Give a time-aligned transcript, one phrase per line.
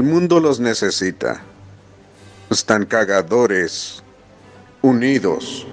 [0.00, 1.42] El mundo los necesita.
[2.48, 4.02] Están cagadores,
[4.80, 5.66] unidos.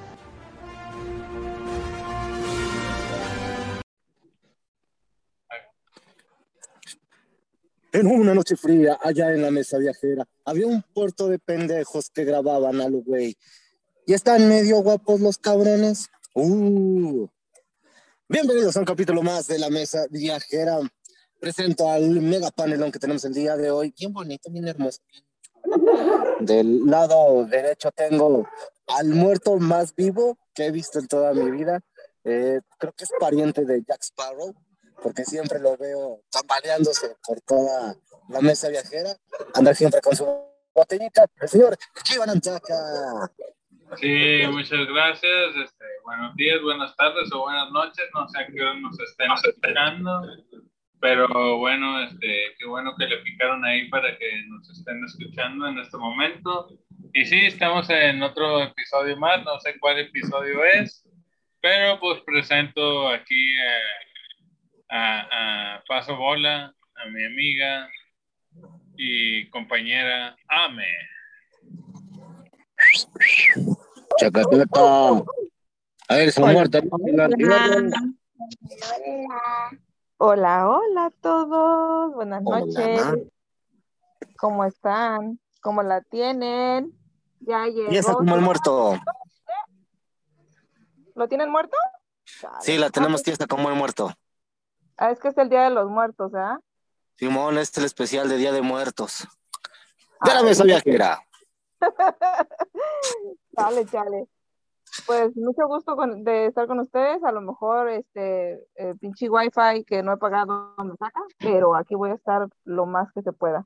[7.94, 12.26] En una noche fría, allá en la mesa viajera, había un puerto de pendejos que
[12.26, 13.38] grababan a lo güey.
[14.06, 16.10] Y están medio guapos los cabrones.
[16.34, 17.30] Uh.
[18.28, 20.80] Bienvenidos a un capítulo más de la mesa viajera.
[21.40, 23.94] Presento al mega panelón que tenemos el día de hoy.
[23.98, 25.02] Bien bonito, bien hermoso.
[26.40, 28.48] Del lado derecho tengo
[28.88, 31.82] al muerto más vivo que he visto en toda mi vida.
[32.24, 34.54] Eh, creo que es pariente de Jack Sparrow
[35.02, 37.96] porque siempre lo veo tambaleándose por toda
[38.30, 39.16] la mesa viajera,
[39.54, 40.26] anda siempre con su
[40.74, 43.32] botellita, el señor Chivan Anchaca.
[43.96, 45.56] Sí, muchas gracias.
[45.64, 48.06] Este, buenos días, buenas tardes o buenas noches.
[48.14, 50.22] No sé a qué hora nos estén esperando.
[51.00, 55.78] Pero bueno, este, qué bueno que le picaron ahí para que nos estén escuchando en
[55.80, 56.70] este momento.
[57.14, 59.44] Y sí, estamos en otro episodio más.
[59.44, 61.08] No sé cuál episodio es.
[61.62, 64.08] Pero pues presento aquí eh,
[64.90, 67.90] a, Paso Bola, a mi amiga
[68.96, 70.88] y compañera Ame.
[74.20, 74.80] Chacateta.
[76.10, 76.82] A ver, son muertos.
[76.92, 77.30] Hola.
[79.06, 79.80] hola,
[80.20, 82.14] a todos.
[82.14, 83.02] Buenas noches.
[84.38, 85.40] ¿Cómo están?
[85.62, 86.98] ¿Cómo la tienen?
[87.40, 87.92] Ya llegó.
[87.92, 89.00] Ya está como el muerto.
[91.16, 91.76] ¿Lo tienen muerto?
[92.62, 94.12] Sí, la tenemos tiesta como el muerto.
[94.98, 96.60] Ah, es que es el Día de los Muertos, ¿ah?
[97.18, 99.28] Simón, este es el especial de Día de Muertos.
[100.24, 101.20] De la mesa viajera.
[103.56, 104.28] chale, chale.
[105.06, 107.24] Pues mucho gusto de estar con ustedes.
[107.24, 108.60] A lo mejor este
[109.00, 113.12] pinche wifi que no he pagado me saca, pero aquí voy a estar lo más
[113.14, 113.66] que se pueda.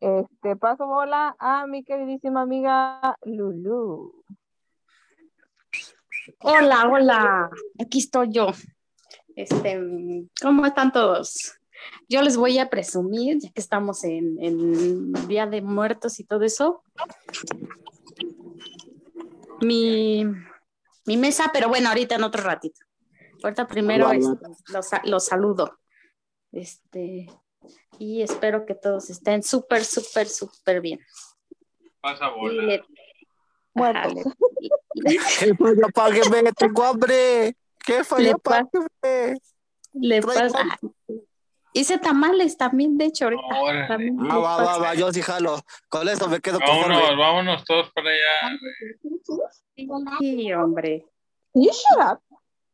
[0.00, 4.12] Este paso bola a mi queridísima amiga Lulu.
[6.40, 7.50] Hola, hola.
[7.80, 8.48] Aquí estoy yo.
[9.36, 9.80] Este,
[10.42, 11.54] ¿Cómo están todos?
[12.08, 16.42] Yo les voy a presumir, ya que estamos en, en Día de Muertos y todo
[16.42, 16.82] eso,
[19.64, 20.24] mi,
[21.06, 22.80] mi, mesa, pero bueno, ahorita en otro ratito.
[23.42, 24.46] Ahorita primero este,
[25.04, 25.78] los, saludo.
[26.52, 27.26] Este,
[27.98, 31.00] y espero que todos estén súper, súper, súper bien.
[32.00, 32.82] Pasa bola.
[35.88, 37.56] Apágueme, tengo hambre.
[37.84, 38.22] ¿Qué fue?
[38.22, 38.34] Le,
[39.94, 40.78] le pasa.
[41.76, 43.98] Hice tamales también, de hecho, ahorita.
[44.30, 45.58] ah, va, va, va, yo sí jalo.
[45.88, 47.16] Con eso me quedo vámonos, conforme.
[47.16, 48.58] Vámonos todos para allá.
[50.20, 51.04] Sí, hombre.
[51.52, 52.20] You shut up.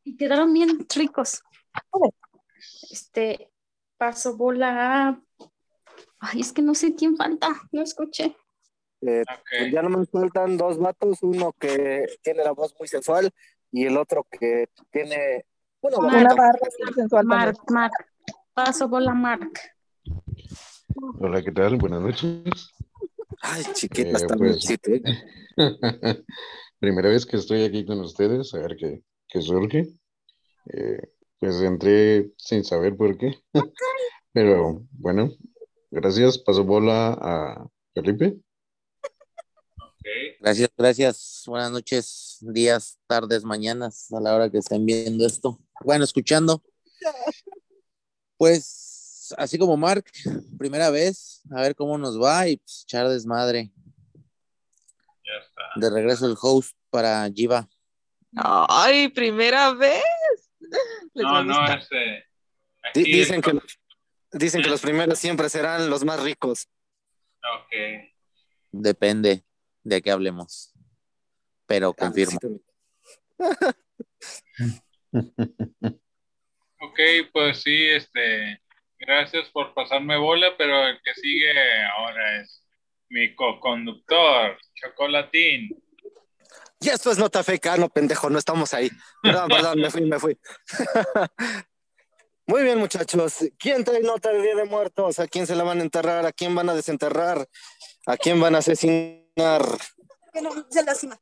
[0.04, 1.40] Y quedaron bien ricos.
[2.90, 3.50] Este,
[3.96, 5.18] paso bola.
[6.18, 8.36] Ay, es que no sé quién falta, no escuché.
[9.00, 13.30] Eh, pues ya no me faltan dos vatos, uno que tiene la voz muy sensual
[13.72, 15.46] y el otro que tiene
[15.80, 16.58] una, una barra
[16.94, 17.24] sensual.
[17.24, 18.09] Mark, Mark.
[18.65, 19.59] Paso por la Mark.
[21.19, 21.78] Hola, ¿qué tal?
[21.78, 22.69] Buenas noches.
[23.41, 24.66] Ay, chiquita, eh, pues.
[26.78, 29.88] Primera vez que estoy aquí con ustedes, a ver qué, qué surge.
[30.75, 31.00] Eh,
[31.38, 33.32] pues entré sin saber por qué.
[34.34, 35.31] Pero bueno,
[35.91, 36.37] gracias.
[36.37, 38.41] Paso bola a Felipe.
[40.38, 41.44] Gracias, gracias.
[41.47, 45.59] Buenas noches, días, tardes, mañanas, a la hora que estén viendo esto.
[45.83, 46.63] Bueno, escuchando.
[48.41, 50.07] Pues, así como Mark,
[50.59, 53.71] primera vez, a ver cómo nos va y pues, echar desmadre.
[54.15, 55.63] Ya está.
[55.77, 57.69] De regreso el host para Jiva.
[58.34, 60.03] Ay, primera vez.
[61.13, 62.25] No, no, este.
[62.95, 63.60] Dicen, que,
[64.33, 66.66] dicen que los primeros siempre serán los más ricos.
[67.59, 67.75] Ok.
[68.72, 69.45] Depende
[69.83, 70.72] de qué hablemos.
[71.66, 72.39] Pero ah, confirmo.
[76.80, 77.00] ok,
[77.32, 78.60] pues sí, este,
[78.98, 81.53] gracias por pasarme bola, pero el que sigue
[81.97, 82.65] ahora es
[83.09, 85.71] mi co-conductor, Chocolatín.
[86.80, 88.91] Y esto es nota feca, no pendejo, no estamos ahí.
[89.22, 90.38] Perdón, perdón, me fui, me fui.
[92.47, 93.44] Muy bien, muchachos.
[93.59, 95.18] ¿Quién trae nota de Día de Muertos?
[95.18, 96.27] ¿A quién se la van a enterrar?
[96.27, 97.47] ¿A quién van a desenterrar?
[98.06, 99.62] ¿A quién van a asesinar?
[100.32, 101.18] Que no se lastima.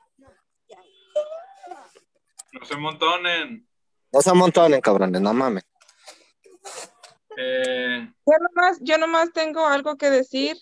[2.53, 3.68] No se montonen.
[4.13, 5.65] No se amontonen, cabrones, no mames.
[7.37, 8.11] Eh...
[8.27, 10.57] Yo, nomás, yo nomás tengo algo que decir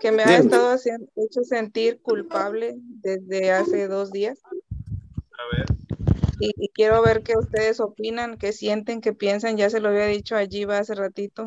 [0.00, 4.40] que me ha estado haciendo, hecho sentir culpable desde hace dos días.
[4.44, 5.66] A ver.
[6.40, 9.56] Y, y, quiero ver qué ustedes opinan, qué sienten, qué piensan.
[9.56, 11.44] Ya se lo había dicho a Jiva hace ratito.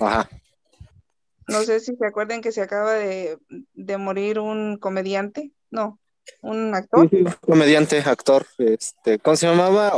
[0.00, 0.28] Ajá.
[1.48, 3.38] No sé si se acuerdan que se acaba de,
[3.74, 6.00] de morir un comediante, no,
[6.42, 7.08] un actor.
[7.08, 9.92] Sí, sí, comediante, actor, este, ¿cómo se llamaba?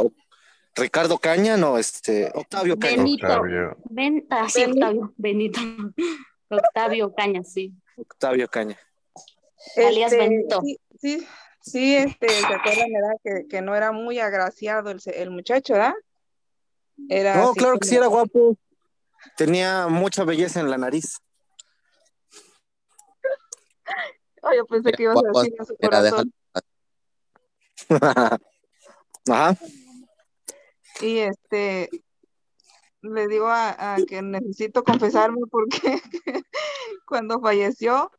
[0.78, 2.96] Ricardo Caña, no, este, Octavio Caña.
[2.96, 3.26] Benito.
[3.26, 3.76] Octavio.
[3.90, 4.64] Ben, ah, sí.
[4.64, 5.60] Octavio, Benito.
[6.50, 7.72] Octavio Caña, sí.
[7.96, 8.78] Octavio Caña.
[9.76, 10.60] Alias Benito.
[10.62, 11.26] Sí, sí,
[11.60, 13.12] sí, este, se acuerdan, ¿verdad?
[13.22, 15.94] Que, que no era muy agraciado el, el muchacho, ¿verdad?
[17.08, 18.56] Era No, así claro como- que sí era guapo.
[19.36, 21.18] Tenía mucha belleza en la nariz.
[24.42, 26.32] Ay, yo pensé que ibas a decir a su corazón.
[29.30, 29.56] Ajá.
[31.00, 31.88] Y este,
[33.02, 36.00] le digo a, a que necesito confesarme porque
[37.06, 38.10] cuando falleció,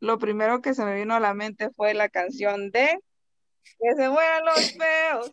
[0.00, 2.98] lo primero que se me vino a la mente fue la canción de
[3.78, 5.30] Que se mueran los feos,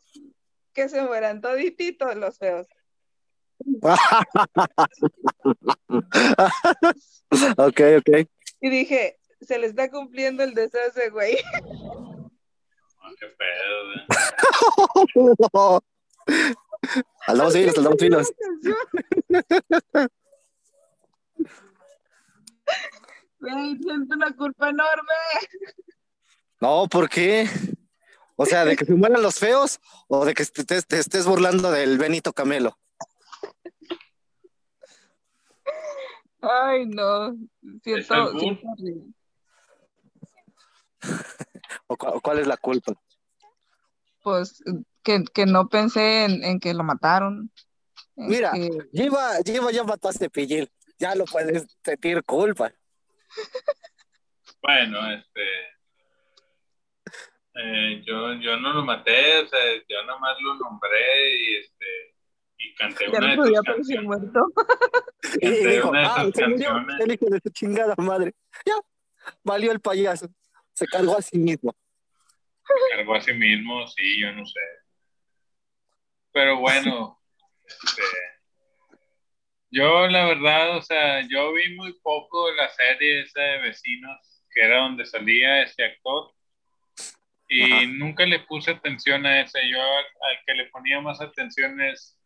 [0.73, 2.67] que se mueran todititos los feos.
[7.57, 8.09] ok, ok.
[8.61, 11.37] Y dije, se le está cumpliendo el deseo a ese güey.
[13.05, 13.27] Ah, qué
[15.51, 15.83] pedo,
[17.53, 18.31] finos, andamos finos.
[23.39, 25.13] Güey, siento una culpa enorme.
[26.61, 27.47] No, ¿por qué?
[28.35, 31.25] O sea, de que se mueran los feos o de que te, te- te estés
[31.25, 32.77] burlando del Benito Camelo.
[36.41, 37.29] Ay, no.
[37.31, 39.03] ¿Es Siento, siento horrible.
[41.87, 42.93] ¿O cu- cuál es la culpa?
[44.23, 44.63] Pues
[45.03, 47.51] que, que no pensé en, en que lo mataron.
[48.15, 50.67] Mira, que- Lleva, lleva ya mató a Cepillín.
[50.97, 52.71] Ya lo puedes sentir culpa.
[54.65, 55.41] Bueno, este.
[57.55, 59.59] eh, yo, yo no lo maté, o sea,
[59.89, 62.15] yo nomás lo nombré y este.
[62.57, 64.05] Y canté ya una de no podía parecer canciones.
[64.07, 64.39] muerto.
[65.35, 68.33] Y Canté dijo, una de ah, se murió el hijo de su chingada madre.
[68.65, 68.75] Ya,
[69.43, 70.27] valió el payaso.
[70.73, 71.75] Se cargó a sí mismo.
[72.91, 74.59] Cargó a sí mismo, sí, yo no sé.
[76.31, 77.19] Pero bueno,
[77.65, 78.01] este,
[79.71, 84.61] yo la verdad, o sea, yo vi muy poco la serie esa de Vecinos, que
[84.63, 86.31] era donde salía ese actor,
[87.47, 87.85] y Ajá.
[87.87, 89.59] nunca le puse atención a ese.
[89.69, 92.17] Yo al, al que le ponía más atención es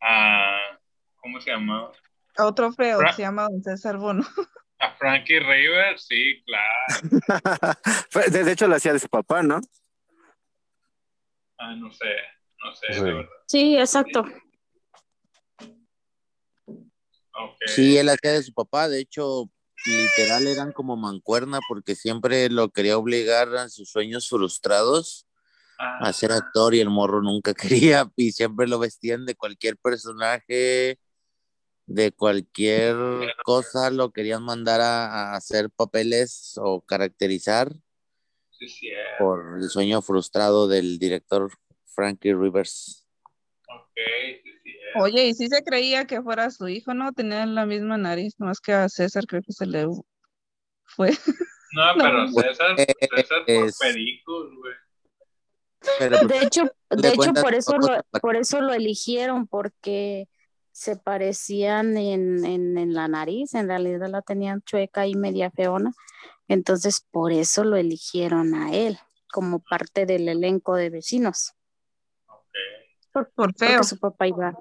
[0.00, 0.78] a,
[1.16, 1.90] ¿cómo se llama?
[2.36, 4.24] Otro feo, Fra- se llama Don César Bono.
[4.80, 7.78] A Frankie Rivers, sí, claro.
[8.30, 9.60] De hecho, lo hacía de su papá, ¿no?
[11.66, 12.04] Ah, no sé,
[12.62, 13.00] no sé, Sí.
[13.00, 13.30] de verdad.
[13.46, 14.24] Sí, exacto.
[17.66, 19.50] Sí, él hacía de su papá, de hecho,
[19.86, 25.26] literal eran como mancuerna porque siempre lo quería obligar a sus sueños frustrados
[25.78, 27.52] Ah, a ser actor y el morro nunca
[27.98, 31.00] quería y siempre lo vestían de cualquier personaje,
[31.86, 32.94] de cualquier
[33.42, 37.72] cosa, lo querían mandar a, a hacer papeles o caracterizar
[38.68, 41.50] sí, por el sueño frustrado del director
[41.86, 43.06] Frankie Rivers.
[43.68, 43.96] ok,
[44.42, 44.74] sí, sí.
[44.96, 47.12] Oye, y sí se creía que fuera su hijo, ¿no?
[47.12, 49.86] Tenían la misma nariz, más que a César creo que se le
[50.84, 51.10] fue.
[51.76, 54.74] No, pero César, eh, César por es- pericos, güey.
[55.98, 60.28] Pero De hecho, de hecho por eso lo, por eso lo eligieron, porque
[60.70, 65.90] se parecían en, en, en la nariz, en realidad la tenían chueca y media feona,
[66.48, 68.98] entonces por eso lo eligieron a él
[69.32, 71.52] como parte del elenco de vecinos,
[72.28, 72.42] Ok.
[73.12, 73.82] Por, por porque feo.
[73.84, 74.54] su papá iba.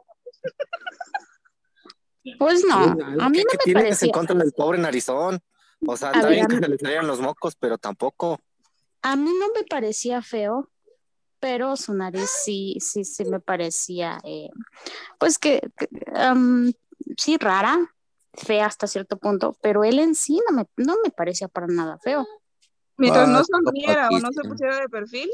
[2.39, 5.39] Pues no, a mí ¿Qué, no qué me parecía, en contra del pobre narizón?
[5.85, 8.39] O sea, A está bien que se le salieran los mocos, pero tampoco.
[9.01, 10.69] a mí no me parecía feo,
[11.39, 14.49] pero su nariz sí, sí, sí me parecía, eh,
[15.19, 16.71] pues que, que, am,
[17.17, 17.92] sí, rara,
[18.33, 21.97] fea hasta cierto punto, pero él en sí no me, no me parecía para nada
[21.99, 22.27] feo.
[22.97, 25.29] Mientras no Ah, sonriera o no se pusiera de perfil.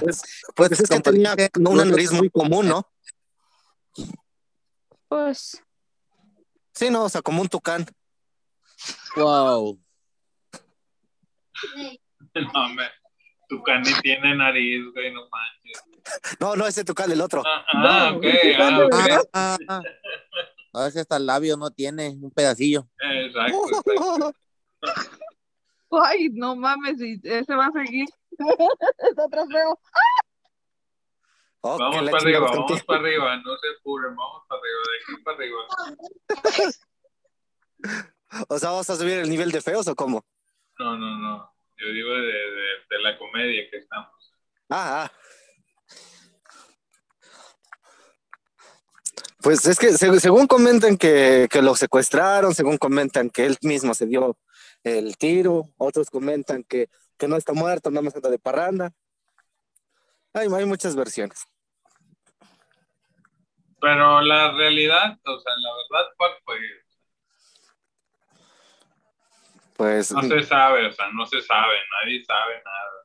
[0.00, 0.22] Pues,
[0.54, 2.86] Pues es que tenía una nariz muy común, ¿no?
[5.08, 5.62] Pues
[6.74, 7.86] Sí, no, o sea, como un tucán.
[9.16, 9.78] Wow.
[12.34, 12.86] No, hombre,
[13.48, 15.82] tu cani tiene nariz, güey, no manches.
[16.40, 17.42] No, no, ese tucán, el otro.
[17.46, 18.92] Ah, ah, No, ok, ¿tú ah, cuándo, ok.
[18.92, 19.28] verdad?
[19.34, 19.82] Ah, ah, ah.
[20.72, 22.88] A veces hasta el labio no tiene un pedacillo.
[22.98, 24.32] Exacto, exacto.
[25.90, 28.08] Ay, no mames, y ese va a seguir.
[28.38, 29.78] es otro feo.
[31.60, 32.80] Oh, Vamos para arriba, vamos contigo.
[32.86, 35.60] para arriba, no se apuren, vamos para arriba, de aquí para arriba.
[38.48, 40.24] O sea, ¿vas a subir el nivel de feos o cómo?
[40.78, 44.32] No, no, no, yo digo de, de, de la comedia que estamos.
[44.70, 45.12] Ah, ah.
[49.42, 53.92] Pues es que se- según comentan que, que lo secuestraron, según comentan que él mismo
[53.94, 54.36] se dio
[54.84, 58.92] el tiro, otros comentan que, que no está muerto, nada más anda de parranda.
[60.34, 61.44] Hay, hay muchas versiones.
[63.80, 66.56] Pero la realidad, o sea, la verdad, ¿cuál fue?
[69.76, 73.01] Pues, No se sabe, o sea, no se sabe, nadie sabe nada.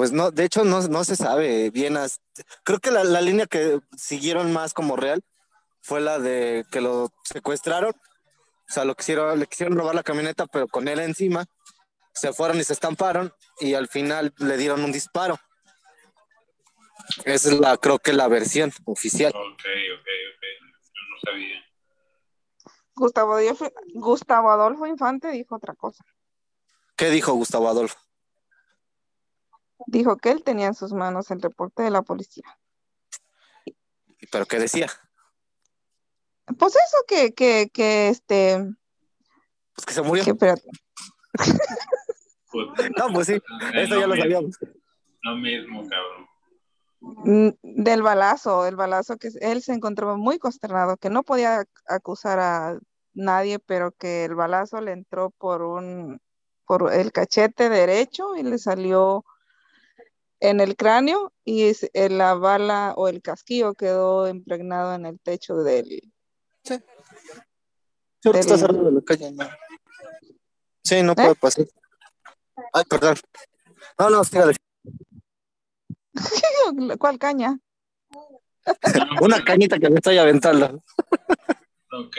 [0.00, 1.98] Pues no, de hecho no, no se sabe bien.
[1.98, 2.22] as-
[2.64, 5.20] Creo que la, la línea que siguieron más como real
[5.82, 7.90] fue la de que lo secuestraron.
[7.92, 11.44] O sea, lo quisieron, le quisieron robar la camioneta, pero con él encima.
[12.14, 15.38] Se fueron y se estamparon y al final le dieron un disparo.
[17.26, 19.32] Esa es la, creo que la versión oficial.
[19.34, 20.44] Ok, ok, ok.
[20.94, 21.62] Yo no sabía.
[22.94, 26.02] Gustavo Adolfo, Gustavo Adolfo Infante dijo otra cosa.
[26.96, 27.98] ¿Qué dijo Gustavo Adolfo?
[29.86, 32.44] Dijo que él tenía en sus manos el reporte de la policía.
[34.30, 34.88] ¿Pero qué decía?
[36.58, 38.58] Pues eso que, que, que este,
[39.74, 40.24] Pues que se murió.
[40.24, 40.68] que espérate.
[42.52, 42.66] Pues,
[42.98, 43.34] No, pues sí,
[43.74, 44.58] es eso ya lo sabíamos.
[45.22, 46.26] Lo mismo, cabrón.
[47.00, 52.40] Mm, Del balazo, el balazo que él se encontraba muy consternado, que no podía acusar
[52.40, 52.78] a
[53.14, 56.20] nadie, pero que el balazo le entró por un,
[56.66, 59.24] por el cachete derecho y le salió
[60.40, 65.56] en el cráneo y eh, la bala o el casquillo quedó impregnado en el techo
[65.56, 66.12] del,
[68.22, 69.48] Sí, ahorita estás hablando de la calle, ¿no?
[70.84, 71.66] Sí, no puede pasar.
[72.72, 73.16] Ay, perdón.
[73.98, 74.56] No, no, sígale.
[76.98, 77.58] ¿Cuál caña?
[79.22, 80.82] Una cañita que me estoy aventando.
[81.92, 82.16] Ok.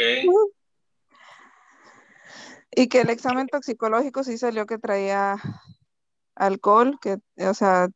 [2.71, 5.37] Y que el examen toxicológico sí salió que traía
[6.35, 7.87] alcohol, que, o sea,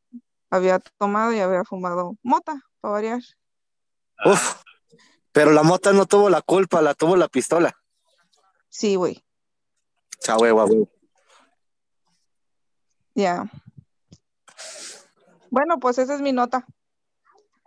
[0.50, 3.22] había tomado y había fumado mota, para variar.
[4.26, 4.62] Uf.
[5.32, 7.76] Pero la mota no tuvo la culpa, la tuvo la pistola.
[8.70, 9.24] Sí, güey,
[10.20, 10.90] Cha huevo, a huevo.
[13.14, 13.46] ya.
[15.50, 16.66] Bueno, pues esa es mi nota.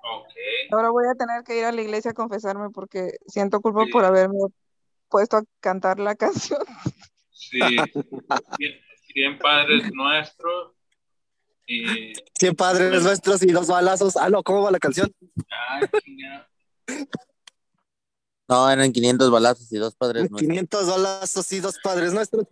[0.03, 0.33] Ok.
[0.73, 4.05] Ahora voy a tener que ir a la iglesia a confesarme porque siento culpa por
[4.05, 4.39] haberme
[5.09, 6.61] puesto a cantar la canción.
[7.31, 7.59] Sí.
[9.19, 10.73] Cien- Cien padres nuestros.
[11.67, 12.13] Y.
[12.39, 14.17] Cien padres nuestros y dos balazos.
[14.17, 15.13] Ah, no, ¿cómo va la canción?
[15.71, 16.49] Ay, chingada.
[18.49, 20.41] No, eran 500 balazos y dos padres nuestros.
[20.49, 22.47] 500 balazos y dos padres nuestros.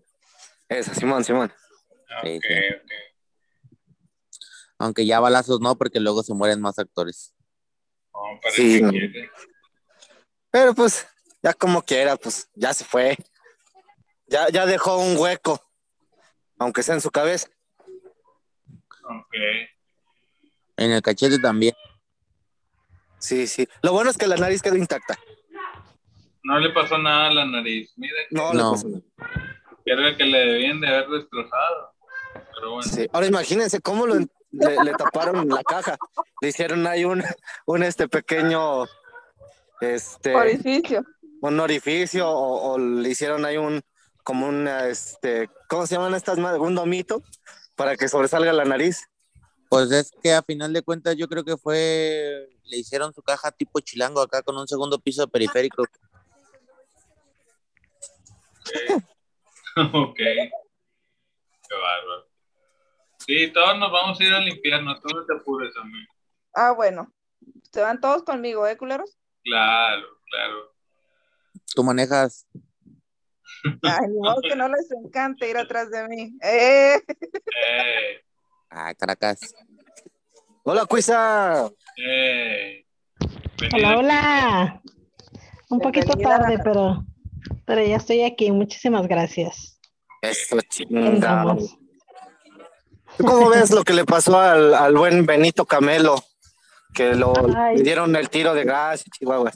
[0.68, 1.50] Esa, Simón, Simón.
[2.22, 2.54] Sí, Ok, sí.
[2.74, 2.90] ok.
[4.78, 7.32] Aunque ya balazos no, porque luego se mueren más actores.
[8.12, 9.30] No, parece Sí, que.
[10.50, 11.06] Pero pues,
[11.42, 13.16] ya como quiera, pues ya se fue.
[14.26, 15.62] Ya, ya dejó un hueco,
[16.58, 17.48] aunque sea en su cabeza.
[19.04, 19.34] Ok.
[20.76, 21.74] En el cachete también.
[23.18, 23.66] Sí, sí.
[23.82, 25.18] Lo bueno es que la nariz quedó intacta.
[26.42, 27.92] No le pasó nada a la nariz.
[27.96, 28.70] Mira, No, No.
[28.70, 29.02] le pasó nada.
[29.84, 31.94] que era el que le debían de haber destrozado.
[32.54, 32.82] Pero bueno.
[32.90, 33.06] Sí.
[33.12, 34.28] Ahora imagínense cómo lo- le,
[34.84, 35.96] le taparon la caja.
[36.40, 37.22] Le hicieron ahí un,
[37.66, 38.84] un este pequeño
[39.80, 41.04] este Orificio.
[41.42, 43.82] un orificio o, o le hicieron ahí un
[44.26, 46.60] como un este ¿cómo se llaman estas madres?
[46.60, 47.22] un domito
[47.76, 49.08] para que sobresalga la nariz.
[49.68, 53.52] Pues es que a final de cuentas yo creo que fue, le hicieron su caja
[53.52, 55.84] tipo chilango acá con un segundo piso de periférico.
[59.92, 60.16] ok.
[60.16, 60.50] Qué
[61.70, 62.28] bárbaro.
[63.18, 65.00] Sí, todos nos vamos a ir al infierno.
[65.00, 66.12] Tú no te apures, amigo.
[66.54, 67.12] Ah, bueno.
[67.72, 69.16] Se van todos conmigo, ¿eh, culeros?
[69.44, 70.74] Claro, claro.
[71.74, 72.46] Tú manejas,
[73.82, 76.32] Ay, modo que no les encante ir atrás de mí.
[76.42, 76.96] ¡Eh!
[77.08, 78.22] Eh,
[78.70, 79.54] ah, Caracas.
[80.64, 81.70] Hola, Cuisa.
[81.96, 82.84] eh.
[83.74, 84.82] Hola, hola.
[85.70, 87.04] Un poquito tarde, pero,
[87.64, 88.50] pero ya estoy aquí.
[88.52, 89.80] Muchísimas gracias.
[90.22, 90.56] Eso.
[93.16, 96.22] ¿Tú cómo ves lo que le pasó al, al buen Benito Camelo?
[96.92, 97.76] Que lo Ay.
[97.78, 99.52] le dieron el tiro de gas y Chihuahua.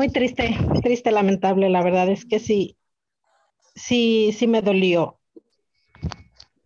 [0.00, 1.68] Muy triste, triste, lamentable.
[1.68, 2.78] La verdad es que sí,
[3.74, 5.20] sí, sí me dolió.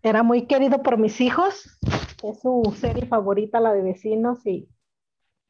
[0.05, 1.77] Era muy querido por mis hijos.
[2.23, 4.69] Es su serie favorita, la de vecinos, y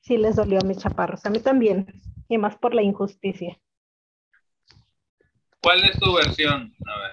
[0.01, 1.27] sí les dolió a mis chaparros.
[1.27, 1.87] A mí también.
[2.27, 3.61] Y más por la injusticia.
[5.63, 6.75] ¿Cuál es tu versión?
[6.87, 7.13] A ver.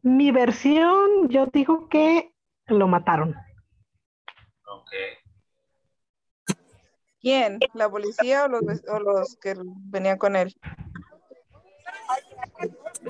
[0.00, 2.32] Mi versión, yo digo que
[2.68, 3.36] lo mataron.
[4.66, 5.25] Ok.
[7.26, 7.58] ¿Quién?
[7.74, 9.56] ¿La policía o los, o los que
[9.90, 10.56] venían con él?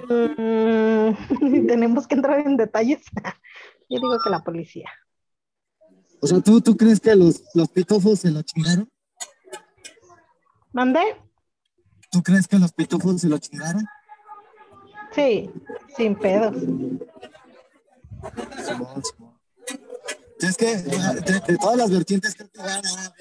[0.08, 3.02] Mm, tenemos que entrar en detalles.
[3.90, 4.90] Yo digo que la policía.
[6.22, 8.90] O sea, ¿tú, tú crees que los, los pitofos se lo chingaron?
[10.72, 11.02] ¿Mandé?
[12.10, 13.84] ¿Tú crees que los pitufos se lo chingaron?
[15.12, 15.50] Sí,
[15.94, 16.54] sin pedo.
[18.64, 19.38] Simón, Simón.
[20.40, 23.12] Es que de, de todas las vertientes que te dan, había una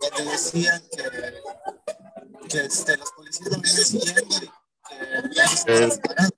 [0.00, 5.90] donde, decían que, que este, los policías lo venían siguiendo y que ya se estaban
[5.90, 6.36] disparando.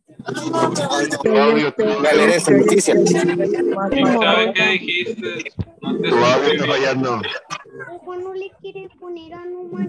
[1.23, 2.95] Tu audio, tu Ya leeré esta noticia.
[2.95, 5.52] ¿Quién sabe qué dijiste?
[5.81, 6.66] No te tu audio está escuché.
[6.66, 7.23] fallando.
[7.23, 9.42] Papá no le quiere poner a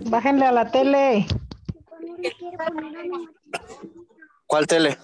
[0.09, 1.25] Bájenle la tele.
[1.27, 3.77] papá no le quiere poner a no manches.
[4.47, 4.97] ¿Cuál tele?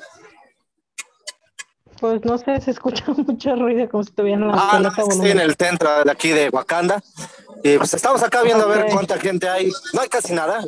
[1.99, 5.31] Pues no sé, se escucha mucho ruido como si estuvieran en la Ah, no, estoy
[5.31, 7.03] en el centro de aquí de Wakanda.
[7.63, 9.71] Y pues estamos acá viendo a ver cuánta gente hay.
[9.93, 10.63] No hay casi nada,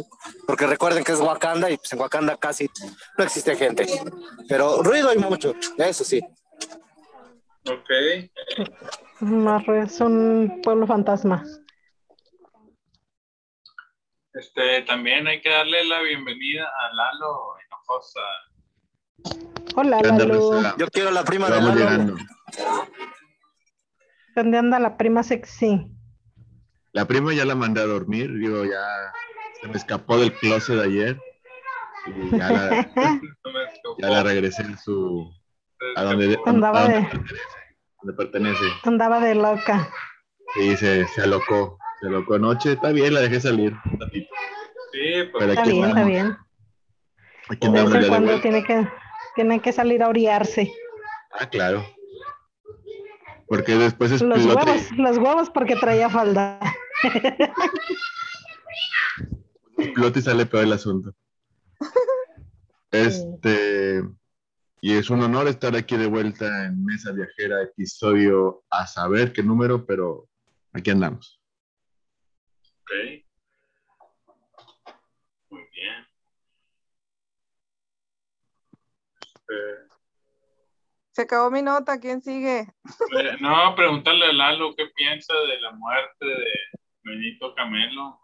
[0.45, 2.69] porque recuerden que es Wakanda y pues en Wakanda casi
[3.17, 3.87] no existe gente.
[4.49, 6.21] Pero ruido hay mucho, eso sí.
[7.69, 7.89] Ok.
[9.83, 11.43] Es un pueblo fantasma.
[14.33, 18.21] Este, también hay que darle la bienvenida a Lalo Hinojosa.
[19.75, 20.77] Hola, ¿Qué onda, Lalo.
[20.77, 21.75] Yo quiero la prima de Lalo.
[21.75, 22.15] llegando.
[24.35, 25.91] ¿Dónde anda la prima sexy?
[26.93, 28.85] La prima ya la mandé a dormir, digo, ya
[29.61, 31.17] se me escapó del closet ayer
[32.07, 32.89] y ya la,
[33.97, 35.31] ya regresé en su
[35.95, 36.49] a donde, escapó.
[36.49, 37.45] a Andaba donde de- pertenece,
[38.01, 38.63] donde pertenece.
[38.83, 39.89] Andaba de loca.
[40.55, 44.27] Y se, se alocó, se alocó anoche, está bien, la dejé salir un ratito.
[44.91, 44.99] Sí,
[45.31, 46.37] pues Pero Está bien, está bien.
[47.49, 48.87] aquí De vez en cuando tiene que,
[49.35, 50.69] tiene que salir a oriarse.
[51.39, 51.85] Ah, claro.
[53.47, 56.59] Porque después Los explota y- huevos, los huevos porque traía falda.
[60.15, 61.13] Y sale peor el asunto.
[62.91, 64.03] Este,
[64.81, 69.43] y es un honor estar aquí de vuelta en Mesa Viajera, episodio a saber qué
[69.43, 70.27] número, pero
[70.73, 71.39] aquí andamos.
[72.81, 72.91] Ok.
[75.49, 76.05] Muy bien.
[79.21, 79.95] Este,
[81.11, 82.59] Se acabó mi nota, ¿quién sigue?
[82.59, 88.19] eh, no, preguntarle a Lalo qué piensa de la muerte de Benito Camelo.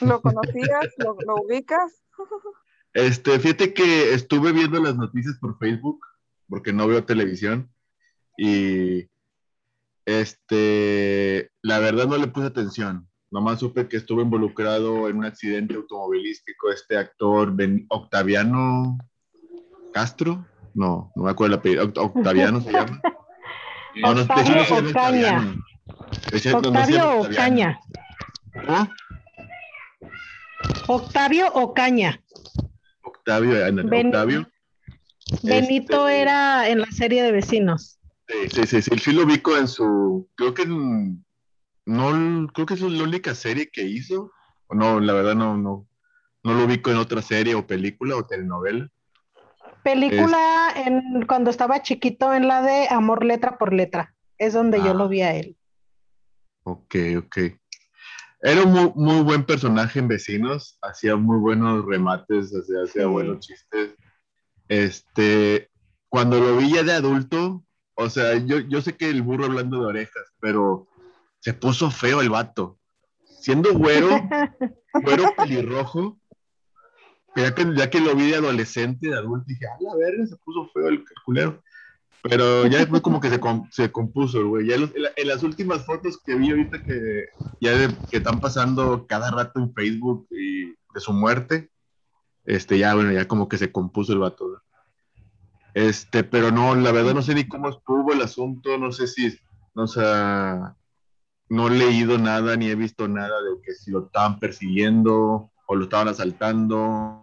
[0.00, 0.86] ¿Lo conocías?
[0.98, 2.02] ¿Lo, lo ubicas?
[2.92, 6.00] Este, fíjate que estuve viendo las noticias por Facebook,
[6.48, 7.70] porque no veo televisión,
[8.36, 9.08] y
[10.06, 13.08] este, la verdad no le puse atención.
[13.30, 18.96] Nomás supe que estuvo involucrado en un accidente automovilístico este actor Ben- Octaviano
[19.92, 20.46] Castro.
[20.72, 21.88] No, no me acuerdo el apellido.
[21.92, 23.00] Oct- Octaviano se llama.
[23.96, 24.22] No, no.
[24.22, 25.54] Octaviano.
[26.54, 27.20] Octavio.
[27.20, 27.80] Ocaña.
[28.66, 28.88] ¿Cómo?
[30.86, 32.20] Octavio Ocaña.
[33.02, 33.52] Octavio,
[33.88, 34.48] Ben- Octavio.
[35.42, 37.98] Benito Este- era en la serie de vecinos.
[38.28, 41.24] Sí, sí, sí, sí, sí lo ubico en su, creo que en-
[41.86, 44.30] no, creo que es la única serie que hizo,
[44.70, 45.86] no, la verdad no, no,
[46.42, 48.88] no lo ubico en otra serie o película o telenovela.
[49.82, 54.14] Película en, cuando estaba chiquito en la de Amor Letra por Letra.
[54.38, 54.94] Es donde yo Ah.
[54.94, 55.56] lo vi a él.
[56.64, 57.38] Ok, ok.
[58.40, 63.08] Era un muy, muy buen personaje en Vecinos, hacía muy buenos remates, hacía, hacía Sí.
[63.08, 63.94] buenos chistes.
[64.68, 65.70] Este,
[66.10, 69.80] cuando lo vi ya de adulto, o sea, yo, yo sé que el burro hablando
[69.80, 70.88] de orejas, pero
[71.40, 72.78] se puso feo el vato.
[73.40, 74.08] Siendo güero,
[74.94, 76.18] güero pelirrojo,
[77.36, 80.36] ya que, ya que lo vi de adolescente, de adulto, dije, a la verga, se
[80.36, 81.62] puso feo el culero.
[82.26, 84.66] Pero ya después como que se, com- se compuso, güey.
[84.66, 87.26] Ya los- en la- en las últimas fotos que vi ahorita que
[87.60, 91.70] ya de- que están pasando cada rato en Facebook y de su muerte,
[92.46, 94.48] este, ya, bueno, ya como que se compuso el vato.
[94.48, 94.58] ¿no?
[95.74, 99.38] Este, pero no, la verdad no sé ni cómo estuvo el asunto, no sé si,
[99.74, 100.76] o sea,
[101.50, 105.74] no he leído nada ni he visto nada de que si lo estaban persiguiendo o
[105.74, 107.22] lo estaban asaltando,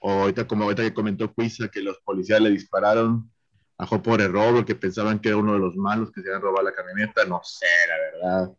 [0.00, 3.30] o ahorita como ahorita que comentó Cuisa que los policías le dispararon
[3.78, 6.42] a Joe por error porque pensaban que era uno de los malos que se habían
[6.42, 7.96] robado la camioneta, no sé, la
[8.28, 8.52] verdad.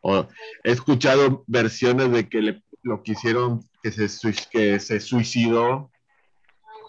[0.00, 0.26] O,
[0.64, 4.08] he escuchado versiones de que le, lo quisieron que se,
[4.50, 5.90] que se suicidó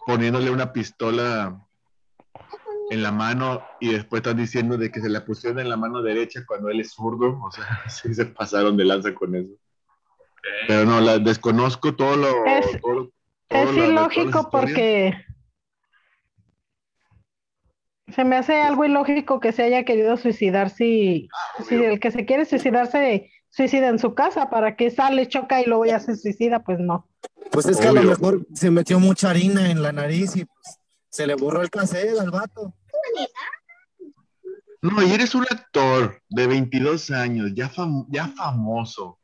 [0.06, 1.60] poniéndole una pistola
[2.90, 6.02] en la mano y después están diciendo de que se la pusieron en la mano
[6.02, 9.50] derecha cuando él es zurdo, o sea, sí se pasaron de lanza con eso.
[10.68, 12.46] Pero no, la desconozco todo lo...
[12.46, 13.12] Es- todo lo-
[13.50, 15.26] todo Es lo- ilógico porque
[18.16, 21.28] se me hace algo ilógico que se haya querido suicidar si,
[21.68, 25.62] si el que se quiere suicidar se suicida en su casa, ¿para que sale, choca
[25.62, 26.64] y luego ya se suicida?
[26.64, 27.08] Pues no.
[27.52, 30.80] Pues es que a lo mejor se metió mucha harina en la nariz y pues,
[31.10, 32.74] se le borró el cassette al vato.
[34.82, 39.18] No, y eres un actor de 22 años, ya, fam- ya famoso.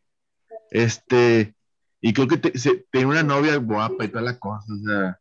[0.72, 1.54] Este,
[2.00, 5.20] y creo que te- se- tenía una novia guapa y toda la cosa, o sea,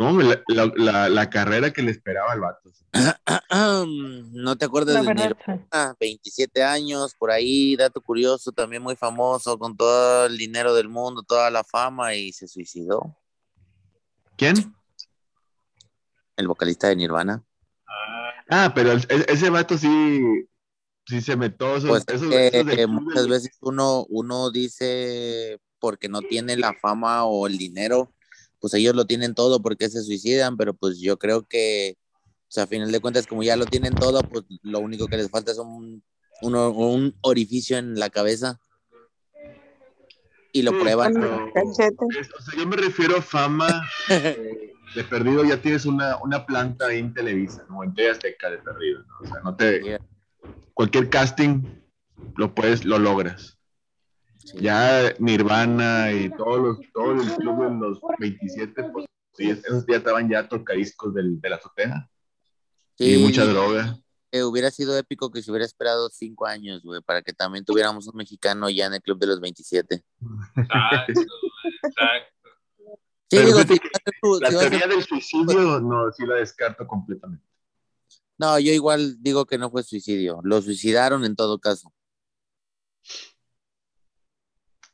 [0.00, 2.70] no, la, la- la- la carrera que le esperaba al vato.
[4.32, 5.96] ¿No te acuerdas La de Nirvana?
[6.00, 11.22] 27 años, por ahí, dato curioso, también muy famoso, con todo el dinero del mundo,
[11.22, 13.16] toda la fama, y se suicidó.
[14.36, 14.74] ¿Quién?
[16.36, 17.44] El vocalista de Nirvana.
[18.48, 20.20] Ah, pero el- ese vato sí,
[21.06, 25.60] sí se metió, esos, Pues esos- que esos del club muchas veces uno, uno dice
[25.78, 28.12] porque no tiene la fama o el dinero,
[28.60, 32.64] pues ellos lo tienen todo porque se suicidan, pero pues yo creo que, o sea,
[32.64, 35.52] a final de cuentas, como ya lo tienen todo, pues lo único que les falta
[35.52, 36.02] es un,
[36.42, 38.60] un orificio en la cabeza.
[40.52, 41.14] Y lo Sí, prueban.
[41.14, 41.46] pero-.
[41.54, 41.88] O sea,
[42.58, 47.14] yo me refiero a fama eh, de perdido, ya tienes una, una planta ahí en
[47.14, 47.84] Televisa, ¿no?
[47.84, 49.14] En TV Azteca de perdido, ¿no?
[49.20, 49.80] O sea, no te...
[49.82, 50.00] Yeah.
[50.74, 51.62] Cualquier casting
[52.36, 53.58] lo puedes, lo logras.
[54.52, 54.58] Sí.
[54.60, 59.96] Ya Nirvana y todos los, todo el club de los 27, pues sí, esos ya
[59.96, 62.10] estaban ya tocadiscos del, de la azotea
[62.98, 63.96] y mucha droga.
[64.32, 68.06] eh, hubiera sido épico que se hubiera esperado cinco años, güey, para que también tuviéramos
[68.08, 70.04] un mexicano ya en el club de los 27.
[70.56, 71.12] exacto,
[71.82, 72.50] exacto.
[73.30, 73.78] Sí, digo, si
[74.40, 77.44] La si ser- teoría del suicidio, no, sí la descarto completamente.
[78.38, 80.40] No, yo igual digo que no fue suicidio.
[80.42, 81.92] Lo suicidaron en todo caso.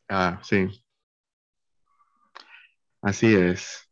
[0.08, 0.68] Ah, sí.
[3.02, 3.88] Así es.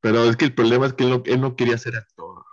[0.00, 2.44] Pero es que el problema es que él no, él no quería ser actor.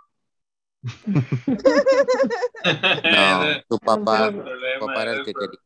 [2.64, 5.58] No, tu papá, El tu problema papá era el es- que quería.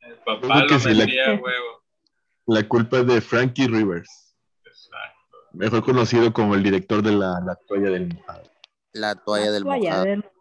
[0.00, 1.84] El papá lo que sí, la- metía a huevo.
[2.46, 5.36] La culpa es de Frankie Rivers, Exacto.
[5.52, 8.42] mejor conocido como el director de la, la toalla del mojado.
[8.92, 10.04] La toalla del Toalla mojado.
[10.04, 10.31] del mojado.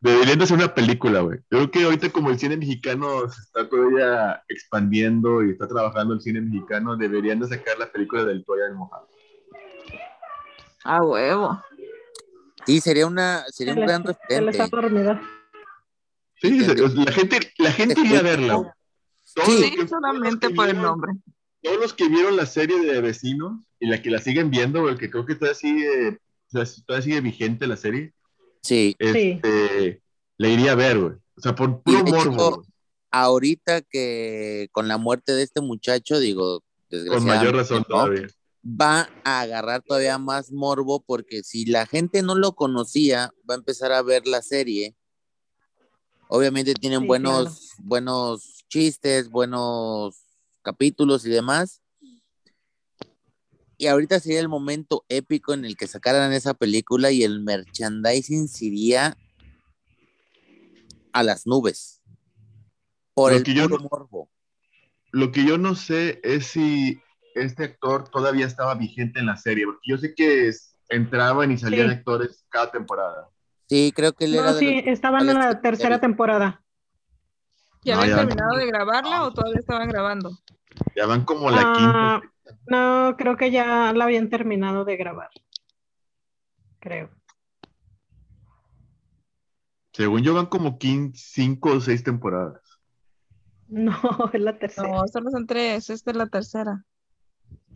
[0.00, 1.38] Deberían de hacer una película, güey.
[1.50, 6.14] Yo creo que ahorita como el cine mexicano se está todavía expandiendo y está trabajando
[6.14, 9.08] el cine mexicano, deberían de sacar la película del toalla del mojado.
[10.84, 11.62] A huevo.
[12.66, 14.52] Sí, sería una, sería un gran referente.
[16.36, 18.74] Sí, la gente, la gente iría a verla,
[19.22, 19.74] Sí.
[19.76, 21.12] que- solamente que por el nombre.
[21.62, 25.10] todos los que vieron la serie de vecinos y la que la siguen viendo, porque
[25.10, 26.18] creo que todavía sigue,
[26.86, 28.12] todavía sigue vigente la serie,
[28.64, 30.02] Sí, este,
[30.38, 31.12] la iría a ver, güey.
[31.36, 32.64] O sea, por puro hecho, morbo,
[33.10, 37.84] ahorita que con la muerte de este muchacho, digo, con desgraciadamente, mayor razón ¿no?
[37.84, 38.26] todavía.
[38.64, 43.58] va a agarrar todavía más morbo porque si la gente no lo conocía, va a
[43.58, 44.96] empezar a ver la serie.
[46.28, 50.16] Obviamente tienen Sí, buenos, buenos chistes, buenos
[50.62, 51.82] capítulos y demás.
[53.76, 58.48] Y ahorita sería el momento épico en el que sacaran esa película y el merchandising
[58.48, 59.16] sería
[61.12, 62.00] a las nubes.
[63.14, 64.30] Por Lo el que yo no- morbo.
[65.12, 67.00] Lo que yo no sé es si
[67.34, 71.58] este actor todavía estaba vigente en la serie, porque yo sé que es- entraban y
[71.58, 71.94] salían Sí.
[71.96, 73.28] actores cada temporada.
[73.68, 76.62] Sí, creo que él era No, de sí, los estaban en la tercera temporada.
[77.84, 80.30] ¿Ya No, habían terminado de grabarla o todavía estaban grabando?
[80.96, 81.72] Ya van como la Ah,
[82.20, 82.33] quinta.
[82.66, 85.30] No, creo que ya la habían terminado de grabar.
[86.80, 87.10] Creo.
[89.92, 92.60] Según yo van como 15, cinco o seis temporadas.
[93.68, 93.94] No,
[94.32, 94.88] es la tercera.
[94.88, 96.84] No, solo son tres, esta es la tercera.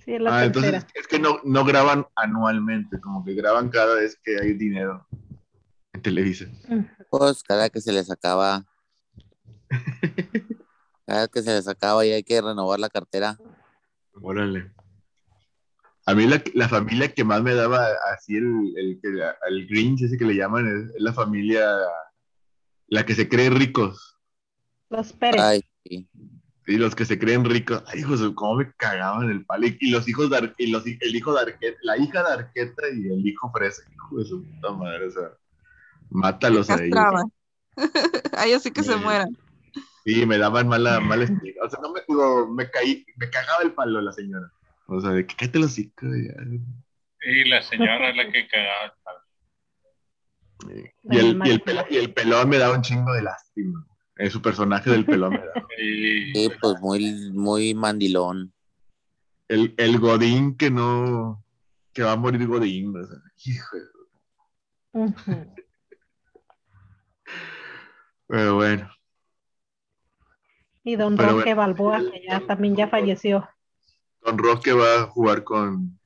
[0.04, 0.78] Sí, es la ah, tercera.
[0.78, 5.07] entonces es que no, no graban anualmente, como que graban cada vez que hay dinero
[5.92, 6.46] en Televisa.
[7.11, 8.64] Pues cada que se les acaba.
[11.07, 13.38] cada que se les acaba y hay que renovar la cartera.
[14.22, 14.70] Órale.
[16.07, 20.02] A mí la, la familia que más me daba así el, el, que- el Grinch,
[20.02, 21.66] ese que le llaman, es, es la familia,
[22.88, 24.16] la que se cree ricos.
[24.90, 25.40] Los Pérez.
[25.42, 26.09] Ay, sí.
[26.66, 29.66] Y los que se creen ricos, ay, hijos, cómo me cagaban el palo.
[29.66, 32.33] Y, y los hijos de Ar- y los, el hijo de Arqueta, la hija de
[32.33, 35.31] Arqueta y el hijo Fresa, hijo de su puta madre, o sea,
[36.11, 36.94] mátalos a ellos.
[36.94, 37.33] Castraban.
[38.37, 39.28] A ellos sí que se mueran.
[40.09, 41.62] Sí, me daban mala, mala espina.
[41.62, 44.51] O sea, no me, digo, me caí, me cagaba el palo la señora.
[44.87, 45.92] O sea, de que cállate los hijos.
[47.21, 49.18] Y la señora es la que cagaba el palo.
[51.11, 53.87] Y el, y, el pelón, y el pelón me daba un chingo de lástima.
[54.16, 55.66] Eh, su personaje del pelón me daba.
[55.79, 58.53] Sí, pues muy, muy mandilón.
[59.47, 61.44] El, el Godín que no.
[61.92, 62.97] que va a morir Godín.
[62.97, 65.55] O sea, hijo de- Ujú.
[68.27, 68.90] Pero bueno.
[70.88, 71.61] Y don Pero Roque bueno.
[71.61, 73.46] Balboa, que ya también ya falleció.
[74.22, 76.01] Don Roque va a jugar con,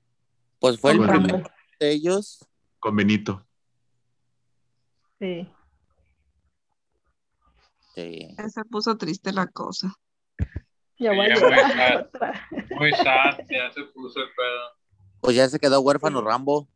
[0.58, 1.42] Pues fue el Con primero
[1.78, 2.44] de ellos.
[2.80, 3.46] con Benito.
[5.20, 5.48] Sí.
[7.94, 9.94] Se puso triste la cosa.
[10.98, 11.28] Ya Sí, a muy.
[12.76, 14.62] Muy sad, ya se puso el pedo.
[15.20, 16.68] Pues ya se quedó huérfano Rambo.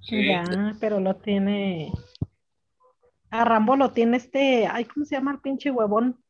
[0.00, 0.26] Sí.
[0.26, 0.42] Ya,
[0.80, 1.92] pero lo tiene.
[3.30, 4.66] A Rambo lo tiene este.
[4.66, 6.20] Ay, ¿cómo se llama el pinche huevón?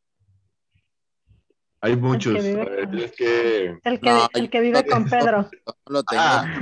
[1.82, 2.34] Hay muchos.
[2.36, 3.78] a ver, con- Es que.
[3.84, 5.48] El que, No, el que vive no con Pedro.
[5.66, 6.58] No lo tengo Ah.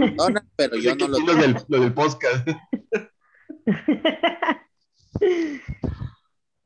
[0.57, 1.33] pero yo que no lo tengo.
[1.33, 2.49] lo del, lo del podcast.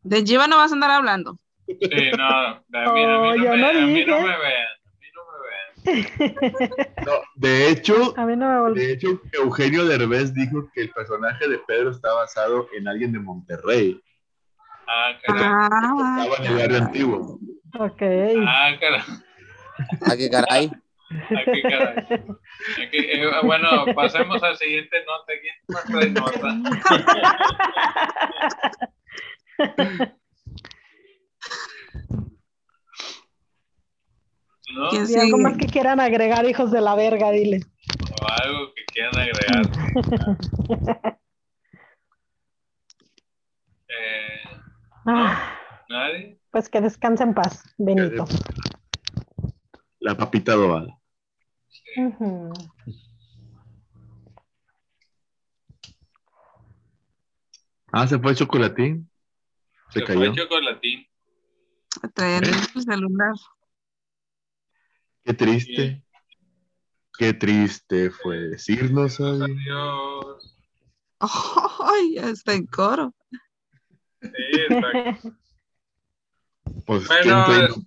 [0.02, 1.38] De Jiva no vas a andar hablando.
[1.66, 1.78] Sí,
[2.16, 4.90] no, a mí, a mí no, yo me, no a mí no me vean, a
[4.98, 6.88] mí no me vean.
[7.06, 8.82] No, de hecho, A mí no me volvió.
[8.82, 13.18] de hecho, Eugenio Derbez dijo que el personaje de Pedro está basado en alguien de
[13.18, 14.00] Monterrey.
[14.86, 15.42] Ah, caray.
[15.44, 17.38] Ah, Estaba en el barrio antiguo.
[17.74, 18.02] Ok.
[18.46, 19.02] Ah, caray.
[20.02, 20.70] Ah, qué caray.
[21.10, 22.06] Ah, qué caray.
[22.90, 25.32] Qué- eh, bueno, pasemos al siguiente nota.
[25.40, 25.54] ¿Quién
[25.86, 26.56] trae nota?
[34.74, 34.88] ¿No?
[34.90, 37.60] ¿Quién Y algo más que quieran agregar, hijos de la verga, dile.
[38.20, 41.18] O algo que quieran agregar.
[43.90, 44.40] Eh,
[45.06, 45.54] Ah,
[45.88, 46.37] ¿Nadie?
[46.50, 48.24] Pues que descanse en paz, Benito.
[50.00, 50.98] La papita adobada.
[51.96, 52.52] Ujú.
[57.92, 59.10] Ah, se fue el chocolatín.
[59.90, 60.32] Se Se cayó.
[60.32, 61.06] fue chocolatín.
[62.02, 63.34] a traer el celular.
[65.24, 66.02] Qué triste.
[67.18, 69.18] Qué triste fue decirnos.
[69.20, 70.56] Adiós.
[71.80, 73.12] Ay, ya está en coro.
[74.22, 74.30] Sí,
[74.70, 75.34] exacto.
[76.86, 77.86] Pues, Bueno, ¿quién trae- es-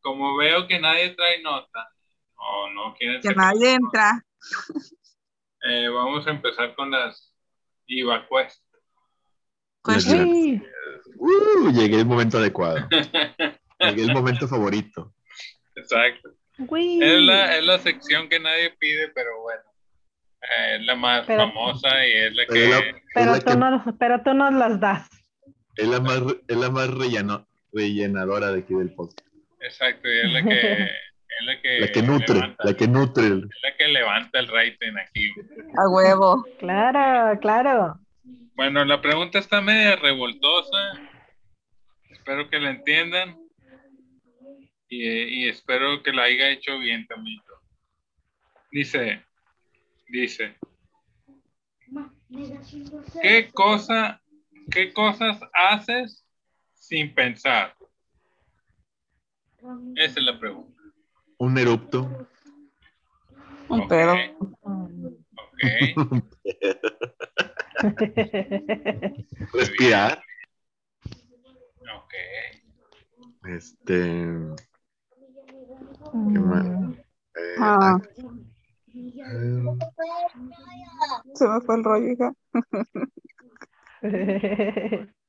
[0.00, 1.88] como veo que nadie trae nota,
[2.36, 4.26] o no quieren Que nadie nota, entra.
[5.68, 7.32] eh, vamos a empezar con las
[7.86, 8.62] IVA Quest.
[9.82, 10.06] Pues
[11.16, 12.88] Uh, llegué el momento adecuado.
[13.80, 15.12] Llegué el momento favorito.
[15.74, 16.30] Exacto.
[16.58, 19.62] Es la, es la sección que nadie pide, pero bueno.
[20.42, 22.88] Eh, es la más Pero- famosa y es la Pero que...
[22.88, 25.08] es Pero la tú, que- no, pero tú nos las das.
[25.76, 29.26] es la más, es la más relleno- rellenadora de aquí del podcast.
[29.60, 30.90] Exacto, y es la que...
[31.40, 33.26] Es la que, La que nutre, levanta, la que nutre.
[33.26, 35.30] es la que levanta el rating aquí.
[35.78, 36.44] a huevo.
[36.58, 37.98] Claro, claro.
[38.54, 40.92] Bueno, la pregunta está media revoltosa.
[42.10, 43.38] Espero que la entiendan.
[44.90, 47.40] Y, y espero que la haya hecho bien también.
[48.70, 49.24] Dice,
[50.08, 50.54] dice,
[53.22, 54.20] ¿qué cosa,
[54.70, 56.21] qué cosas haces
[56.92, 57.74] sin pensar?
[59.96, 60.82] Esa es la pregunta.
[61.38, 62.02] Un erupto.
[63.70, 64.14] Un Ok, pedo.
[64.62, 65.62] ok.
[69.54, 70.22] Respirar.
[71.80, 72.12] Ok.
[73.48, 73.96] Este.
[76.12, 76.66] ¿Qué más?
[76.66, 77.96] Eh, Ah,
[78.94, 79.62] eh,
[81.32, 82.34] se me fue el rollo, hija.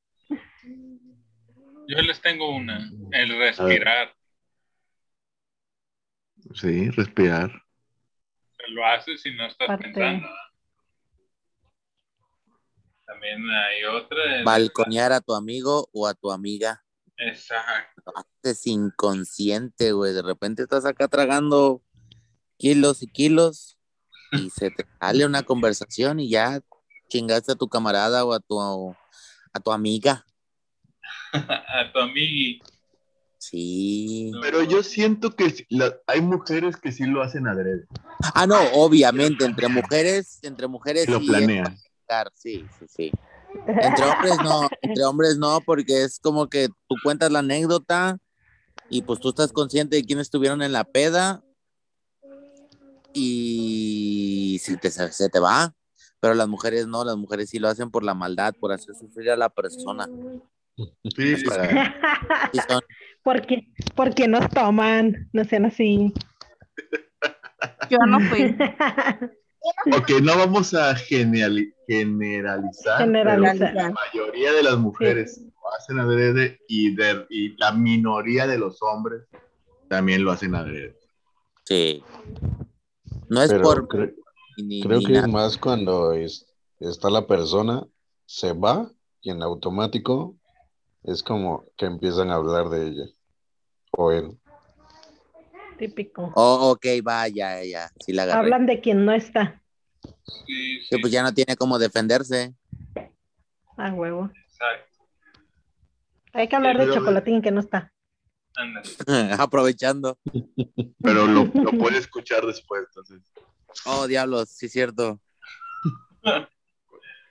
[1.88, 4.16] Yo les tengo una, el respirar.
[6.54, 7.52] sí, respirar.
[8.70, 9.84] Lo haces y no estás Parte.
[9.84, 10.28] pensando.
[13.06, 14.44] También hay otra.
[14.44, 16.84] Balconear a tu amigo o a tu amiga.
[17.18, 18.14] Exacto.
[18.16, 20.14] Haces inconsciente, güey.
[20.14, 21.84] De repente estás acá tragando
[22.58, 23.78] kilos y kilos
[24.32, 26.62] y se te sale una conversación y ya
[27.10, 28.60] chingaste a tu camarada o a tu,
[29.54, 30.26] a tu amiga.
[31.68, 32.62] A tu amigui.
[33.38, 34.32] Sí.
[34.42, 37.86] Pero yo siento que la- hay mujeres que sí lo hacen adrede.
[38.34, 41.78] Ah, no, obviamente, entre mujeres, entre mujeres lo sí, planean.
[42.36, 43.12] sí, sí, sí.
[43.82, 48.18] Entre hombres no, entre hombres no, porque es como que tú cuentas la anécdota
[48.90, 51.44] y pues tú estás consciente de quiénes estuvieron en la peda
[53.14, 55.74] y si te, se te va,
[56.20, 59.32] pero las mujeres no, las mujeres sí lo hacen por la maldad, por hacer sufrir
[59.32, 60.10] a la persona.
[60.76, 62.82] Sí, para- Sí son-
[63.24, 66.14] porque, porque nos toman, no sean así.
[67.90, 68.56] Yo no fui.
[69.98, 73.72] Ok, no vamos a generali- generalizar, Generalizar.
[73.74, 78.58] pero la mayoría de las mujeres lo hacen adrede y, de- y la minoría de
[78.58, 79.24] los hombres
[79.88, 80.98] también lo hacen adrede.
[81.64, 82.04] sí.
[83.30, 84.14] No es Pero por cre-
[84.58, 86.46] ni- creo ni que es más cuando es-
[86.82, 87.88] está la persona,
[88.26, 90.36] se va y en automático
[91.04, 93.06] es como que empiezan a hablar de ella
[93.92, 94.38] o él.
[95.78, 96.32] Típico.
[96.36, 98.40] Oh, ok, va, ya, ya, sí la agarré.
[98.40, 99.62] Hablan de quien no está.
[100.46, 102.54] Sí, Que sí, pues ya no tiene cómo defenderse.
[103.78, 104.30] A huevo.
[104.46, 105.08] exacto.
[106.34, 107.92] Hay que hablar de chocolatín que no está.
[109.40, 110.18] Aprovechando.
[111.02, 113.22] Pero lo, lo puede escuchar después, entonces.
[113.86, 115.20] Oh, diablos, sí, cierto.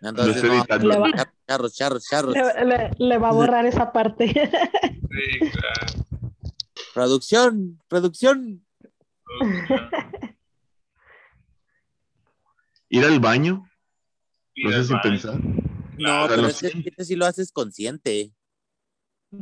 [0.03, 0.65] Entonces, no.
[0.79, 1.11] Le va,
[1.47, 2.35] charros, charros, charros.
[2.35, 4.29] le, le- le va a borrar esa parte.
[4.29, 6.07] Sí, claro.
[6.95, 8.67] Producción, producción.
[12.89, 13.65] Ir al baño,
[14.55, 15.03] Ir lo al haces sin baño.
[15.11, 15.41] pensar.
[15.99, 16.89] No, O sea, pero lo ese siento.
[16.89, 18.33] chiste sí lo haces consciente.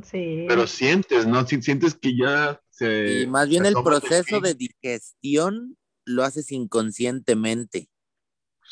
[0.05, 0.44] Sí.
[0.49, 1.44] Pero sientes, ¿no?
[1.46, 3.23] Si- Sientes que ya se.
[3.23, 7.88] Y más bien el proceso de digestión lo haces inconscientemente.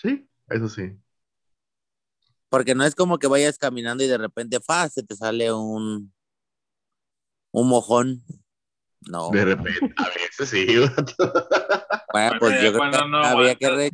[0.01, 0.93] Sí, eso sí.
[2.49, 6.13] Porque no es como que vayas caminando y de repente, fa, se te sale un,
[7.53, 8.23] un mojón.
[9.03, 9.31] No.
[9.31, 10.67] De repente, a veces sí.
[12.13, 13.91] Bueno, pues yo creo que no habría que, re-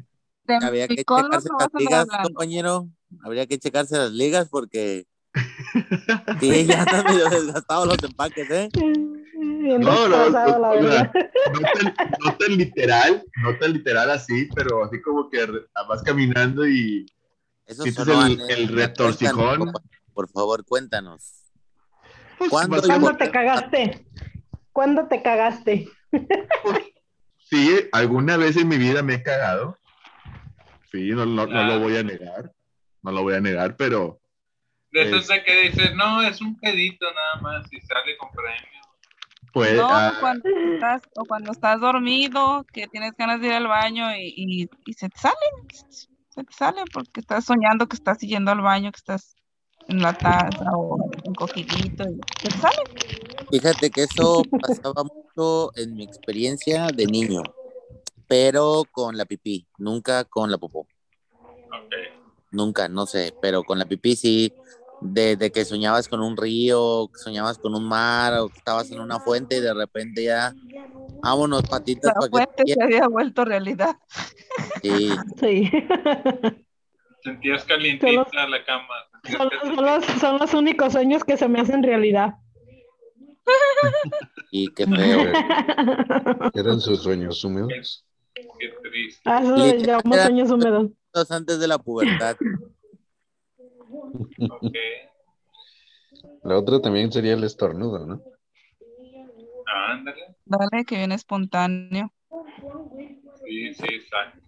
[0.47, 2.29] que checarse no las ligas, hablando.
[2.29, 2.88] compañero.
[3.23, 5.05] Habría que checarse las ligas porque
[6.40, 8.69] sí, ya están medio desgastados los empaques, ¿eh?
[8.75, 15.45] No, no, no tan, no tan literal, no tan literal así, pero así como que
[15.88, 17.05] vas caminando y
[17.66, 19.72] Eso sientes sonó el, el retorcijón.
[20.12, 21.50] Por favor, cuéntanos.
[22.38, 24.07] Pues, ¿Cuándo vas- y ¿Cuándo por te cagaste?
[24.72, 25.88] ¿Cuándo te cagaste?
[27.38, 29.79] Sí, alguna vez en mi vida me he cagado.
[30.90, 31.74] Sí, no, no, no Claro.
[31.74, 32.53] lo voy a negar.
[33.03, 34.20] No lo voy a negar, pero
[34.90, 38.81] De esos de que dices, no, es un pedito nada más y sale con premio.
[39.53, 43.66] pues No, ah, cuando estás, o cuando estás dormido, que tienes ganas de ir al
[43.68, 45.35] baño y, y- y se te sale,
[46.35, 49.37] se te sale porque estás soñando que estás yendo al baño, que estás
[49.87, 52.77] en la taza o encogidito y se te sale.
[53.51, 57.42] Fíjate que eso pasaba mucho en mi experiencia de niño,
[58.27, 60.81] pero con la pipí, nunca con la popó.
[60.81, 61.94] Ok.
[62.51, 64.53] Nunca, no sé, pero con la pipí sí,
[65.05, 68.90] de, de que soñabas con un río, que soñabas con un mar, o que estabas
[68.90, 70.55] en una fuente y de repente ya,
[71.23, 73.97] vámonos patitas La para fuente te se había vuelto realidad.
[74.83, 75.71] Sí, Sí.
[77.23, 78.95] Sentías calientita la cama.
[79.31, 79.49] Son,
[79.85, 82.35] los, son los únicos sueños que se me hacen realidad.
[84.51, 85.33] y qué feo.
[86.55, 88.05] Eran sus sueños húmedos.
[88.35, 89.23] Qué triste.
[89.25, 90.90] Ah, eso le llamamos sueños húmedos.
[91.31, 92.37] Antes de la pubertad.
[94.14, 94.77] Ok.
[96.44, 98.22] La otra también sería el estornudo, ¿no?
[99.88, 100.37] Ándale.
[100.44, 102.12] Dale, que viene espontáneo.
[103.44, 104.40] Sí, sí, exacto.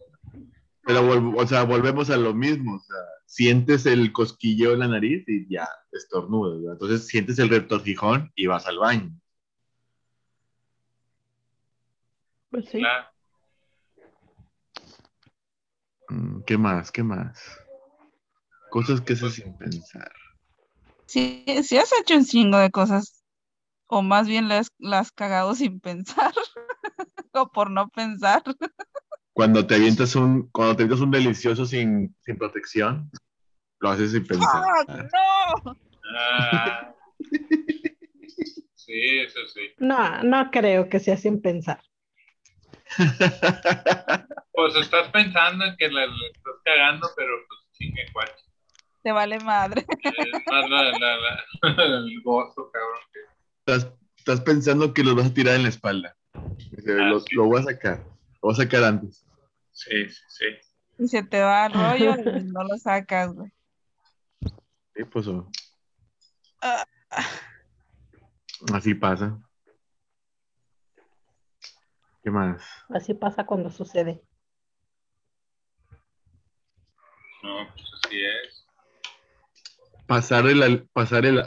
[0.84, 2.76] pero o sea, volvemos a lo mismo.
[2.76, 6.60] O sea, sientes el cosquilleo en la nariz y ya estornudas.
[6.60, 6.72] ¿verdad?
[6.74, 9.10] Entonces sientes el retorcijón y vas al baño.
[12.50, 12.82] Pues sí.
[16.08, 16.92] Mm, ¿Qué más?
[16.92, 17.65] ¿Qué más?
[18.76, 20.12] Cosas que haces sin pensar.
[21.06, 23.24] Sí, sí has hecho un chingo de cosas,
[23.86, 26.34] o más bien las, las cagado sin pensar,
[27.32, 28.42] o por no pensar.
[29.32, 33.10] Cuando te avientas un, cuando te avientas un delicioso sin, sin protección,
[33.78, 34.62] lo haces sin pensar.
[34.86, 35.08] ¡Ah,
[35.64, 35.76] no!
[36.14, 36.94] Ah.
[38.74, 39.70] Sí, eso sí.
[39.78, 41.80] No, no creo que sea sin pensar.
[44.52, 48.46] Pues estás pensando en que la, la estás cagando, pero pues chingue cuacho.
[49.06, 49.86] Te vale madre.
[50.02, 51.44] Es más la, la, la-
[51.84, 52.98] el gozo, cabrón.
[53.12, 53.20] que-
[53.72, 56.16] estás, estás pensando que lo vas a tirar en la espalda.
[56.34, 56.42] Ah,
[56.84, 57.36] lo, sí.
[57.36, 57.98] lo voy a sacar.
[58.00, 59.24] Lo voy a sacar antes.
[59.70, 60.44] Sí, sí, sí.
[60.98, 63.48] Y se te va el rollo y no lo sacas, güey.
[64.96, 65.48] Sí, pues oh,
[66.60, 66.84] Ah,
[68.74, 69.38] así pasa.
[72.24, 72.60] ¿Qué más?
[72.88, 74.20] Así pasa cuando sucede.
[77.44, 78.55] No, pues así es.
[80.06, 81.40] Pasar el, pasar el,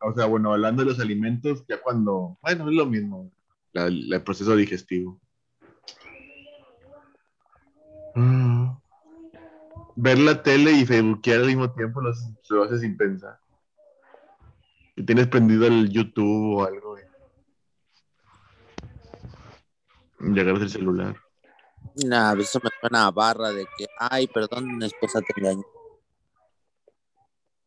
[0.00, 3.30] o sea, bueno, hablando de los alimentos, ya cuando, bueno, es lo mismo,
[3.72, 5.20] el proceso digestivo.
[8.14, 8.70] Mm.
[9.96, 13.38] Ver la tele y facebookear al mismo tiempo lo, haces- lo haces sin pensar.
[14.96, 17.02] Si tienes prendido el YouTube o algo, y,
[20.36, 21.16] y el celular.
[22.04, 25.62] Nah, eso me suena a barra de que, ay, perdón, mi esposa te engañó.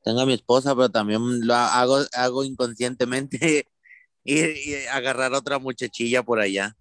[0.03, 3.67] Tengo a mi esposa, pero también lo ha- hago, hago inconscientemente
[4.23, 6.75] y, y agarrar otra muchachilla por allá.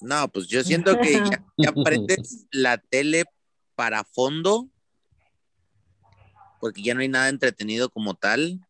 [0.00, 3.24] No, pues yo siento que ya, ya prendes la tele
[3.74, 4.68] para fondo,
[6.60, 8.60] porque ya no hay nada entretenido como tal.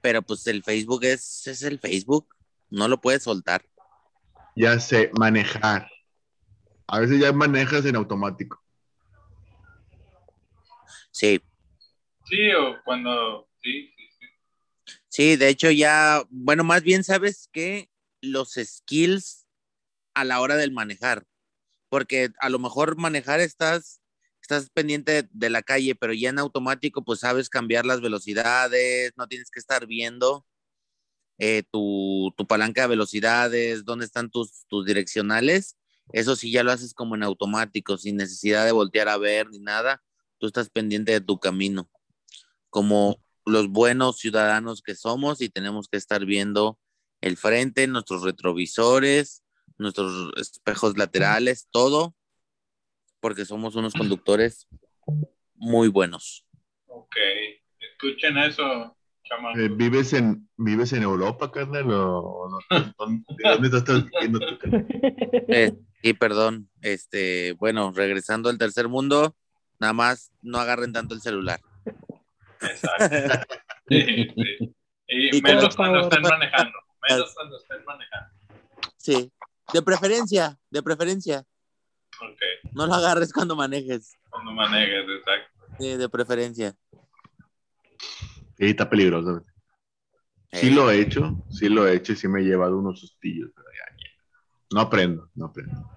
[0.00, 2.26] Pero pues el Facebook es, es el Facebook,
[2.70, 3.64] no lo puedes soltar.
[4.56, 5.88] Ya sé, manejar.
[6.88, 8.60] A veces ya manejas en automático.
[11.10, 11.40] Sí,
[12.32, 13.46] Sí, o cuando.
[13.62, 14.26] Sí, sí, sí.
[15.08, 17.90] Sí, de hecho ya, bueno, más bien sabes que
[18.22, 19.46] los skills
[20.14, 21.26] a la hora del manejar,
[21.90, 24.00] porque a lo mejor manejar estás,
[24.40, 29.28] estás pendiente de, la calle, pero ya en automático pues sabes cambiar las velocidades, no
[29.28, 30.46] tienes que estar viendo
[31.36, 35.76] eh, tu, tu palanca de velocidades, dónde están tus, tus direccionales,
[36.12, 39.58] eso sí ya lo haces como en automático, sin necesidad de voltear a ver ni
[39.58, 40.02] nada,
[40.38, 41.90] tú estás pendiente de tu camino,
[42.72, 46.78] como los buenos ciudadanos que somos y tenemos que estar viendo
[47.20, 49.44] el frente, nuestros retrovisores,
[49.76, 52.14] nuestros espejos laterales, todo,
[53.20, 54.66] porque somos unos conductores
[55.54, 56.46] muy buenos.
[56.86, 57.14] Ok,
[57.78, 59.58] escuchen eso, chamaco.
[59.58, 61.90] Eh, ¿Vives en, ¿Vives en Europa, carnal?
[61.92, 62.58] ¿O, o no?
[62.98, 64.86] ¿Dónde de dónde estás viendo tú, carnal?
[65.48, 69.36] Eh, y perdón, este, bueno, regresando al tercer mundo,
[69.78, 71.60] nada más no agarren tanto el celular.
[72.62, 73.46] Exacto.
[73.88, 74.00] Sí,
[74.34, 74.74] sí.
[75.08, 76.78] Y, Y menos cuando estén manejando.
[77.08, 78.30] Menos cuando estén manejando.
[78.96, 79.32] Sí,
[79.72, 81.44] de preferencia, de preferencia.
[82.20, 84.16] Ok, No lo agarres cuando manejes.
[84.30, 85.66] cuando manejes, exacto.
[85.78, 86.74] Sí, de preferencia.
[88.56, 89.44] Sí, está peligroso.
[90.52, 93.00] Sí Eh, lo he hecho, sí lo he hecho y sí me he llevado unos
[93.00, 94.10] sustillos, pero ya, ya.
[94.74, 95.90] No aprendo, no aprendo.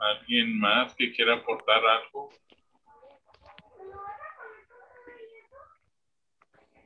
[0.00, 2.30] ¿Alguien más que quiera aportar algo?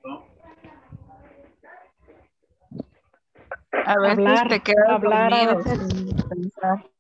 [0.04, 0.28] ¿No?
[3.72, 5.92] A veces Hablar, te quedas hablar a dormido veces.
[5.92, 6.90] sin pensar.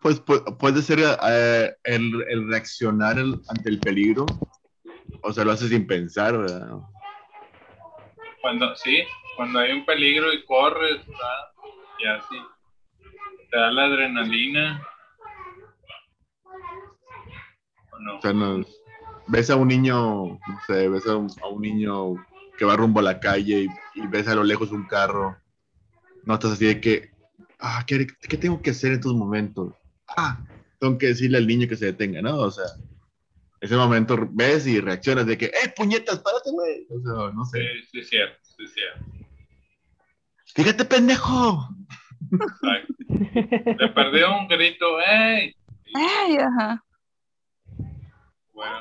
[0.00, 4.26] Pues pu- puede ser eh, el, el reaccionar el- ante el peligro,
[5.22, 6.78] o sea, lo haces sin pensar, ¿verdad?
[8.40, 9.04] Cuando, sí,
[9.36, 11.52] cuando hay un peligro y corres, ¿verdad?
[11.98, 12.36] Y así.
[13.50, 14.86] Te da la adrenalina.
[17.92, 18.18] ¿O no?
[18.18, 18.64] O sea, no-
[19.28, 22.14] ves a un niño, no sé, ves a un, a un niño
[22.58, 23.62] que va rumbo a la calle
[23.94, 25.36] y, y ves a lo lejos un carro,
[26.24, 27.10] no estás así de que,
[27.58, 29.74] ah, ¿qué, qué tengo que hacer en estos momentos?
[30.08, 30.38] Ah,
[30.78, 32.36] tengo que decirle al niño que se detenga, ¿no?
[32.38, 32.64] O sea,
[33.60, 36.86] ese momento ves y reaccionas de que, ¡eh, puñetas, párate, güey!
[36.90, 37.58] O sea, no sé.
[37.60, 39.04] Sí, sí, cierto, sí, cierto.
[40.54, 41.68] ¡Fíjate, pendejo!
[43.08, 45.54] Le perdió un grito, ¡ey!
[45.94, 46.84] Ay, ajá.
[48.52, 48.76] Bueno,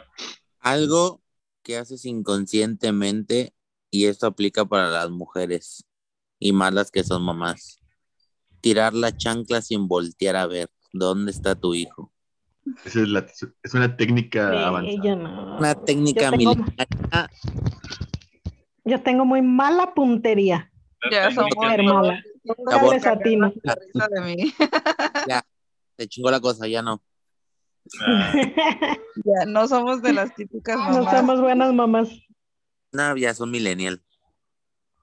[0.59, 1.21] Algo
[1.63, 3.53] que haces inconscientemente
[3.89, 5.85] y esto aplica para las mujeres
[6.39, 7.79] y más las que son mamás.
[8.61, 12.11] Tirar la chancla sin voltear a ver dónde está tu hijo.
[12.85, 13.25] Esa es, la-
[13.63, 15.15] es una técnica Sí, avanzada.
[15.15, 15.57] no.
[15.57, 17.29] Una técnica Yo tengo- militar.
[18.85, 20.70] Yo tengo muy mala puntería.
[21.11, 22.23] Ya Ya somos que- Hermana.
[22.43, 22.93] Nunca Sabor.
[22.95, 23.53] les atino.
[23.63, 24.53] La risa de mí.
[25.95, 27.01] Te chingó la cosa, ya no.
[29.25, 31.17] Ya no somos de las típicas No mamás.
[31.17, 32.09] somos buenas mamás.
[32.91, 34.01] No, ya son millennial.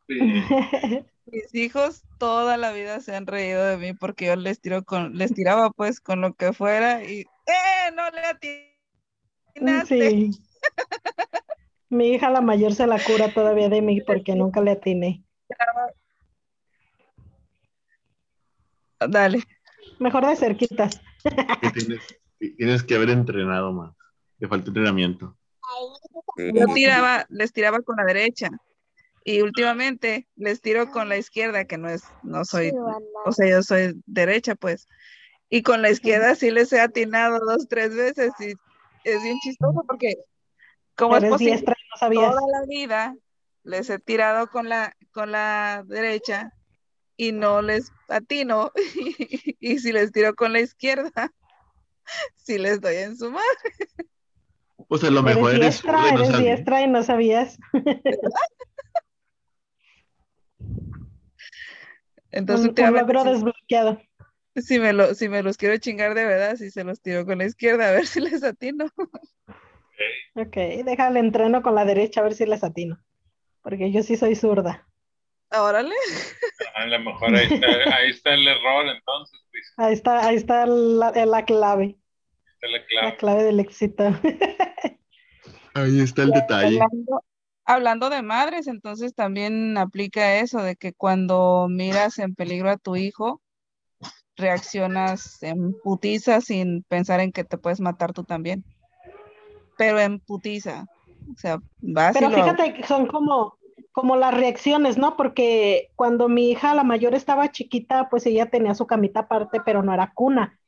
[0.08, 0.18] sí.
[1.30, 5.12] Mis hijos toda la vida se han reído de mí porque yo les tiro con,
[5.18, 7.92] les tiraba pues con lo que fuera y ¡eh!
[7.94, 8.20] No le
[9.54, 10.10] atinaste.
[10.10, 10.30] Sí.
[11.90, 15.22] Mi hija la mayor se la cura todavía de mí porque nunca le atiné.
[19.00, 19.42] Dale.
[19.98, 21.00] Mejor de cerquitas.
[21.74, 22.02] Tienes,
[22.56, 23.94] tienes que haber entrenado más.
[24.38, 25.36] Te falta entrenamiento.
[26.36, 28.50] Yo tiraba, les tiraba con la derecha
[29.24, 32.72] y últimamente les tiro con la izquierda, que no es, no soy,
[33.26, 34.86] o sea, yo soy derecha, pues.
[35.50, 38.54] Y con la izquierda sí les he atinado dos, tres veces y
[39.04, 40.16] es bien chistoso porque
[40.96, 43.14] como es posible diestra no toda la vida
[43.68, 46.54] les he tirado con la, con la derecha
[47.16, 48.72] y no les atino
[49.60, 51.32] y si les tiro con la izquierda,
[52.36, 53.46] sí les doy en su madre.
[54.88, 56.56] Pues a lo mejor Eres eres diestra, eres sabías.
[56.56, 57.58] diestra y no sabías.
[62.30, 64.00] Entonces, Un, logro desbloqueado.
[64.56, 67.38] si me, lo, si me los quiero chingar de verdad, si se los tiro con
[67.38, 68.86] la izquierda, a ver si les atino.
[70.34, 70.54] Ok,
[70.84, 72.98] déjale entreno con la derecha a ver si les atino.
[73.68, 74.88] Porque yo sí soy zurda.
[75.50, 75.94] Órale.
[76.74, 77.66] A lo mejor ahí está,
[77.96, 81.98] ahí está el error, entonces, pues, Ahí está, ahí está la, la clave,
[82.54, 83.16] está la la clave.
[83.18, 84.04] clave del éxito.
[85.74, 86.80] Ahí está el detalle.
[86.80, 87.24] Hablando,
[87.66, 92.96] hablando de madres, entonces también aplica eso de que cuando miras en peligro a tu
[92.96, 93.42] hijo,
[94.34, 98.64] reaccionas en putiza sin pensar en que te puedes matar tú también.
[99.76, 100.86] Pero en putiza.
[101.30, 103.58] O sea, vas y Pero lo- fíjate que son como,
[103.92, 105.16] como las reacciones, ¿no?
[105.16, 109.82] Porque cuando mi hija, la mayor, estaba chiquita, pues ella tenía su camita aparte, pero
[109.82, 110.58] no era cuna.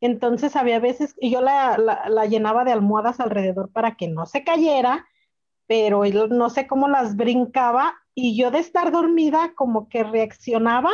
[0.00, 4.26] Entonces había veces, y yo la, la- la llenaba de almohadas alrededor para que no
[4.26, 5.06] se cayera,
[5.66, 10.90] pero él no sé cómo las brincaba, y yo de estar dormida como que reaccionaba,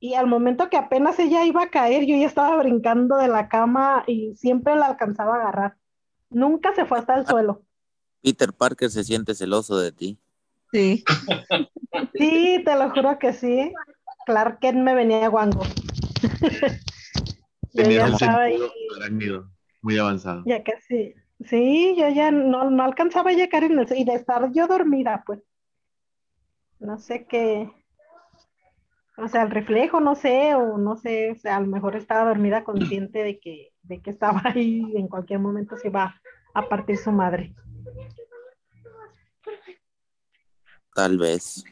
[0.00, 3.48] y al momento que apenas ella iba a caer, yo ya estaba brincando de la
[3.48, 5.76] cama y siempre la alcanzaba a agarrar.
[6.30, 7.62] Nunca se fue hasta el suelo.
[8.22, 10.18] Peter Parker se siente celoso de ti.
[10.72, 11.04] Sí.
[12.14, 13.70] Sí, te lo juro que sí.
[14.24, 15.62] Clark Kent me venía guango.
[17.74, 18.58] Tenía ya un estaba ahí,
[18.98, 19.50] sentido
[19.82, 20.42] muy avanzado.
[20.46, 21.14] ya casi.
[21.44, 23.86] Sí, yo ya no, no alcanzaba a llegar en el...
[23.94, 25.40] Y de estar yo dormida, pues.
[26.78, 27.70] No sé qué...
[29.18, 32.28] O sea, el reflejo, no sé, o no sé, o sea, a lo mejor estaba
[32.28, 36.18] dormida consciente de que, de que estaba ahí y en cualquier momento se iba
[36.54, 37.54] a partir su madre.
[40.94, 41.64] Tal vez.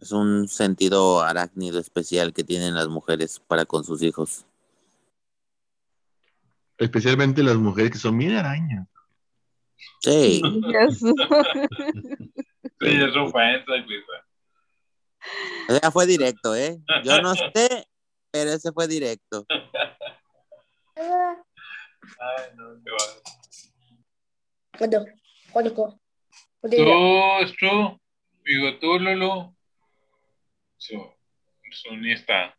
[0.00, 4.46] Es un sentido arácnido especial que tienen las mujeres para con sus hijos.
[6.78, 8.86] Especialmente las mujeres que son bien arañas.
[10.00, 10.40] Sí.
[10.40, 11.12] Sí,
[12.80, 14.12] es ofensa, Clifa.
[15.68, 16.78] O sea, fue directo, ¿eh?
[17.02, 17.88] Yo no sé,
[18.30, 19.44] pero ese fue directo.
[20.98, 22.64] Ay, no,
[24.78, 24.88] qué
[25.56, 25.62] va.
[25.62, 26.00] Bueno,
[26.60, 27.40] Jónico.
[27.40, 28.00] Tú, Stru,
[28.44, 29.54] digo tú, Lulu.
[30.76, 31.14] Su,
[31.70, 32.56] sunista.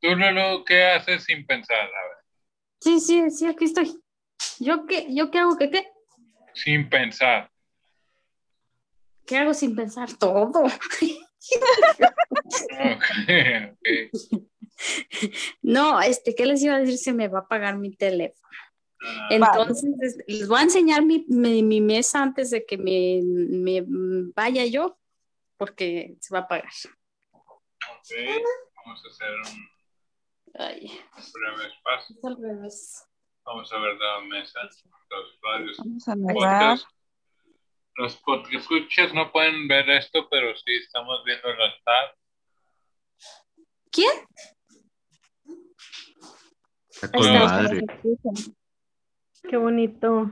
[0.00, 1.78] Tú, Lulu, ¿qué haces sin pensar?
[1.78, 2.16] A ver,
[2.80, 3.96] Sí, sí, sí, aquí estoy.
[4.58, 5.56] ¿Yo qué, yo qué hago?
[5.56, 5.86] ¿Qué qué?
[6.54, 7.50] sin pensar.
[9.26, 10.12] ¿Qué hago sin pensar?
[10.18, 10.64] Todo.
[10.64, 10.72] Ok,
[12.92, 13.86] ok.
[15.62, 16.98] No, este, ¿qué les iba a decir?
[16.98, 18.48] Se me va a apagar mi teléfono.
[19.04, 23.82] Ah, Entonces, les voy a enseñar mi, mi- mi mesa antes de que me, me
[24.34, 24.98] vaya yo,
[25.56, 26.70] porque se va a apagar.
[27.32, 28.10] ok.
[28.84, 29.68] Vamos a hacer un
[30.54, 31.00] Ay,
[31.32, 32.16] breve espacio.
[32.18, 33.04] es al revés.
[33.44, 34.60] Vamos a ver la mesa.
[35.10, 35.76] Los radios.
[35.78, 36.86] Vamos a podcast.
[37.96, 42.16] Los podcasts no pueden ver esto, pero sí estamos viendo el altar.
[43.90, 44.26] ¿Quién?
[46.90, 47.44] Está con está.
[47.44, 47.80] madre.
[49.48, 50.30] Qué bonito.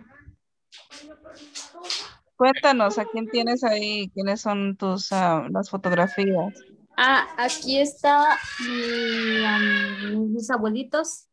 [2.36, 4.08] Cuéntanos, ¿a quién tienes ahí?
[4.14, 6.54] ¿Quiénes son tus ah, las fotografías?
[6.96, 11.28] Ah, aquí está mi, mis abuelitos,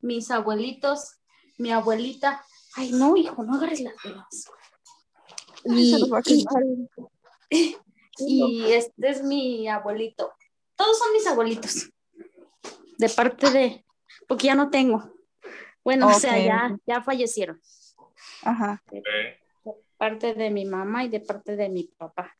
[0.00, 1.16] mis abuelitos,
[1.58, 2.44] mi abuelita.
[2.76, 4.44] Ay, no, hijo, no agarres las velas.
[5.68, 6.62] Ay, se los va a Y, quemar.
[7.50, 7.76] y-
[8.18, 10.32] y este es mi abuelito.
[10.76, 11.90] Todos son mis abuelitos.
[12.98, 13.84] De parte de,
[14.28, 15.10] porque ya no tengo.
[15.84, 17.60] Bueno, o sea, ya, ya fallecieron.
[18.42, 18.82] Ajá.
[18.90, 19.02] De
[19.96, 22.34] parte de mi mamá y de parte de mi papá.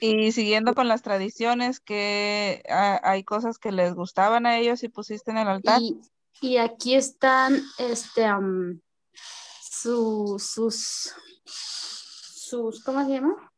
[0.00, 5.30] Y siguiendo con las tradiciones, que hay cosas que les gustaban a ellos y pusiste
[5.30, 5.80] en el altar.
[5.80, 6.00] Y,
[6.40, 8.26] y aquí están este
[9.60, 11.14] su- sus
[11.44, 13.52] sus ¿cómo se llama?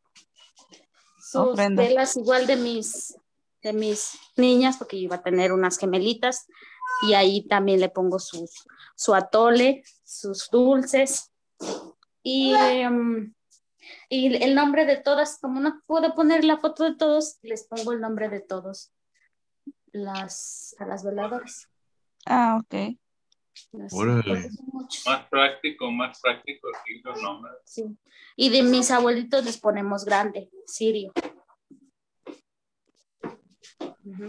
[1.18, 1.82] Sus Ofrenda.
[1.82, 3.16] velas igual de mis
[3.62, 6.46] de mis niñas porque iba a tener unas gemelitas
[7.02, 8.50] y ahí también le pongo sus
[8.94, 11.32] su atole, sus dulces
[12.22, 13.34] y em,
[14.08, 17.92] y el nombre de todas, como no puedo poner la foto de todos, les pongo
[17.92, 18.92] el nombre de todos
[19.92, 21.68] las a las veladoras.
[22.26, 22.96] Ah, ok.
[23.72, 23.92] Las-.
[25.06, 27.54] Más práctico, más práctico aquí los nombres.
[27.64, 27.84] Sí.
[28.36, 31.12] Y de mis abuelitos les ponemos grande, Sirio.
[34.04, 34.28] Ujú.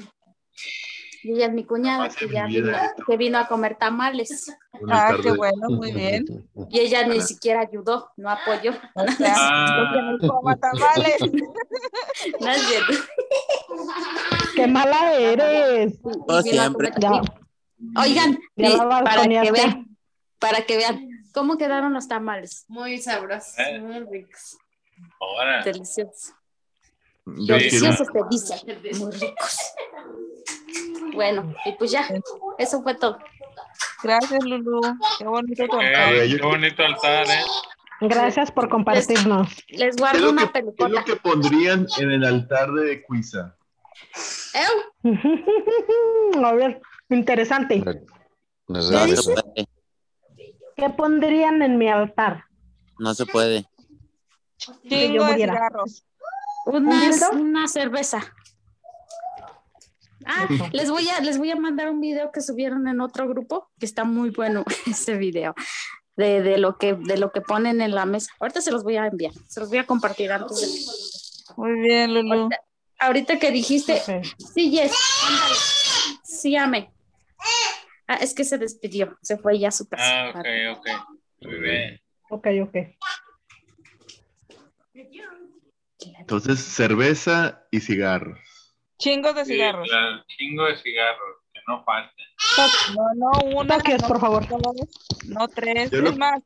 [1.24, 4.54] Y ella es mi cuñada que, ya vino, que vino a comer tamales.
[4.74, 5.24] Buenas Ah, tardes.
[5.26, 6.26] qué bueno, muy bien.
[6.70, 8.74] Y ella ni siquiera ayudó, no apoyó.
[8.96, 10.16] O sea, Ah.
[10.22, 11.16] me coma tamales.
[12.40, 12.94] No es cierto.
[14.56, 15.94] ¡Qué mala eres!
[15.94, 16.92] Y Oh, vino a siempre.
[17.98, 19.98] Oigan, ya y la para que vean,
[20.40, 22.66] para que vean cómo quedaron los tamales.
[22.68, 23.80] Muy sabrosos, Eh.
[23.80, 24.58] muy ricos.
[25.20, 26.34] Ahora, Deliciosos.
[27.26, 28.60] Deliciosos te dicen.
[29.00, 29.58] Muy ricos.
[31.14, 32.08] Bueno, y pues ya,
[32.58, 33.20] eso fue todo.
[34.04, 34.82] Gracias, Lulu.
[35.18, 36.14] Qué bonito tu ok, altar.
[36.14, 37.42] qué bonito altar, ¿eh?
[38.02, 39.50] Gracias por compartirnos.
[39.70, 41.00] Les ¿qué guardo una que, qué es pelucona.
[41.00, 43.56] lo que pondrían en el altar de Cuisa?
[46.44, 47.84] A ver, interesante.
[48.68, 49.68] No se puede.
[50.76, 52.46] ¿Qué pondrían en mi altar?
[53.00, 53.66] No se puede.
[54.84, 55.36] Muriera.
[55.36, 56.06] cigarros.
[56.66, 57.32] Una, dildo?
[57.32, 58.34] una cerveza.
[60.26, 63.70] Ah, les voy a les voy a mandar un video que subieron en otro grupo,
[63.80, 65.56] que está muy bueno ese video.
[66.16, 68.32] De, de lo que de lo que ponen en la mesa.
[68.40, 72.14] Ahorita se los voy a enviar, se los voy a compartir antes de Muy bien,
[72.14, 72.34] Lulu.
[72.34, 72.58] Ahorita,
[73.00, 74.24] ahorita que dijiste, Ok.
[74.54, 74.94] sí, Yes,
[75.28, 75.56] ándale.
[76.24, 76.92] Sí, ame.
[78.08, 80.04] Ah, es que se despidió, se fue ya a su casa.
[80.06, 80.88] Ah, ok, ok.
[81.42, 82.02] Muy bien.
[82.30, 82.76] Ok, ok.
[86.20, 88.40] Entonces, cerveza y cigarros.
[88.98, 89.88] Chingos de Sí, cigarros.
[89.90, 92.26] claro, chingo de cigarros, que no falten.
[92.96, 93.78] No, no, una.
[93.78, 94.44] Toques, no por favor.
[95.28, 95.92] No tres.
[95.92, 96.42] Yo lo- Es más,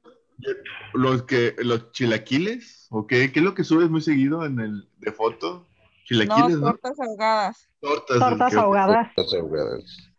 [0.93, 3.31] Los que, los chilaquiles, ¿o qué?
[3.31, 5.67] ¿Qué es lo que subes muy seguido en el de foto?
[6.05, 6.67] Chilaquiles, ¿no?
[6.71, 7.69] tortas ahogadas.
[7.81, 8.19] Tortas.
[8.19, 9.11] Tortas que- ahogadas.
[9.17, 10.13] Las ahogadas.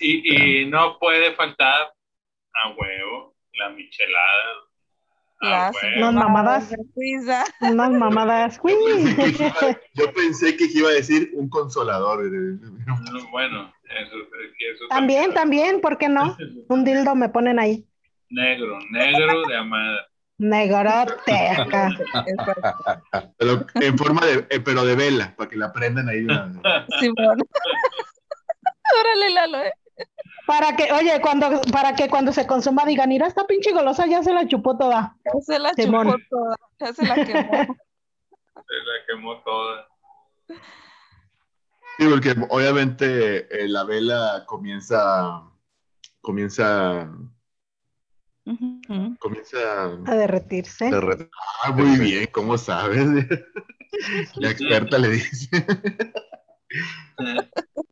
[0.00, 1.92] Y, y no puede faltar
[2.54, 4.44] a huevo la michelada.
[5.42, 6.00] A Las huevo.
[6.00, 6.72] No, mamadas.
[7.60, 8.60] Unas mamadas.
[8.62, 12.22] Yo pensé, que iba, yo pensé que iba a decir un consolador.
[12.30, 12.98] No,
[13.32, 16.36] Bueno, eso, eso También, también, ¿por qué no?
[16.68, 17.84] Un dildo me ponen ahí.
[18.30, 20.06] Negro, negro de amada.
[20.38, 21.90] Negrote acá.
[23.36, 26.24] Pero en forma de, eh, pero de vela, para que la prendan ahí.
[26.24, 26.52] una-
[27.00, 27.38] Simón.
[29.00, 29.72] Órale, Lalo, ¿eh?
[30.46, 34.22] Para que, oye, cuando, para que cuando se consuma digan, mira, esta pinche golosa ya
[34.22, 35.16] se la chupó toda.
[35.24, 36.06] Ya se la Simón.
[36.08, 36.56] chupó toda.
[36.80, 37.52] Ya se la quemó.
[38.54, 39.86] Se la quemó toda.
[41.98, 45.42] Sí, porque obviamente eh, la vela comienza,
[46.20, 47.10] comienza,
[49.18, 50.90] comienza A derretirse.
[50.90, 51.30] De re-
[51.64, 53.06] Ah, muy bien, ¿cómo sabes?
[54.36, 55.48] La experta le dice.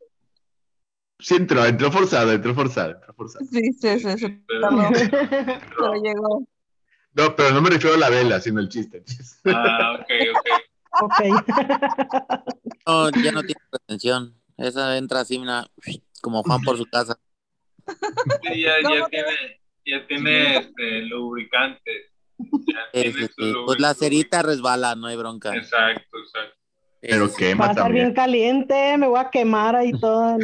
[1.21, 3.45] Sí, entró, entró forzada, entró forzada, entró forzada.
[3.45, 4.43] Sí, sí, sí, sí.
[4.47, 4.69] Pero-
[5.77, 6.47] pero llegó.
[7.13, 8.97] No, pero no me refiero a la vela, sino el chiste.
[8.97, 9.51] el chiste.
[9.53, 11.03] Ah, ok, ok.
[11.03, 11.21] Ok.
[12.87, 14.35] No, ya no tiene pretensión.
[14.57, 15.65] Esa entra así, mira,
[16.21, 17.17] como Juan por su casa.
[18.43, 21.91] Sí, ya, ¿Cómo ya tiene, ya tiene este, lubricante.
[22.37, 22.47] Ya
[22.93, 23.53] Sí, tiene sí, su sí.
[23.65, 25.55] Pues la cerita resbala, no hay bronca.
[25.55, 26.57] Exacto, exacto.
[27.01, 27.33] Pero sí.
[27.33, 30.37] Va quema a estar bien caliente, me voy a quemar ahí todo.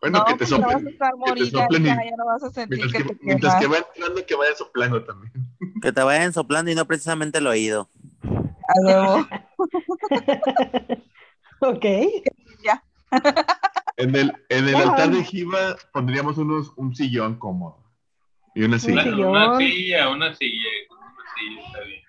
[0.00, 0.88] Bueno, no, que te ya vas a soplen.
[0.88, 3.14] estar que te morida, soplen y- ya, ya no vas a sentir Mientras que que,
[3.14, 3.80] te mientras que quemas.
[3.80, 5.32] va entrando, que vaya soplando también.
[5.82, 7.88] Que te vayan soplando y no precisamente el oído.
[8.22, 9.26] A huevo.
[11.60, 11.84] Ok.
[13.96, 17.82] En el, en el altar de Jiva pondríamos unos, un sillón cómodo.
[18.54, 19.02] Y una Un silla.
[19.02, 19.28] Una, sillón.
[19.30, 22.02] una silla, una silla, una silla está bien.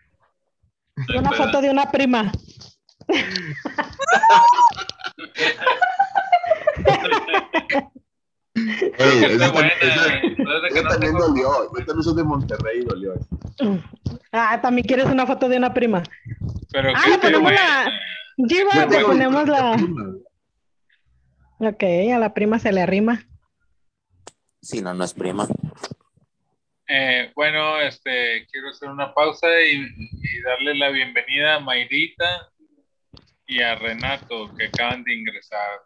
[1.19, 2.31] Una foto de una prima.
[8.55, 10.21] Está esa, buena, esa- eh.
[10.73, 11.49] Que no también tengo- dolió.
[11.77, 13.13] Yo también soy de Monterrey, dolió.
[14.31, 16.03] Ah, también quieres una foto de una prima.
[16.71, 17.85] Pero Ah, le ponemos buena.
[17.85, 17.91] la.
[18.47, 19.77] Giva, le ponemos la.
[21.59, 23.23] Ok, a la prima se le arrima.
[24.61, 25.47] Si no, no es prima.
[26.87, 32.49] Eh, bueno, este, quiero hacer una pausa y, y darle la bienvenida a Mayrita
[33.45, 35.81] y a Renato que acaban de ingresar.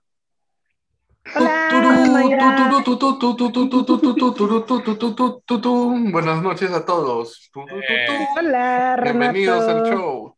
[6.11, 7.51] Buenas noches a todos.
[7.55, 9.19] Eh, Hola, Renato.
[9.19, 10.35] Bienvenidos al show.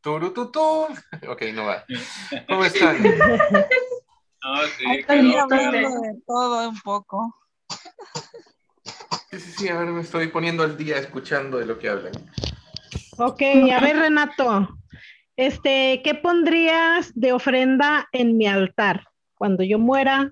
[1.27, 1.83] Ok, no va.
[2.47, 2.97] ¿Cómo están?
[4.41, 7.35] Hablando de todo un poco.
[9.31, 12.13] Sí, sí, sí, a ver, me estoy poniendo al día escuchando de lo que hablan.
[13.17, 13.41] Ok,
[13.73, 14.69] a ver, Renato.
[15.35, 19.07] Este, ¿qué pondrías de ofrenda en mi altar?
[19.33, 20.31] Cuando yo muera,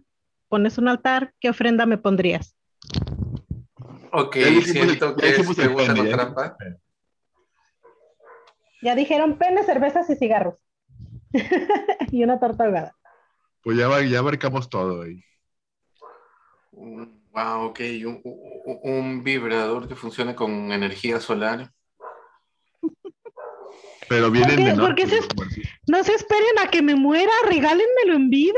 [0.54, 2.56] pones un altar, ¿qué ofrenda me pondrías?
[4.12, 6.58] Ok, Ya dijimos siento que ya es ya trampa.
[8.84, 10.60] Ya dijeron pene, cervezas y cigarros.
[12.12, 12.96] y una torta ahogada.
[13.64, 15.24] Pues ya, ya abarcamos todo ahí.
[16.72, 21.72] Un- Wow, ok, un, un- un vibrador que funcione con energía solar.
[24.10, 24.64] Pero viene ¿Por qué?
[24.64, 24.86] menor.
[24.86, 25.62] ¿Por qué pues, se-.
[25.88, 28.54] No se esperen a que me muera, regálenmelo en vida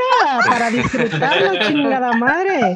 [0.48, 2.76] para disfrutarlo, chingada madre.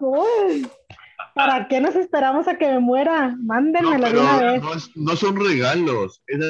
[0.00, 0.66] Uy,
[1.34, 3.28] ¿Para qué nos esperamos a que me muera?
[3.28, 4.62] No, Mándenmelo de pero una vez.
[4.62, 6.22] no, es- no son regalos.
[6.26, 6.40] Es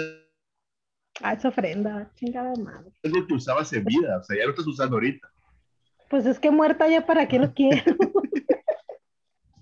[1.22, 2.92] Ah, es ofrenda, chingada madre.
[3.04, 4.16] algo que usabas en vida.
[4.18, 5.28] O sea, ya lo estás usando ahorita.
[6.08, 7.82] Pues es que muerta ya para qué lo quiero.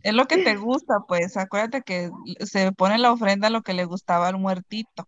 [0.08, 1.36] Es lo que te gusta, pues.
[1.36, 5.06] Acuérdate que se pone la ofrenda lo que le gustaba al muertito.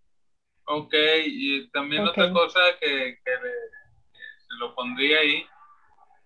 [0.64, 0.92] Ok,
[1.26, 3.70] y también otra cosa que, que le-
[4.12, 5.42] que se lo pondría ahí,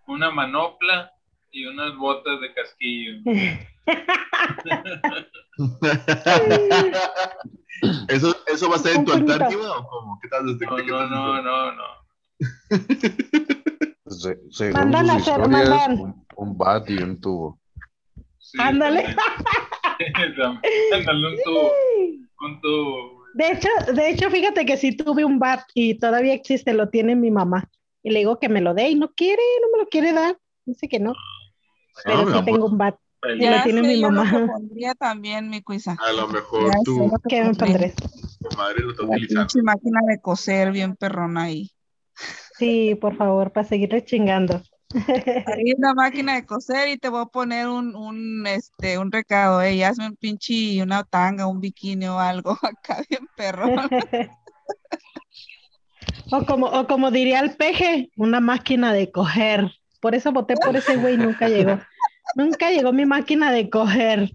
[0.08, 1.12] una manopla
[1.52, 3.12] y unas botas de casquillo.
[8.08, 9.12] ¿Eso, ¿Eso va a ser en tu.
[9.12, 10.18] Giva, o cómo?
[10.20, 10.58] ¿Qué tal?
[10.58, 11.84] ¿De No, qué no, no, no, no.
[14.06, 16.00] se- según Mandan a sus hacer, historias, mandan.
[16.00, 17.58] un, un bat y un tubo.
[18.54, 19.04] Sí, Ándale.
[20.92, 21.72] Ándale, un tubo,
[22.40, 23.24] un tubo.
[23.34, 27.16] De hecho, de hecho, fíjate que sí tuve un bat y todavía existe, lo tiene
[27.16, 27.68] mi mamá.
[28.02, 30.38] Y le digo que me lo dé y no quiere, no me lo quiere dar.
[30.64, 31.14] Dice que no.
[32.04, 32.44] Pero No, mi sí amor.
[32.44, 32.96] tengo un bat.
[33.36, 34.30] Y Ya lo tiene sé, mi yo lo mamá.
[34.46, 35.96] que pondría también, mi cuisa.
[36.00, 37.94] A lo mejor Ya que ¿Qué me pondré?
[37.94, 39.62] tu madre lo está utilizando.
[39.64, 41.70] máquina de coser bien perrona ahí.
[42.58, 43.90] Sí, por favor, para seguir
[45.46, 49.60] Hay una máquina de coser y te voy a poner un, un, este, un recado,
[49.62, 53.88] eh, y hazme un pinche, una tanga, un bikini o algo acá bien perrón.
[56.30, 59.70] O como, o como diría el peje, una máquina de coger.
[60.00, 61.80] Por eso voté por ese güey, nunca llegó.
[62.36, 64.34] Nunca llegó mi máquina de coger.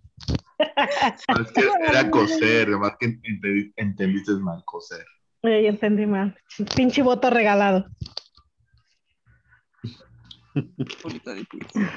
[0.59, 5.05] Es que era coser, además que ente- entendiste mal, coser.
[5.41, 6.37] Ay, entendí mal.
[6.75, 7.87] Pinche voto regalado.
[11.35, 11.87] Difícil.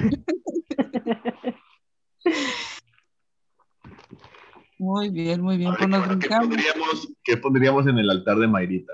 [4.79, 5.89] Muy bien, muy bien, pues
[6.19, 8.93] ¿Qué pondríamos, qué pondríamos en el altar de Mayrita?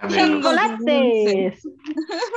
[0.00, 0.18] A ver.
[0.18, 1.68] ¡Chocolates!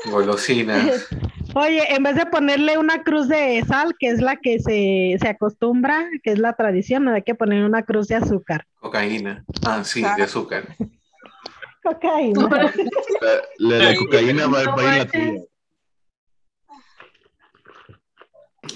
[0.06, 1.08] Golosinas.
[1.56, 5.28] Oye, en vez de ponerle una cruz de sal, que es la que se, se
[5.28, 8.66] acostumbra, que es la tradición, hay que poner una cruz de azúcar.
[8.80, 9.44] Cocaína.
[9.66, 10.76] Ah, sí, de azúcar.
[11.84, 12.74] Cocaína.
[13.60, 15.42] La, la cocaína va, va a ir en la tuya.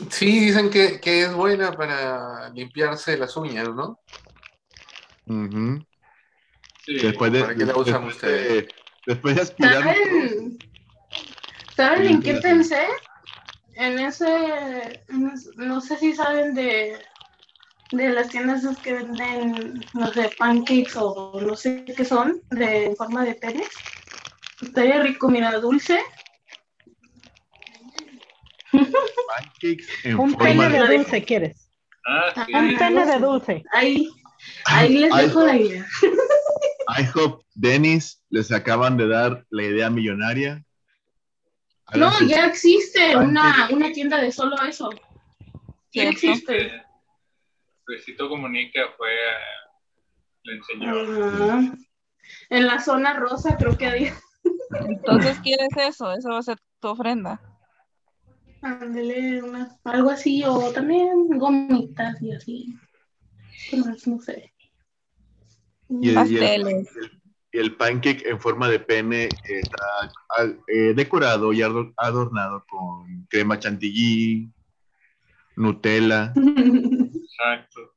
[0.09, 3.99] Sí, dicen que, que es buena para limpiarse las uñas, ¿no?
[5.27, 5.85] Ujú.
[6.85, 6.99] Sí.
[6.99, 8.65] Después de, ¿Para qué la usan después ustedes?
[8.65, 8.73] de,
[9.05, 9.73] después de aspirar.
[9.83, 10.57] ¿Saben?
[11.75, 12.85] ¿Saben en qué pensé?
[13.75, 16.97] En ese, en ese- no sé si saben de,
[17.91, 22.85] de las tiendas esas que venden, no sé, pancakes o no sé qué son, de
[22.85, 23.69] en forma de penes.
[24.61, 25.99] Estaría rico, mira, dulce.
[28.71, 30.87] Pancakes en Un forma pene de...
[30.87, 31.69] de dulce, ¿quieres?
[32.07, 32.53] Ah, sí.
[32.53, 33.63] Un pene de dulce.
[33.71, 34.09] Ahí,
[34.65, 35.85] ahí les dejo la idea.
[36.99, 40.63] IHOP, Dennis, les acaban de dar la idea millonaria.
[41.93, 44.89] No, ya existe una, una tienda de solo eso.
[45.93, 46.84] Ya existe.
[47.87, 49.37] Luisito Comunica fue a...
[50.43, 51.25] Le enseñó.
[51.25, 51.77] Ajá.
[52.49, 54.13] En la zona rosa creo que había.
[54.87, 56.11] Entonces, ¿quieres eso?
[56.13, 57.41] Eso va a ser tu ofrenda.
[58.61, 62.75] Ándele, una- algo así, o también gomitas y así.
[63.69, 64.07] ¿Qué más?
[64.07, 64.53] No sé.
[65.89, 66.89] Y el, y el- Pasteles.
[67.51, 69.85] y el pancake en forma de pene está
[70.37, 74.51] ah, eh, decorado y ador- adornado con crema chantilly,
[75.57, 76.33] Nutella,
[77.39, 77.93] Exacto.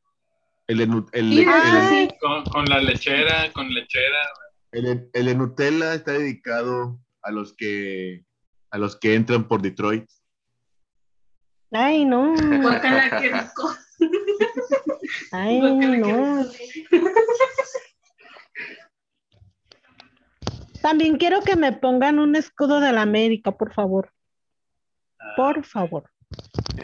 [0.66, 2.08] el el, ah, el- sí.
[2.20, 4.18] Con, con la lechera, con lechera.
[4.72, 8.24] el el Nutella está dedicado a los que
[8.70, 10.08] a los que entran por Detroit.
[11.70, 12.34] Ay, no.
[12.62, 13.74] Guácala, qué rico.
[15.32, 16.46] Ay, no.
[20.82, 24.12] También quiero que me pongan un escudo de la América, por favor.
[25.36, 26.10] Por favor.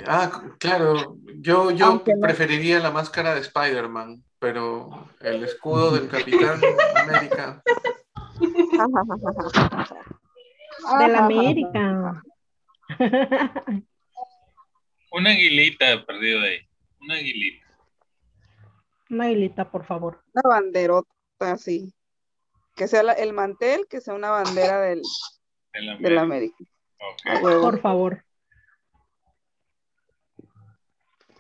[0.07, 1.17] Ah, claro.
[1.37, 6.61] Yo, yo Aunque no- preferiría la máscara de Spider-Man, pero el escudo del Capitán
[6.97, 7.63] América.
[10.99, 12.23] De la América.
[15.13, 16.59] Una aguilita perdido de ahí.
[17.01, 17.65] Una aguilita.
[19.11, 20.23] Una hilita, por favor.
[20.35, 21.95] Una banderota así.
[22.75, 25.01] Que sea la- el mantel, que sea una bandera del,
[25.73, 26.23] De la América.
[26.23, 26.57] América.
[27.27, 27.45] A Ok.
[27.45, 27.61] huevo.
[27.63, 28.24] Por favor.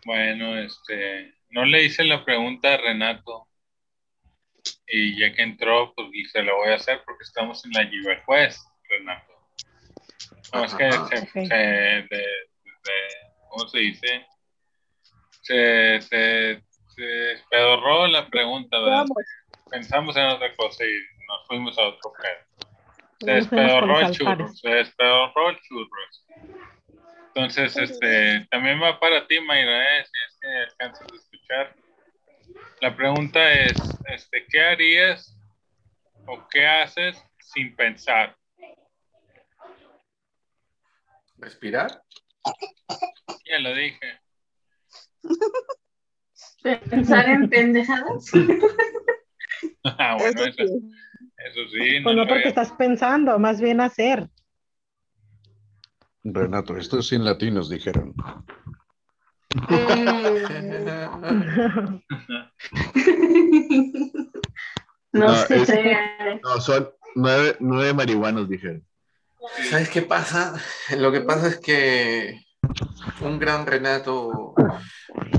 [0.04, 3.48] Bueno, este, no le hice la pregunta a Renato.
[4.86, 8.66] Y ya que entró, pues se la voy a hacer porque estamos en la Giverquest,
[8.88, 9.32] Renato.
[10.52, 11.08] No, es que se, Ok.
[11.32, 12.48] se- de- de-
[13.50, 14.26] ¿cómo se dice?
[15.42, 16.62] Se, se,
[16.94, 18.98] se despedorró la pregunta, ¿verdad?
[18.98, 19.16] Vamos.
[19.70, 20.92] Pensamos en otra cosa y
[21.28, 22.68] nos fuimos a otro pedo.
[23.20, 26.00] Se despedorró el churro, se despedorró el churro.
[27.34, 30.04] Entonces, este, también va para ti, Mayra, ¿eh?
[30.04, 31.74] si es que alcanzas a escuchar.
[32.80, 33.72] La pregunta es,
[34.08, 35.36] este, ¿qué harías
[36.26, 38.36] o qué haces sin pensar?
[41.38, 42.02] ¿Respirar?
[43.50, 44.20] Ya lo dije.
[46.90, 48.30] Pensar en pendejadas.
[49.98, 50.90] Ah, bueno, Eso eso, sí.
[51.38, 54.28] eso sí, no Pues porque había- estás pensando, más bien hacer.
[56.24, 58.14] Renato, esto es sin latinos, dijeron.
[59.54, 62.00] Mm,
[65.12, 65.62] no No, sé.
[65.62, 65.70] es-
[66.42, 68.84] No, son nueve, nueve marihuanos, dijeron.
[69.70, 70.60] ¿Sabes qué pasa?
[70.96, 72.40] Lo que pasa es que
[73.20, 74.54] un gran Renato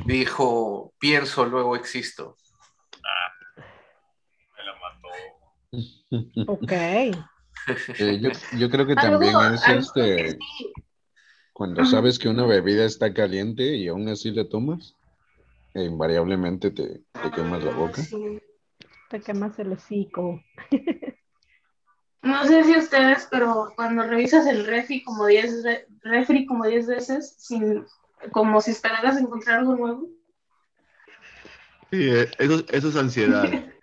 [0.05, 2.37] dijo, pienso, luego existo.
[6.47, 6.71] Ok.
[7.99, 10.73] Eh, yo, yo creo que Algo- también es este, sí.
[11.53, 14.95] cuando sabes que una bebida está caliente y aún así la tomas,
[15.73, 18.01] e invariablemente te, te quemas la boca.
[18.01, 18.39] Sí.
[19.09, 20.41] Te quemas el hocico.
[22.21, 26.87] No sé si ustedes, pero cuando revisas el refri como 10 ve- refri como 10
[26.87, 27.85] veces, sin,
[28.31, 30.09] como si esperaras encontrar algo nuevo.
[31.91, 33.43] Sí, eh, eso, eso es ansiedad.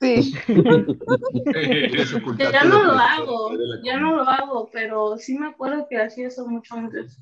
[0.00, 0.34] Sí.
[2.38, 3.50] Ya no lo hago,
[3.82, 7.18] ya no lo hago, pero sí me acuerdo que hacía eso mucho antes.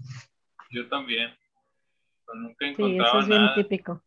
[0.70, 1.30] Yo también.
[2.26, 3.54] Pero nunca Sí, eso encontraba es bien nada.
[3.54, 4.02] típico.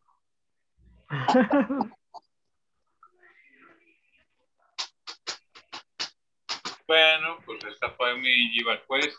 [6.86, 9.18] Bueno, pues esta fue mi Jiva Quest.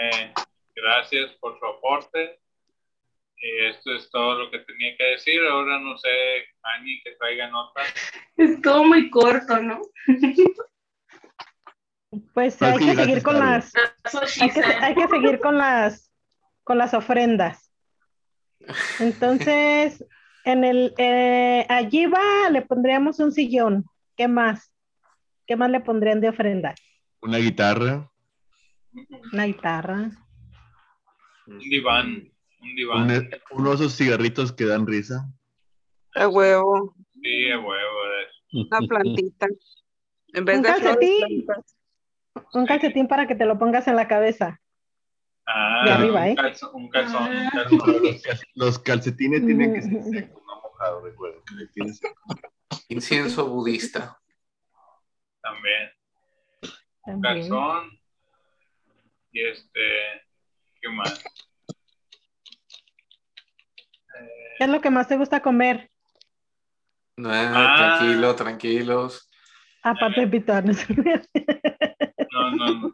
[0.00, 0.32] Eh,
[0.74, 2.40] gracias por su aporte.
[3.36, 5.40] Y esto es todo lo que tenía que decir.
[5.42, 6.08] Ahora no sé,
[6.62, 7.82] Ani, que traiga nota.
[8.36, 9.80] Estuvo muy corto, ¿no?
[12.32, 13.72] Pues Al hay fin que seguir con las,
[14.40, 16.12] hay que, hay que seguir con las,
[16.62, 17.72] con las ofrendas.
[19.00, 20.04] Entonces,
[20.44, 23.84] en el, eh, allí va, le pondríamos un sillón.
[24.16, 24.72] ¿Qué más?
[25.46, 26.74] ¿Qué más le pondrían de ofrenda?
[27.20, 28.10] Una guitarra,
[29.32, 30.10] Una guitarra.
[31.46, 32.33] Un diván.
[32.64, 33.10] Un diván.
[33.10, 35.28] un, uno de esos cigarritos que dan risa.
[36.14, 36.94] A huevo.
[37.22, 37.90] Sí, a huevo.
[38.52, 39.46] Una plantita.
[40.32, 41.46] En vez Un de calcetín.
[42.52, 44.60] Un calcetín para que te lo pongas en la cabeza.
[45.46, 46.34] Ah, De arriba, un ¿eh?
[46.36, 46.70] calzón.
[46.74, 47.22] Un calzón.
[47.30, 47.50] un Ah.
[47.52, 47.78] calzón.
[48.02, 51.40] Los, cal- los calcetines tienen que ser secos, no mojados, recuerden.
[51.58, 52.14] que tienen seco.
[52.88, 54.18] Incienso budista.
[55.42, 55.90] También.
[57.06, 57.48] Un También.
[57.50, 57.90] calzón.
[59.32, 59.80] Y este.
[60.80, 61.22] ¿Qué más?
[64.58, 65.90] ¿Qué es lo que más te gusta comer?
[67.16, 67.74] No, Ah.
[67.98, 69.28] tranquilo, tranquilos.
[69.82, 70.86] Aparte de pitones.
[72.32, 72.92] No, no, no.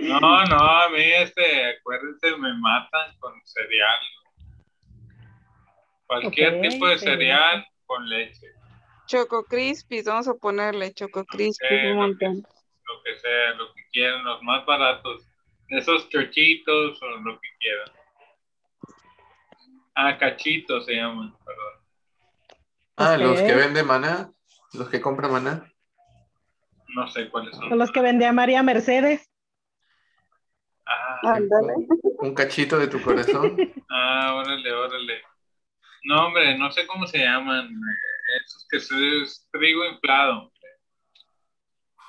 [0.00, 3.98] No, no, a mí este, acuérdense, me matan con cereal.
[6.06, 7.18] Cualquier tipo de cereal.
[7.18, 8.46] cereal con leche,
[9.06, 12.52] Choco Crispis, vamos a ponerle Choco Crispis Eh, un lo que, montón.
[12.84, 15.26] lo que sea, lo que quieran, los más baratos.
[15.68, 17.88] Esos chochitos o lo que quieran.
[20.02, 21.74] Ah, cachitos se llaman, perdón.
[22.96, 24.30] Ah, los que venden maná,
[24.72, 25.70] los que compran maná.
[26.94, 27.78] No sé cuáles Son son.
[27.78, 29.30] los que vendía María Mercedes.
[30.86, 31.74] Ah, Ándale.
[32.18, 33.56] Un cachito de tu corazón.
[33.90, 35.22] ah, órale, órale.
[36.04, 37.66] No, hombre, no sé cómo se llaman.
[37.66, 40.50] eh, Esos que se- es trigo inflado.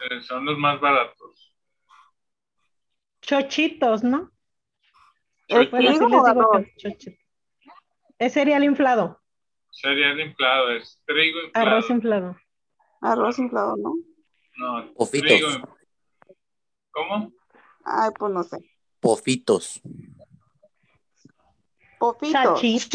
[0.09, 1.53] Eh, Son los más baratos.
[3.21, 4.31] Chochitos, ¿no?
[5.47, 7.13] Chochitos.
[8.21, 9.19] Es cereal inflado,
[9.71, 11.67] Cereal inflado, es trigo inflado.
[11.69, 12.37] arroz inflado.
[13.01, 13.95] Arroz inflado, ¿no?
[14.57, 15.27] No, Pofitos.
[15.27, 15.47] trigo.
[16.91, 17.31] ¿Cómo?
[17.83, 18.57] Ay, pues no sé.
[18.99, 19.81] Pofitos.
[21.97, 22.61] Popitos.
[22.61, 22.89] Cheerios.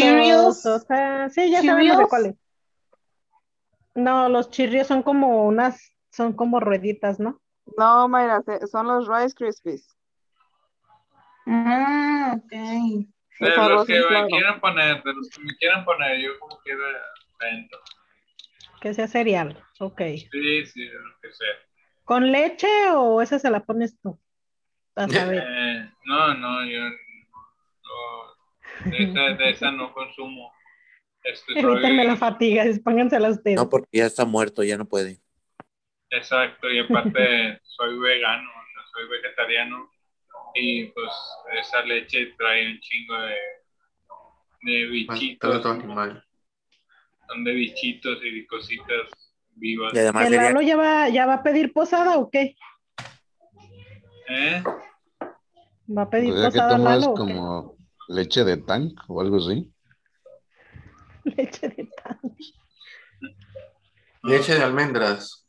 [0.63, 2.35] Chachitos, o sea, sí, ya sabemos de cuáles.
[3.97, 7.41] No, los chirrios son como unas, son como rueditas, ¿no?
[7.77, 9.97] No, Mayra, son los Rice Krispies.
[11.47, 13.09] Ah, ok.
[13.39, 16.83] De los que me quieran poner, de los que me quieran poner, yo como quiera
[17.41, 17.79] dentro.
[18.81, 20.01] Que sea cereal, ok.
[20.31, 21.55] Sí, sí, de lo que sea.
[22.05, 24.19] ¿Con leche o esa se la pones tú?
[24.95, 25.45] A saber.
[25.47, 30.53] Eh, no, no, yo no, de esa, de esa no consumo.
[31.23, 33.57] Este, Evítenme la fatiga, póngansela ustedes.
[33.57, 35.21] No, porque ya está muerto, ya no puede.
[36.11, 39.91] exacto, y aparte soy vegano, o sea, soy vegetariano,
[40.59, 41.11] y pues
[41.61, 43.35] esa leche trae un chingo de,
[44.63, 46.25] de Todo bichitos, animal.
[47.29, 49.11] son de bichitos y de cositas
[49.55, 49.93] vivas.
[49.95, 52.57] Y además ¿El Lalo ya va, ya va a pedir posada o qué?
[54.29, 54.63] ¿Eh?
[55.97, 57.19] ¿Va a pedir O sea que posada tomas Lalo o qué?
[57.21, 57.77] como
[58.09, 59.73] leche de tank o algo así.
[61.25, 62.21] Leche de pan.
[64.23, 65.47] Leche de almendras.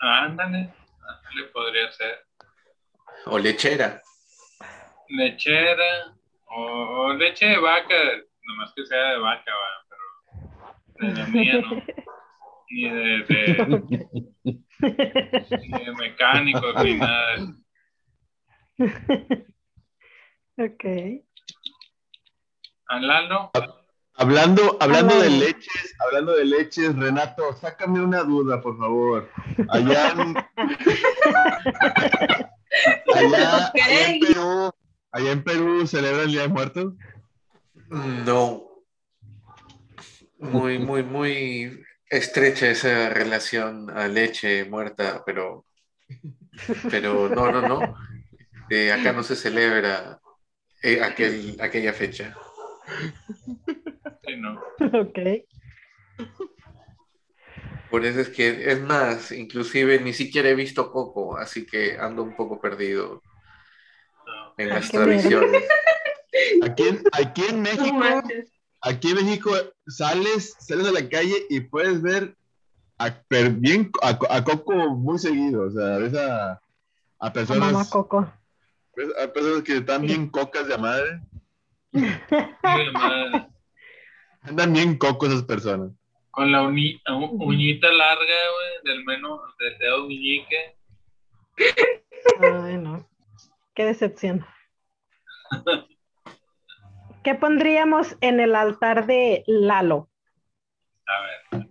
[0.00, 2.27] Ándale, ándale, podría ser.
[3.30, 4.02] O lechera.
[5.08, 6.14] Lechera
[6.46, 6.60] o,
[7.06, 7.94] o leche de vaca,
[8.42, 11.82] nomás que sea de vaca, va, pero de la mía no.
[12.70, 17.54] Ni de, de, ni de mecánicos ni nada.
[20.58, 20.84] ok.
[22.88, 23.50] ¿A Lalo?
[24.14, 25.46] Hablando, hablando de Hablando.
[25.46, 29.30] leches, hablando de leches, Renato, sácame una duda, por favor.
[29.68, 30.34] Allá en,
[33.18, 34.72] allá, allá en Perú,
[35.12, 36.94] allá en Perú celebran el Día de Muertos.
[37.88, 38.64] No.
[40.38, 45.66] Muy, muy, muy estrecha esa relación a leche muerta, pero,
[46.90, 47.94] pero no, no, no.
[48.70, 50.20] Eh, acá no se celebra
[50.82, 52.36] eh, aquel, aquella fecha.
[54.26, 54.60] Sí, no.
[55.00, 55.18] Ok.
[57.90, 62.22] Por eso es que, es más, inclusive ni siquiera he visto Coco, así que ando
[62.22, 63.22] un poco perdido
[64.58, 65.04] en las Ah, miedo.
[65.04, 65.62] tradiciones.
[66.62, 68.22] Aquí en, aquí en No México,
[68.82, 69.50] aquí en México
[69.86, 72.36] sales, sales a la calle y puedes ver
[72.98, 75.62] a, per- bien, a, a Coco muy seguido.
[75.62, 76.58] O sea, ves a, a
[77.18, 78.30] mamá personas, Coco.
[78.94, 81.22] ves a personas que están bien cocas de madre.
[84.42, 85.92] Andan bien cocos esas personas.
[86.38, 90.76] Con la uñita larga, güey, del menos, del dedo meñique.
[92.40, 93.04] Ay, no.
[93.74, 94.46] Qué decepción.
[97.24, 100.08] ¿Qué pondríamos en el altar de Lalo?
[101.08, 101.66] A ver.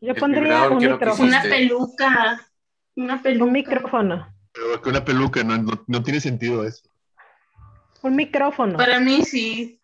[0.00, 1.28] Yo El pondría un micrófono.
[1.28, 2.50] Una peluca.
[2.96, 3.44] Una peluca.
[3.44, 4.34] Un micrófono.
[4.52, 6.90] Pero que una peluca, no, no, no tiene sentido eso.
[8.02, 8.78] Un micrófono.
[8.78, 9.80] Para mí sí.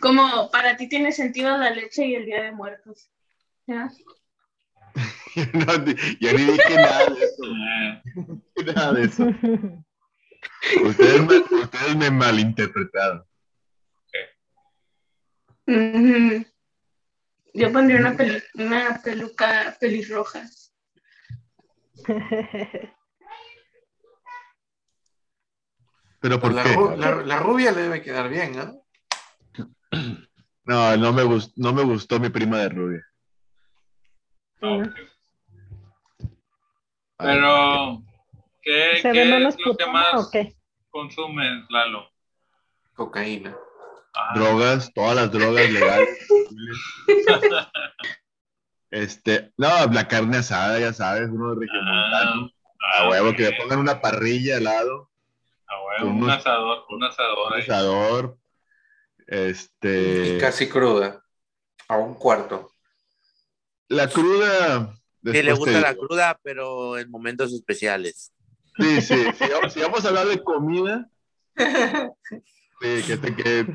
[0.00, 3.10] Como para ti tiene sentido la leche y el Día de Muertos.
[3.66, 3.90] ¿Ya?
[5.52, 7.42] No, ni- yo ni dije nada de eso.
[8.74, 9.28] Nada de eso.
[10.82, 13.24] Ustedes me, ustedes me malinterpretaron.
[17.54, 20.48] Yo pondría una, pelu- una peluca pelirroja.
[26.20, 26.76] ¿Pero por La, qué?
[26.76, 28.80] ru- la- la rubia le debe quedar bien, ¿no?
[30.64, 31.22] No, no me,
[31.56, 33.06] no me gustó mi prima de rubia.
[34.60, 34.88] Ok.
[37.18, 38.02] Pero,
[38.62, 40.30] ¿qué, ¿Se qué ve menos es lo que más
[40.90, 42.10] consumes, Lalo?
[42.94, 43.56] Cocaína.
[44.14, 46.28] Ah, Drogas, todas las drogas legales.
[48.90, 52.48] Este, no, la carne asada, ya sabes, uno regiomontano.
[52.94, 53.36] ah, A huevo, ok.
[53.36, 55.10] que le pongan una parrilla al lado,
[55.66, 57.62] A huevo, un asador, un asador un ahí.
[57.62, 58.38] asador.
[59.26, 60.38] Este.
[60.40, 61.24] Casi cruda.
[61.88, 62.70] A un cuarto.
[63.94, 64.94] La cruda.
[65.24, 68.32] Sí, le gusta la cruda, pero en momentos especiales.
[68.78, 69.14] Sí, sí.
[69.38, 71.08] Si, vamos- si vamos a hablar de comida,
[71.56, 73.66] sí, que, te- que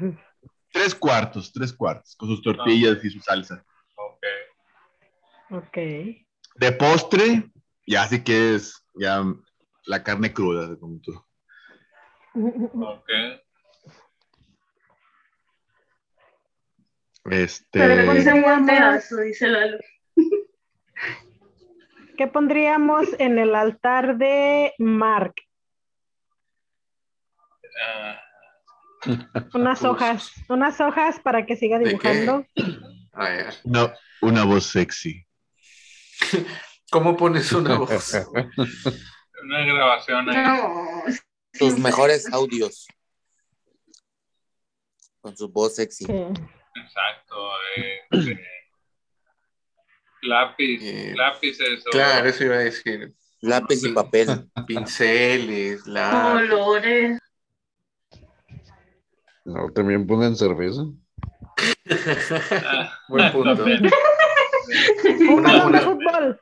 [0.71, 3.65] tres cuartos, tres cuartos, con sus tortillas y su salsa.
[3.95, 4.25] Ok.
[5.51, 5.77] Ok.
[6.55, 7.49] De postre,
[7.87, 9.23] ya sí que es ya
[9.85, 11.13] la carne cruda, como tú.
[12.35, 13.09] Ok.
[17.31, 17.79] Este.
[17.79, 17.95] Pero
[19.21, 19.77] dice Lalo.
[22.17, 25.35] ¿Qué pondríamos en el altar de Mark?
[27.81, 28.19] Ah,
[29.53, 32.45] Unas hojas, unas hojas para que siga dibujando.
[33.63, 35.25] No, una voz sexy.
[36.91, 38.13] ¿Cómo pones una voz?
[39.43, 40.37] una grabación ahí.
[40.45, 41.03] No,
[41.53, 42.87] Sus mejores audios.
[45.21, 46.05] Con su voz sexy.
[46.05, 46.13] Sí.
[46.13, 47.51] Exacto.
[47.77, 48.58] eh, eh,
[50.21, 51.85] lápiz, Eh, lápices.
[51.87, 53.13] o- Claro, eso iba a decir.
[53.41, 54.27] Lápiz y papel.
[54.67, 56.31] Pinceles, la...
[56.33, 57.19] colores.
[59.45, 60.83] No, también pongan cerveza.
[62.51, 63.55] Ah, Buen punto.
[63.57, 63.89] también.
[65.29, 66.41] Un Una- balón de fútbol.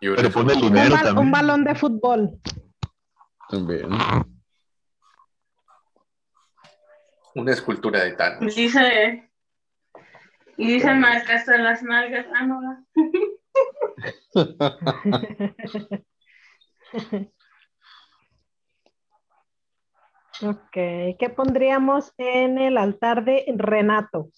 [0.00, 1.30] Y una- Pero pone el Un, dinero bal- un también.
[1.32, 2.40] balón de fútbol.
[3.48, 3.88] También.
[7.34, 8.54] una escultura de Thanos.
[8.54, 9.25] Dice.
[10.58, 12.26] Y dice Marc hasta las nalgas.
[12.34, 12.60] Ah, no.
[12.60, 12.86] no.
[20.42, 24.28] Ok, ¿qué pondríamos en el altar de Renato?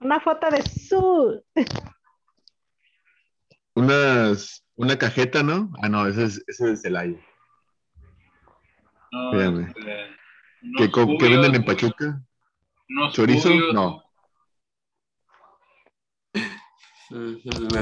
[0.00, 1.42] Una foto de su.
[3.74, 5.72] Unas, una cajeta, ¿no?
[5.82, 7.16] Ah, no, ese es, ese es Celaya.
[9.12, 9.68] No, Espérame.
[9.68, 10.10] este,
[11.18, 12.22] ¿Qué, venden en Pachuca?
[13.12, 13.48] ¿Chorizo?
[13.48, 14.02] cubios, No.
[16.34, 16.44] Los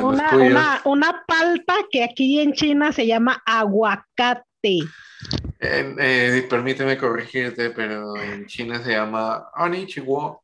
[0.02, 4.44] Una, una, una palta que aquí en China se llama aguacate.
[5.60, 10.42] Eh, eh, permíteme corregirte, pero en China se llama Anichiwo.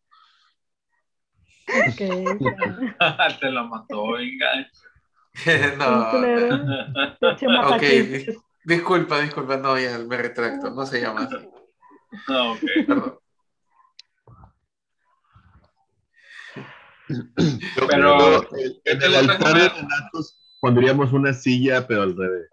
[1.68, 1.98] Ok.
[3.40, 4.46] Te la mató, venga.
[5.78, 7.82] no, ok,
[8.64, 11.36] disculpa, disculpa, no, ya me retracto, no se llama así,
[12.28, 12.60] No, ok.
[12.86, 13.18] perdón.
[17.08, 19.72] Yo Pero, ¿qué en el altar de comer?
[19.72, 22.48] Renatos pondríamos una silla, pero al revés.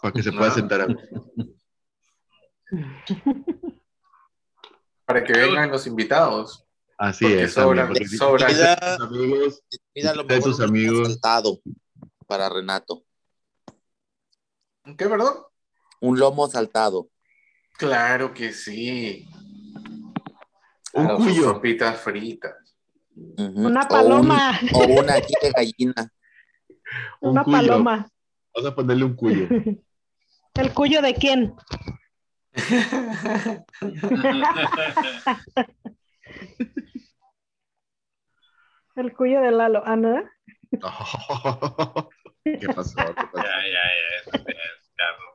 [0.00, 0.54] Para que se pueda Ah.
[0.54, 0.86] sentar a
[5.04, 6.64] Para que vengan los invitados.
[6.98, 7.54] Así Porque es.
[7.54, 8.46] sobra- amigo, porque sobra.
[8.48, 9.62] visita a sus amigos,
[9.94, 11.08] Mira, lo mejor sus un lomo amigos.
[11.08, 11.60] saltado
[12.26, 13.04] para Renato.
[14.84, 15.34] ¿Qué, perdón?
[16.00, 17.08] Un lomo saltado.
[17.78, 19.28] Claro que sí.
[20.92, 21.54] Un cuyo.
[21.54, 22.54] papitas fritas.
[23.36, 24.58] Una O un- paloma.
[24.74, 26.08] O, una aquí de gallina.
[27.20, 27.56] Un Una cuyo.
[27.56, 28.08] paloma.
[28.54, 29.46] Vamos a ponerle un cuyo.
[30.54, 31.54] ¿El cuyo de quién?
[38.96, 39.82] El cuyo de Lalo.
[39.84, 40.22] Ah, ¿no?
[40.70, 40.78] ¿Qué
[42.74, 42.96] pasó?
[42.96, 43.36] ¿Qué pasó?
[43.36, 43.82] Ya, ya, ya.
[44.32, 45.28] Este es carro.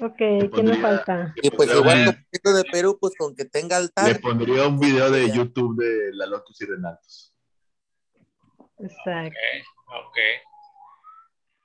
[0.00, 1.34] Ok, ¿quién me pondría- falta?
[1.42, 4.20] Y pues Le- igual esto de Perú, pues con que tenga Le altar.
[4.20, 7.34] pondría un video de YouTube de la Lotus y Renatos.
[8.78, 9.38] Exacto.
[9.88, 10.16] Ok, ok.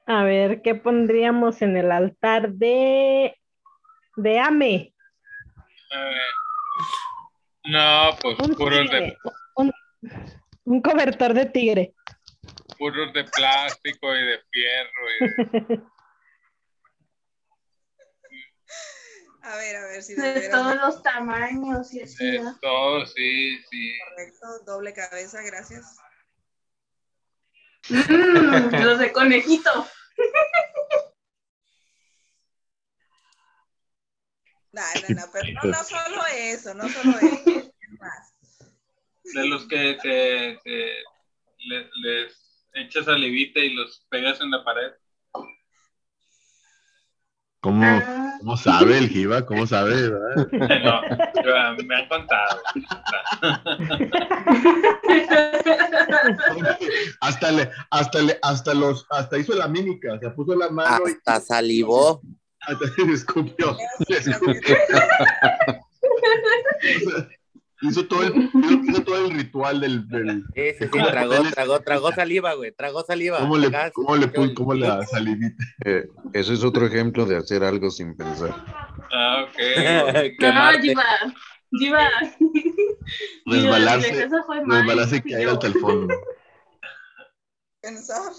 [0.07, 3.39] A ver, ¿qué pondríamos en el altar de,
[4.17, 4.93] de Ame?
[5.91, 6.21] A ver.
[7.65, 9.17] No, pues Un puros de, tigre.
[9.55, 9.71] Un,
[10.65, 11.93] un cobertor de tigre.
[12.77, 15.01] puros de plástico y de fierro.
[15.19, 15.81] Y de...
[19.43, 22.25] A ver, a ver si De todos los tamaños y así.
[22.25, 22.39] de
[23.13, 23.93] sí, sí.
[24.09, 25.97] correcto, doble cabeza, gracias.
[27.89, 29.69] Mm, los de conejito.
[34.71, 37.73] No, no, no, pero no, no solo eso, no solo eso.
[39.33, 41.03] De los que, que, que
[41.57, 44.93] le- les echas salivita y los pegas en la pared.
[47.63, 49.45] ¿Cómo, Ah, cómo sabe el Jiva?
[49.45, 50.09] ¿Cómo sabe?
[50.09, 50.47] verdad?
[50.51, 51.01] No,
[51.45, 52.59] yo- me han contado.
[57.21, 61.11] hasta le, hasta le, hasta los, hasta hizo la mímica, se puso la mano y
[61.25, 62.21] Hasta salivó.
[62.59, 63.77] hasta le escupió.
[64.09, 64.75] le escupió.
[67.83, 71.79] hizo, todo el, hizo, hizo todo el ritual del, del Sí, sí, sí, tragó, tragó,
[71.81, 72.71] tragó saliva, güey.
[72.71, 73.39] Tragó saliva.
[73.39, 75.63] ¿cómo le, Acá, cómo le puso, cómo la salivita.
[75.85, 78.55] Eh, ese es otro ejemplo de hacer algo sin pensar.
[79.11, 79.57] Ah, ok.
[80.39, 80.81] No.
[80.81, 81.03] Diva.
[81.71, 82.09] Diva.
[83.45, 84.29] Resbalarse,
[84.65, 86.15] mal, resbalarse y caer hasta el fondo.
[87.81, 88.31] Pensar.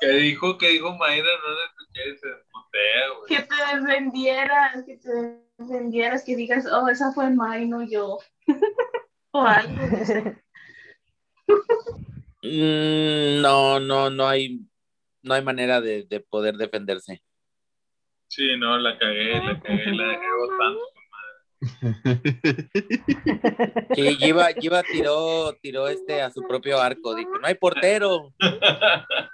[0.00, 0.58] ¿Qué dijo?
[0.58, 1.26] ¿Qué dijo Mayra?
[1.26, 2.28] No le escuché, se
[3.18, 3.28] güey.
[3.28, 8.18] Que te defendieras, que te defendieras, que digas, oh, esa fue May, no yo.
[9.32, 9.72] o algo.
[12.42, 14.60] Mm, no, no, no hay,
[15.22, 17.22] no hay manera de, de poder defenderse.
[18.28, 20.80] Sí, no, la cagué, la cagué, la dejé botando.
[23.94, 27.14] Sí, Giva, Giva tiró, tiró este a su propio arco.
[27.14, 28.34] Dijo, no hay portero.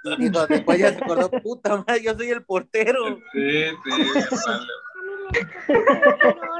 [0.03, 3.17] Y dijo, después ya se acordó, puta madre, yo soy el portero.
[3.33, 3.91] Sí, sí,
[4.45, 4.67] vale.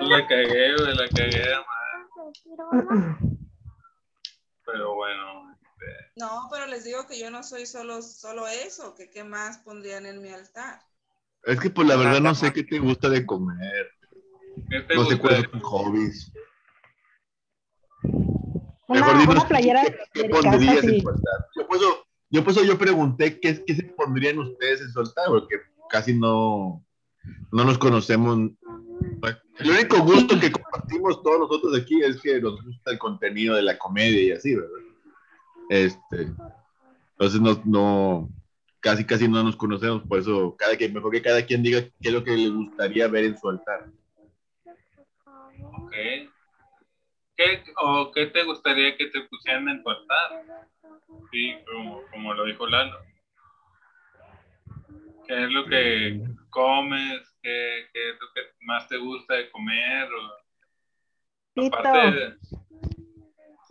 [0.02, 1.74] La cagué, güey, la cagué, madre.
[4.66, 5.86] Pero bueno, este,
[6.16, 10.06] No, pero les digo que yo no soy solo, solo eso, que qué más pondrían
[10.06, 10.82] en mi altar.
[11.44, 13.92] Es que pues la verdad no sé qué te gusta de comer.
[14.70, 16.34] ¿Qué te No cuáles son tus hobbies.
[18.88, 21.48] Una, Mejor dinos una playera ¿Qué de pondrías casa, en altar?
[21.56, 25.00] Yo por eso, yo por eso yo pregunté qué, qué se pondrían ustedes en su
[25.00, 25.56] altar, porque
[25.90, 26.84] casi no,
[27.52, 28.52] no nos conocemos.
[29.60, 33.62] El único gusto que compartimos todos nosotros aquí es que nos gusta el contenido de
[33.62, 34.70] la comedia y así, ¿verdad?
[35.70, 36.32] Este,
[37.12, 38.30] entonces no, no,
[38.80, 42.10] casi casi no nos conocemos, por eso cada quien, mejor que cada quien diga qué
[42.10, 43.90] es lo que le gustaría ver en su altar.
[45.78, 45.92] Ok.
[47.36, 50.44] ¿Qué, o qué te gustaría que te pusieran en tu altar?
[51.32, 52.98] Sí, como, como lo dijo Lalo.
[55.28, 57.22] ¿Qué es lo que comes?
[57.42, 60.08] ¿Qué, qué es lo que más te gusta de comer?
[60.14, 60.44] O,
[61.56, 61.78] Pito.
[61.78, 62.38] aparte de,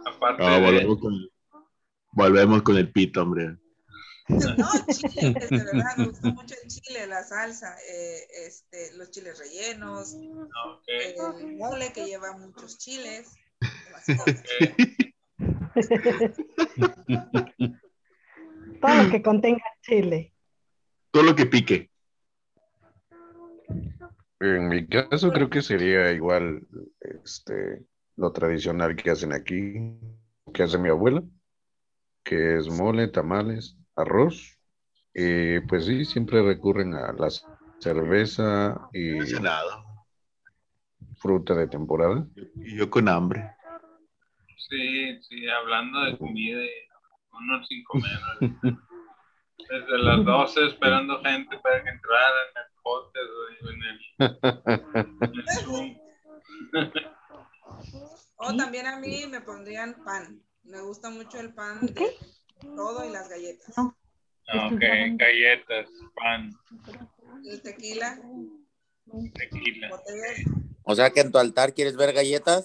[0.07, 1.29] aparte de- volvemos, con,
[2.12, 3.57] volvemos con el pito, hombre.
[4.59, 9.39] No, chiles, de verdad, me gusta mucho el chile, la salsa, eh, este, los chiles
[9.39, 10.85] rellenos, ok,
[11.40, 13.35] el mole que lleva muchos chiles.
[18.81, 20.35] Todo lo que contenga chile.
[21.11, 21.90] Todo lo que pique.
[24.40, 26.66] En mi caso creo que sería igual
[27.01, 27.86] este,
[28.16, 29.99] lo tradicional que hacen aquí,
[30.53, 31.23] que hace mi abuela,
[32.24, 34.59] que es mole, tamales, arroz.
[35.14, 37.28] Y pues sí, siempre recurren a la
[37.78, 39.19] cerveza y
[41.16, 42.27] fruta de temporada.
[42.56, 43.55] Y yo con hambre.
[44.69, 46.70] Sí, sí, hablando de comida y
[47.32, 48.19] uno sin comer.
[48.40, 48.81] ¿no?
[49.69, 53.98] Desde las 12 esperando gente para que entraran en el podcast o en el,
[55.23, 55.97] en el Zoom.
[58.36, 60.43] O también a mí me pondrían pan.
[60.64, 62.16] Me gusta mucho el pan de
[62.62, 63.76] todo y las galletas.
[63.78, 64.82] Ok,
[65.16, 66.51] galletas, pan,
[67.44, 68.18] El tequila,
[69.34, 69.89] tequila.
[69.89, 70.39] botellas,
[70.82, 72.64] O sea que en tu altar quieres ver galletas.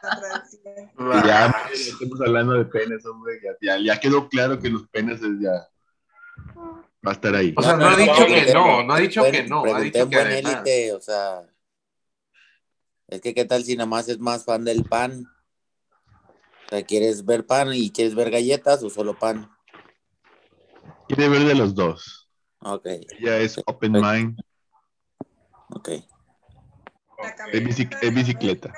[0.00, 1.26] tradición.
[1.26, 3.40] Ya, estamos hablando de penes, hombre.
[3.42, 5.68] Ya, ya, ya quedó claro que los penes es ya.
[7.06, 7.54] Va a estar ahí.
[7.56, 10.10] O sea, no ha dicho que no, no ha dicho que no, ha dicho en
[10.10, 11.42] que élite, o sea.
[13.08, 15.24] Es que qué tal si nada más es más fan del pan.
[16.66, 19.48] O sea, ¿quieres ver pan y quieres ver galletas o solo pan?
[21.08, 22.28] Quiere ver de los dos.
[22.60, 24.40] Ok, Ella es open mind.
[25.70, 25.88] ok.
[27.52, 28.72] Es, bici- es bicicleta.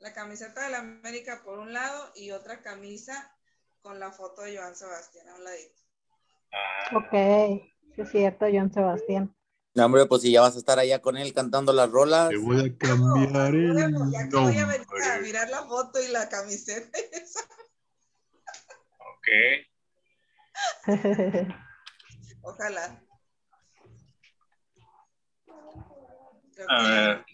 [0.00, 3.32] La camiseta de la América por un lado y otra camisa
[3.80, 5.80] con la foto de Joan Sebastián a un ladito.
[6.96, 7.62] Ok,
[7.94, 9.34] sí es cierto, John Sebastián.
[9.74, 12.28] No, hombre, pues si ya vas a estar allá con él cantando las rolas.
[12.28, 13.74] Te voy a cambiar el
[14.12, 16.96] Ya que voy a venir a mirar la foto y la camiseta.
[17.12, 17.40] esa.
[19.00, 19.28] Ok.
[22.42, 23.02] Ojalá.
[26.54, 27.24] Creo A que- ver.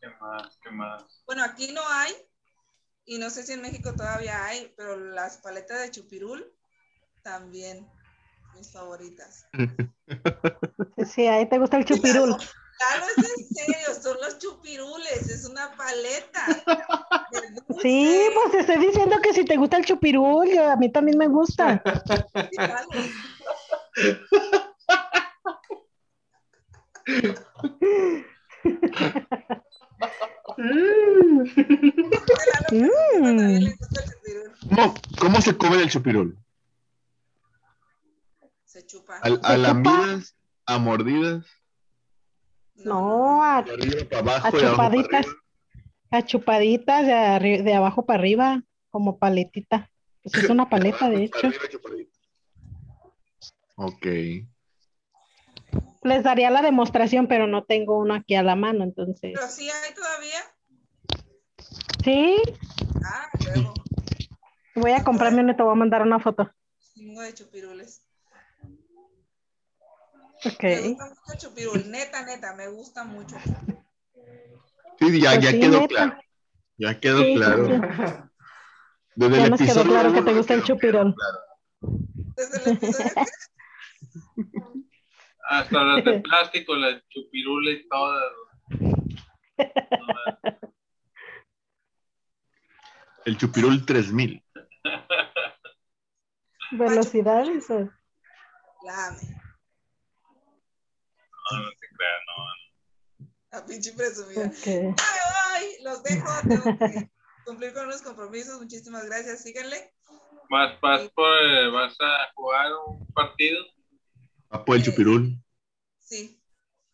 [0.00, 0.58] ¿Qué más?
[0.62, 1.22] ¿Qué más?
[1.26, 2.12] Bueno, aquí no hay,
[3.06, 6.54] y no sé si en México todavía hay, pero las paletas de chupirul
[7.22, 7.90] también,
[8.58, 9.46] mis favoritas.
[11.06, 12.34] Sí, ahí te gusta el chupirul.
[12.36, 16.46] Claro, es en serio, son los chupirules, es una paleta.
[17.82, 21.18] Sí, pues te estoy diciendo que si te gusta el chupirul, yo- a mí también
[21.18, 21.82] me gusta.
[32.72, 33.66] Mm.
[34.68, 36.36] ¿Cómo, cómo se come el chupirul?
[39.22, 40.36] ¿A, a lamidas?
[40.66, 41.44] ¿A mordidas?
[42.74, 45.26] No, a, ¿De arriba para a chupaditas.
[46.10, 49.90] A chupaditas de, arri- de abajo para arriba, como paletita.
[50.22, 51.50] Pues es una paleta, de hecho.
[53.76, 54.06] Ok.
[56.02, 59.32] Les daría la demostración, pero no tengo uno aquí a la mano, entonces.
[59.34, 60.40] Pero sí hay todavía.
[62.04, 62.36] Sí,
[63.04, 63.74] Ah, luego,
[64.74, 66.50] voy a comprarme uno y te voy a mandar una foto.
[66.94, 68.02] chingo de chupirules.
[70.44, 70.62] Ok.
[70.62, 73.36] Me gusta mucho el chupirul, neta, neta, me gusta mucho.
[74.98, 75.86] Sí, ya, Pues ya sí, quedó neta.
[75.88, 76.18] claro.
[76.76, 77.66] Ya quedó Sí, claro.
[77.66, 77.72] sí,
[79.16, 81.14] Desde Ya el nos quedó episodio claro que te gusta el quedó chupirul.
[82.36, 83.12] Desde el episodio
[85.50, 88.22] Hasta las de plástico, las chupirules todas.
[93.24, 94.42] El chupirul 3000.
[96.72, 97.70] Velocidades.
[97.70, 97.90] o-
[98.84, 99.40] La ame.
[101.52, 102.32] No, no te creas, no.
[103.50, 104.46] La pinche presumida.
[104.46, 104.66] Ok.
[104.66, 104.94] ¡Ay,
[105.54, 105.76] ay!
[105.82, 107.10] Los dejo, tengo que
[107.44, 108.60] cumplir con unos compromisos.
[108.60, 109.42] Muchísimas gracias.
[109.42, 109.94] Síganle.
[110.50, 113.64] ¿Vas, vas, por, ¿Vas a jugar un partido?
[114.52, 115.42] Va por el chupirul.
[115.98, 116.40] Sí,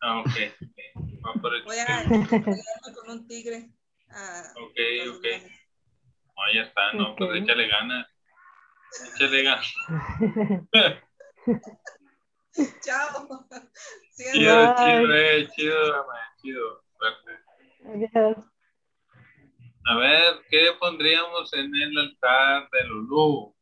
[0.01, 0.27] Ah, ok.
[0.27, 0.35] ok.
[1.25, 3.71] Va por el voy a pelearme con un tigre.
[4.09, 4.77] Ah, Ok,
[5.15, 5.25] ok.
[6.35, 8.07] No, ya está, no, pues échale ganas.
[9.15, 9.73] Échale ganas.
[12.83, 13.47] chao.
[14.15, 16.83] Chido, chido, eh, chido, man, chido.
[16.97, 17.31] Suerte.
[17.85, 18.37] Adiós.
[19.87, 23.55] A ver, ¿qué pondríamos en el altar de Lulú?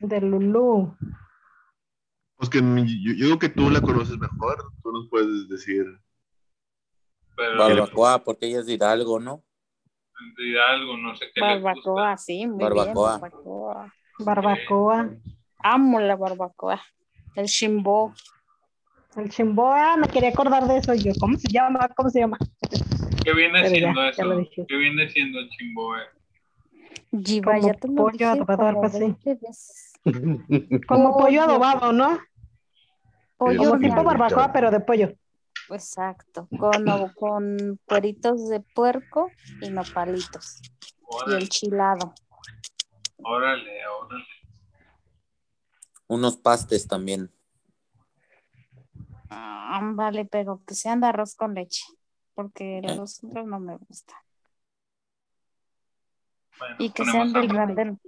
[0.00, 0.96] De Lulú.
[2.36, 4.72] Pues que yo, yo digo que tú la conoces mejor.
[4.82, 5.84] Tú nos puedes decir.
[7.36, 9.42] Pero Barbacoa, porque ella es de Hidalgo, ¿no?
[10.36, 11.54] de algo, no sé qué gusta.
[11.62, 13.18] Barbacoa, sí, muy Barbacoa.
[13.18, 13.20] bien.
[13.20, 13.94] Barbacoa.
[14.18, 15.10] Barbacoa.
[15.58, 16.82] Amo la barbacoa.
[17.34, 18.14] El chimbó.
[19.16, 21.12] El chimboa, me quería acordar de eso yo.
[21.18, 21.88] ¿Cómo se llama?
[21.96, 22.38] ¿Cómo se llama?
[23.24, 24.36] ¿Qué viene Pero ya, siendo ya eso?
[24.36, 24.66] dije.
[24.68, 26.00] ¿Qué viene siendo el chimboe?
[27.24, 28.98] Jiva, Como ya pollo adobado, así.
[28.98, 29.92] 20 veces.
[30.86, 32.20] Como pollo adobado, ¿no?
[33.38, 35.12] Pollo Como tipo barbacoa, pero de pollo.
[35.68, 40.62] Exacto, con, o- con cueritos de puerco y nopalitos.
[40.62, 42.14] Y Órale, enchilado.
[43.22, 44.24] órale, órale.
[46.06, 47.32] Unos pastes también.
[49.30, 51.84] Ah, vale, pero que sean de arroz con leche,
[52.34, 54.18] porque los otros no me gustan.
[56.58, 57.48] Bueno, Y que sean del.
[57.48, 57.98] Real del,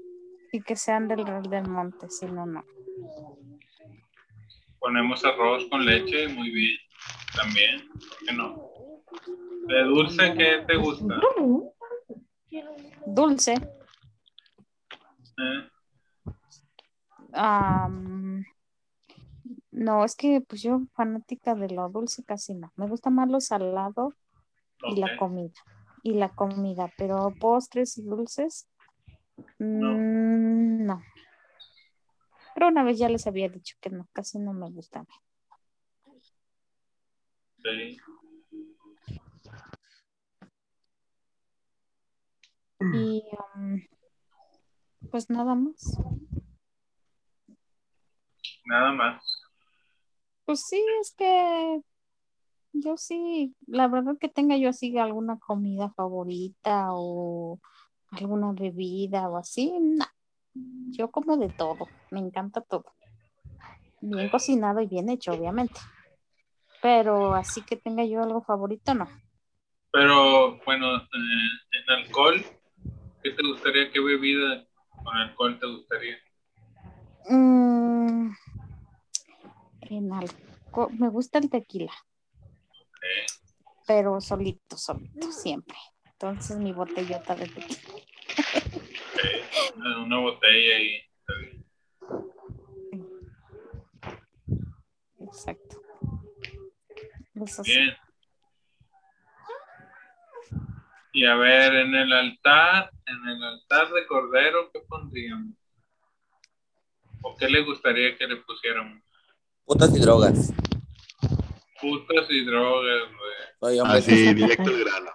[0.52, 2.64] y que sean del Real del Monte, si no, no.
[4.78, 6.78] Ponemos arroz con leche, muy bien.
[7.36, 8.70] También, ¿por qué no?
[9.66, 11.20] ¿De dulce qué te gusta?
[13.06, 13.54] Dulce.
[15.36, 15.68] ¿Eh?
[17.32, 18.27] am,
[19.78, 22.72] No, es que pues yo fanática de lo dulce casi no.
[22.74, 24.12] Me gusta más lo salado
[24.82, 25.54] y la comida.
[26.02, 28.68] Y la comida, pero postres y dulces,
[29.60, 31.00] mm, no.
[32.54, 35.06] Pero una vez ya les había dicho que no, casi no me gustan.
[37.62, 37.98] Sí.
[42.80, 43.22] Y
[43.54, 43.80] um,
[45.12, 45.98] pues nada más.
[48.64, 49.37] Nada más.
[50.48, 51.82] Pues sí, es que
[52.72, 57.60] yo sí, la verdad que tenga yo así alguna comida favorita o
[58.12, 60.06] alguna bebida o así, no.
[60.88, 62.86] Yo como de todo, me encanta todo.
[64.00, 65.78] Bien cocinado y bien hecho, obviamente.
[66.80, 69.06] Pero así que tenga yo algo favorito, no.
[69.92, 71.08] Pero bueno, eh,
[71.72, 72.42] en alcohol,
[73.22, 73.90] ¿qué te gustaría?
[73.90, 74.66] ¿Qué bebida
[75.04, 76.16] con alcohol te gustaría?
[77.28, 78.30] Mm,
[79.90, 81.92] en alco- me gusta el tequila,
[83.86, 85.76] pero solito, solito, siempre.
[86.12, 87.78] Entonces mi botellota de tequila.
[89.24, 91.02] Eh, una botella y
[95.20, 95.82] Exacto.
[97.34, 97.72] Eso sí.
[97.72, 97.96] bien.
[101.12, 105.54] Y a ver, en el altar, en el altar de cordero, ¿qué pondríamos?
[107.22, 109.02] ¿O qué le gustaría que le pusiéramos?
[109.68, 110.52] Putas y drogas.
[111.80, 113.02] Putas y drogas,
[113.60, 113.78] güey.
[113.80, 115.10] Así, directo al grano.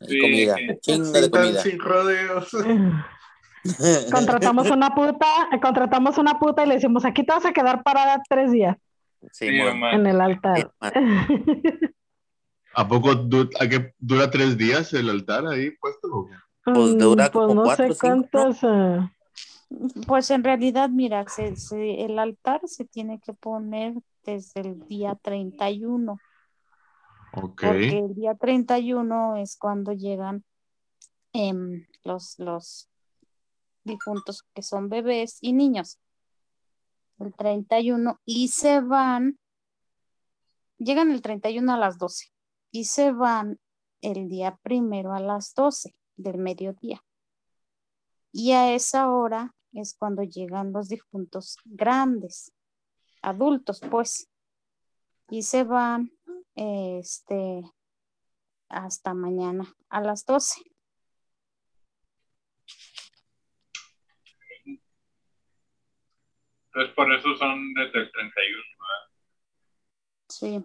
[0.00, 0.56] Y comida.
[0.80, 1.62] Chingo de comida.
[1.62, 2.50] sin rodeos.
[4.12, 5.26] Contratamos una puta,
[5.62, 8.76] contratamos una puta y le decimos, aquí te vas a quedar parada tres días
[9.32, 9.84] Sí, mon.
[9.84, 10.72] en el altar.
[12.74, 16.08] ¿A poco du- a qué dura tres días el altar ahí puesto?
[16.30, 16.72] qué?
[16.72, 19.12] Pues dura Mm, pues como no cuatro sé cinco, ¿no?
[20.06, 23.94] Pues en realidad, mira, se- se- el altar se tiene que poner
[24.24, 26.18] desde el día 31,
[27.32, 27.62] Ok.
[27.62, 30.44] porque el día 31 es cuando llegan
[31.32, 32.88] em, los, los
[33.84, 36.00] difuntos que son bebés y niños.
[37.20, 39.38] El 31 y se van,
[40.78, 42.32] llegan el 31 a las 12
[42.72, 43.60] y se van
[44.00, 47.02] el día primero a las 12 del mediodía.
[48.32, 52.52] Y a esa hora es cuando llegan los difuntos grandes,
[53.22, 54.30] adultos, pues.
[55.28, 56.12] Y se van
[56.54, 57.62] este
[58.68, 60.62] hasta mañana a las 12.
[66.72, 69.10] Entonces por eso son desde el 31, ¿verdad?
[70.28, 70.64] Sí.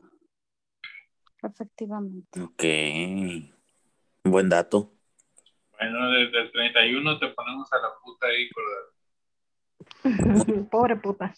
[1.41, 2.41] Efectivamente.
[2.41, 2.64] Ok.
[4.23, 4.91] Buen dato.
[5.72, 8.95] Bueno, desde el 31 te ponemos a la puta ahí, cordero.
[10.72, 11.34] Pobre puta.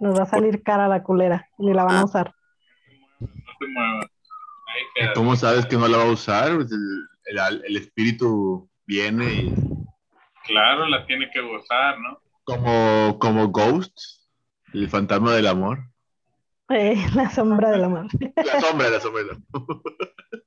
[0.00, 2.32] Nos va a salir cara la culera, ni la van a usar.
[3.20, 4.06] Muevas.
[4.68, 5.12] Ahí ¿Y.
[5.14, 6.54] ¿Cómo sabes que no la va a usar?
[6.54, 9.54] Pues el, el- el espíritu viene y
[10.46, 12.20] Claro, la tiene que gozar, ¿no?
[12.44, 13.98] como, como Ghost,
[14.72, 15.80] el fantasma del amor.
[16.70, 18.06] Eh, la sombra del amor.
[18.36, 19.22] La sombra, la sombra.
[19.24, 19.82] del amor.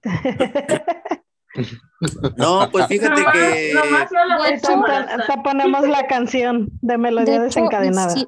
[2.38, 5.26] No, pues fíjate Nomás- que nomás yo la voy a Ahorita te, embarazar.
[5.28, 8.10] te ponemos la canción de melodía De hecho, desencadenada.
[8.11, 8.28] sí,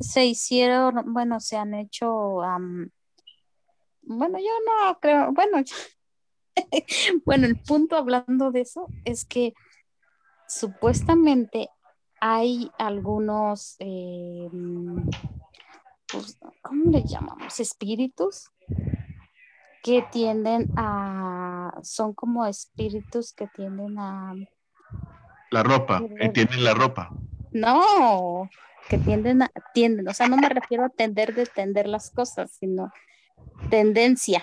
[0.00, 2.40] se hicieron, bueno, se han hecho,
[4.02, 5.58] bueno, yo no creo, bueno,
[7.24, 9.54] bueno, el punto hablando de eso es que
[10.48, 11.70] supuestamente
[12.20, 14.48] hay algunos, eh,
[16.12, 17.58] pues, ¿cómo le llamamos?
[17.60, 18.50] Espíritus
[19.84, 24.32] que tienden a, son como espíritus que tienden a,
[25.50, 27.10] La ropa, entienden la ropa.
[27.52, 28.48] no,
[28.88, 32.50] que tienden a, tienden, o sea, no me refiero a tender de tender las cosas,
[32.58, 32.90] sino
[33.68, 34.42] tendencia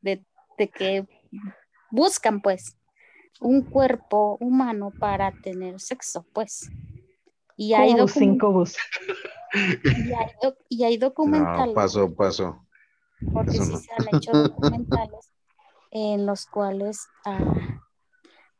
[0.00, 0.24] de,
[0.56, 1.06] de que
[1.90, 2.78] buscan, pues,
[3.40, 6.70] un cuerpo humano para tener sexo, pues.
[7.58, 7.94] Y hay,
[8.38, 8.76] cubus.
[9.52, 12.64] y hay doc- y hay No, documentales, paso, paso.
[13.32, 13.78] Porque sí no.
[13.78, 15.32] se han hecho documentales
[15.90, 17.82] en los cuales ah,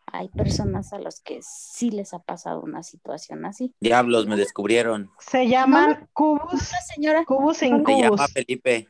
[0.07, 3.75] hay personas a los que sí les ha pasado una situación así.
[3.81, 5.11] diablos me descubrieron.
[5.19, 8.29] Se llaman cubus, La señora, cubus sin Se llama.
[8.29, 8.89] Felipe.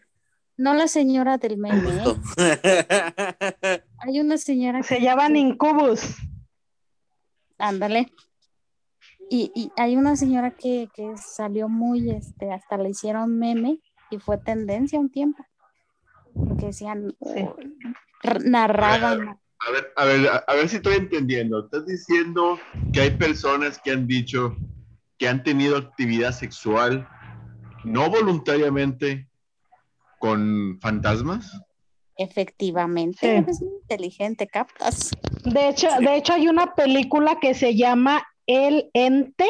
[0.57, 2.03] no la señora del meme,
[2.37, 3.83] ¿eh?
[3.99, 6.17] Hay una señora Se llaman incubus.
[7.59, 8.13] Ándale.
[9.31, 14.19] Y, y hay una señora que, que salió muy, este, hasta le hicieron meme y
[14.19, 15.45] fue tendencia un tiempo.
[16.47, 17.47] Porque decían, Sí.
[18.45, 19.39] narraban.
[19.61, 21.65] A ver, a ver, a, ver si estoy entendiendo.
[21.65, 22.59] Estás diciendo
[22.93, 24.57] que hay personas que han dicho
[25.19, 27.09] que han tenido actividad sexual
[27.85, 29.29] no voluntariamente
[30.19, 31.61] con fantasmas?
[32.17, 33.27] Efectivamente, Sí.
[33.27, 35.11] eres muy inteligente, captas.
[35.45, 39.47] De hecho, de hecho, hay una película que se llama El Ente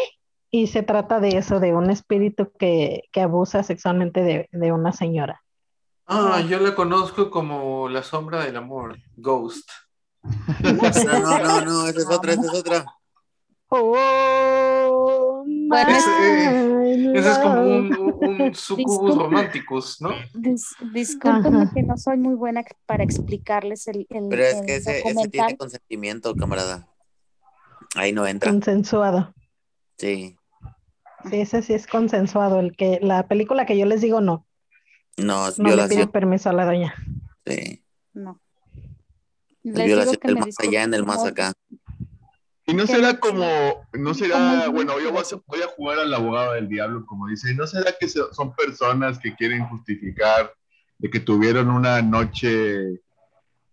[0.50, 4.92] y se trata de eso, de un espíritu que, que abusa sexualmente de, de una
[4.92, 5.42] señora.
[6.08, 9.68] Ah, yo la conozco como la sombra del amor, Ghost.
[10.62, 12.84] No, no, no, no, esa es otra, esa es otra.
[13.68, 20.10] Oh, Bueno, Ese, ese es como un, un, un sucubus romanticus, ¿no?
[20.32, 25.00] Dis- que no soy muy buena para explicarles el, el- Pero es el que ese,
[25.06, 26.88] ese tiene consentimiento, camarada.
[27.94, 28.50] Ahí no entra.
[28.50, 29.34] consensuado.
[29.98, 30.36] Sí.
[31.30, 32.60] Sí, ese sí es consensuado.
[32.60, 34.46] El que, la película que yo les digo no,
[35.18, 36.10] No, es no le piden violación.
[36.12, 36.94] permiso a la doña.
[37.46, 37.82] Sí.
[38.14, 38.40] No.
[39.64, 41.52] Es Les violación del más allá en el más acá.
[42.66, 43.46] Y no será como,
[43.94, 47.54] no será, bueno, yo voy a, voy a jugar al abogado del diablo, como dice,
[47.54, 50.52] ¿no será que so- son personas que quieren justificar
[50.98, 53.00] de que tuvieron una noche,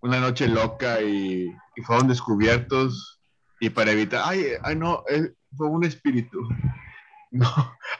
[0.01, 3.19] una noche loca y, y fueron descubiertos
[3.59, 5.03] y para evitar, ay, ay no,
[5.55, 6.39] fue un espíritu.
[7.31, 7.49] No,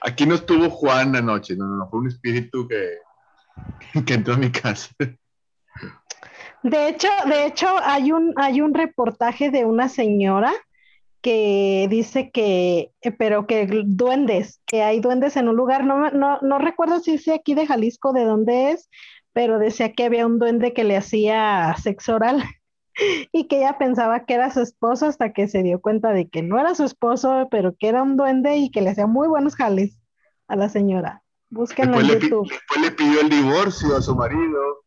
[0.00, 2.92] aquí no estuvo Juan anoche, no, no, no, fue un espíritu que,
[4.06, 4.88] que entró mi casa.
[6.62, 10.52] De hecho, de hecho, hay un, hay un reportaje de una señora
[11.22, 16.38] que dice que, eh, pero que duendes, que hay duendes en un lugar, no, no,
[16.40, 18.88] no recuerdo si es aquí de Jalisco, de dónde es,
[19.32, 22.42] pero decía que había un duende que le hacía sexo oral
[23.32, 26.42] y que ella pensaba que era su esposo hasta que se dio cuenta de que
[26.42, 29.56] no era su esposo, pero que era un duende y que le hacía muy buenos
[29.56, 29.98] jales
[30.48, 31.22] a la señora.
[31.50, 32.50] Búsquenlo Después en le, YouTube.
[32.50, 34.84] después le pidió el divorcio a su marido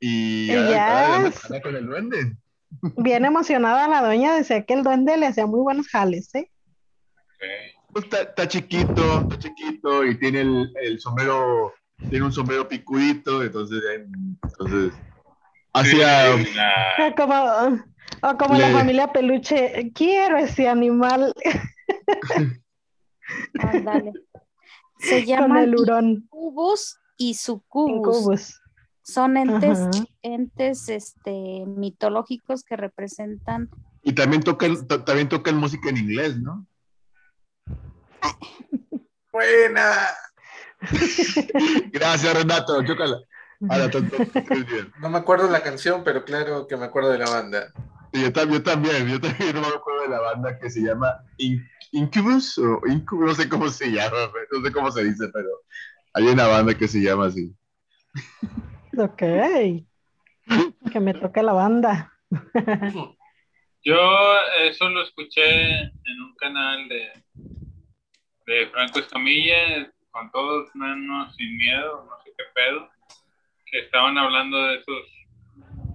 [0.00, 2.36] y ya con el duende.
[2.96, 6.50] Bien emocionada la doña, decía que el duende le hacía muy buenos jales, ¿eh?
[7.92, 11.72] Pues está, está chiquito, está chiquito y tiene el, el sombrero,
[12.10, 14.06] tiene un sombrero picudito, entonces, eh,
[14.42, 14.92] entonces
[15.82, 16.36] Sí, la-
[16.98, 17.84] Ah, Como,
[18.22, 21.34] o como la familia peluche, quiero ese animal
[23.58, 24.12] Ándale.
[25.08, 28.18] Se con llaman el hurón incubus y sucubus.
[28.18, 28.60] cubos.
[29.02, 29.90] Son entes, Ajá.
[30.22, 33.68] entes este, mitológicos que representan
[34.02, 36.66] y también toca, to- también toca música en inglés, ¿no?
[39.32, 39.92] Buena.
[41.92, 43.18] Gracias, Renato, chócala.
[45.00, 47.72] No me acuerdo la canción, pero claro que me acuerdo de la banda.
[48.12, 51.24] Y yo, yo también, yo también no me acuerdo de la banda que se llama
[51.38, 55.48] In- Incubus o Incubus, no sé cómo se llama, no sé cómo se dice, pero
[56.12, 57.54] hay una banda que se llama así.
[58.98, 59.22] Ok.
[60.92, 62.12] Que me toque la banda.
[63.84, 63.96] Yo
[64.62, 67.12] eso lo escuché en un canal de,
[68.46, 72.88] de Franco Escamilla, con todos manos sin miedo, no sé qué pedo,
[73.66, 75.14] que estaban hablando de esos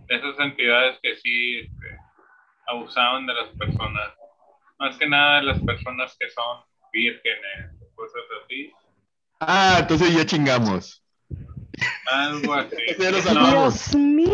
[0.07, 1.97] de esas entidades que sí este,
[2.67, 4.13] abusaban de las personas,
[4.79, 8.71] más que nada las personas que son vírgenes, cosas así,
[9.41, 11.03] Ah, entonces ya chingamos.
[12.11, 12.75] algo así.
[12.97, 14.33] Dios mío.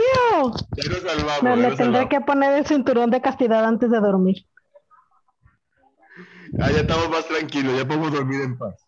[1.01, 1.43] Salvamos.
[1.43, 2.09] Me ya le nos tendré salvamos.
[2.09, 4.45] que poner el cinturón de castidad antes de dormir.
[6.59, 8.87] Ah, ya estamos más tranquilos, ya podemos dormir en paz.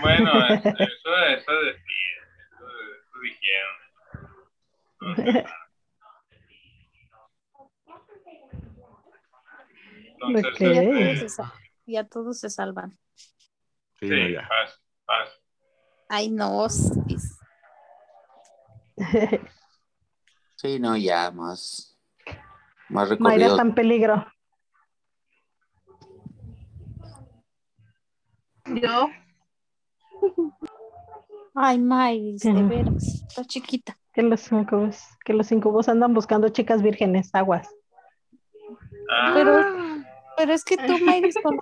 [0.00, 3.74] Bueno, eso, eso, eso eso, eso dijeron.
[5.00, 5.54] No sé nada.
[10.28, 11.52] Entonces, ya todos, este, se, sa-
[11.86, 12.98] ya todos se salvan.
[14.00, 14.48] Sí, ya.
[14.48, 15.28] paz, paz.
[16.08, 16.66] Ay, no.
[20.56, 21.98] Sí, no, ya más.
[22.88, 23.48] Más Mayra recorrido.
[23.56, 24.26] está en peligro.
[28.66, 29.08] Yo,
[31.54, 33.96] Ay, Mayris, de veras, está chiquita.
[34.12, 37.68] Que los incubos, que los incubos andan buscando chicas vírgenes, aguas.
[39.10, 39.52] Ah, Pero,
[40.44, 41.58] pero es que tú, Mayris, con,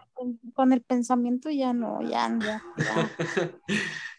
[0.55, 3.11] con el pensamiento ya no, ya, ya, ya.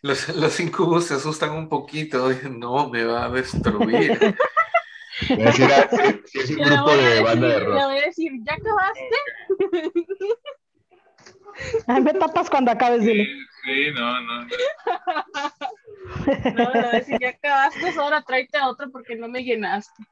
[0.02, 2.28] Los, los incubos se asustan un poquito.
[2.30, 4.20] dicen, No, me va a destruir.
[5.38, 7.84] Si si- si es un le grupo voy, a de banda de decir, le rock.
[7.86, 9.16] voy a decir, ¿ya acabaste?
[11.88, 13.28] Ay, me tapas cuando acabes, sí, dile.
[13.64, 14.48] sí, no, no.
[16.50, 20.04] No, le voy a decir, ya acabaste, ahora tráete a otro porque no me llenaste.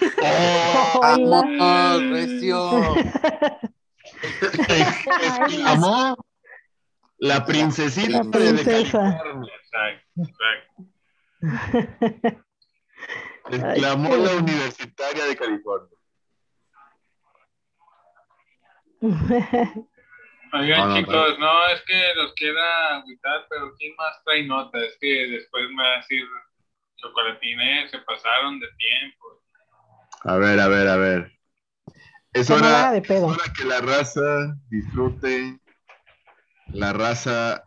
[0.00, 1.00] ¡Oh!
[1.00, 2.94] ¡Vamos, recio!
[4.68, 6.16] Exclamó
[7.18, 8.98] la princesita La de princesa.
[8.98, 9.52] California.
[9.54, 10.82] Exacto, exacto.
[13.50, 15.98] Exclamó Ay, la universitaria de California.
[20.54, 24.78] Oigan, No, no, chicos, no, es que los quiera agüitar, pero ¿quién más trae nota?
[24.84, 26.22] Es que después me va a decir
[26.96, 29.41] chocolatines, se pasaron de tiempo.
[30.24, 31.32] A ver, a ver, a ver.
[32.32, 33.32] Es no hora, haga de pedo.
[33.32, 35.58] es hora que la raza disfrute,
[36.68, 37.64] la raza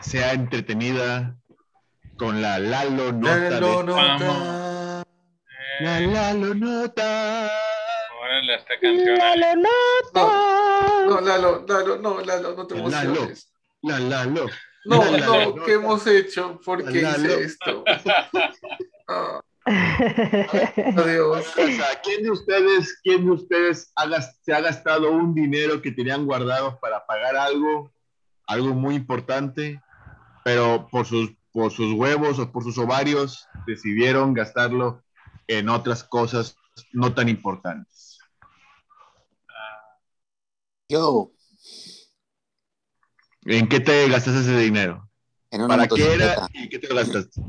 [0.00, 1.36] sea entretenida
[2.18, 3.50] con la Lalo Nota.
[3.50, 5.04] Lalo de- Nota.
[5.80, 7.50] La Lalo Nota.
[8.20, 9.16] Órale, esta canción.
[9.18, 11.06] Lalo Nota.
[11.06, 12.88] No, Lalo, Lalo, no, Lalo, no te Lalo.
[12.88, 13.52] emociones.
[13.82, 14.46] La Lalo.
[14.84, 15.64] No, no.
[15.64, 16.60] ¿qué hemos hecho?
[16.64, 17.84] ¿Por qué hice esto?
[20.96, 21.46] Adiós.
[21.56, 25.92] O sea, ¿quién de ustedes, quién de ustedes ha se ha gastado un dinero que
[25.92, 27.92] tenían guardado para pagar algo,
[28.46, 29.80] algo muy importante,
[30.44, 35.02] pero por sus, por sus huevos o por sus ovarios decidieron gastarlo
[35.46, 36.56] en otras cosas
[36.92, 38.18] no tan importantes?
[40.88, 41.32] Yo,
[43.44, 45.08] ¿En qué te gastaste ese dinero?
[45.50, 47.42] en una ¿Para qué era y qué te lo gastaste?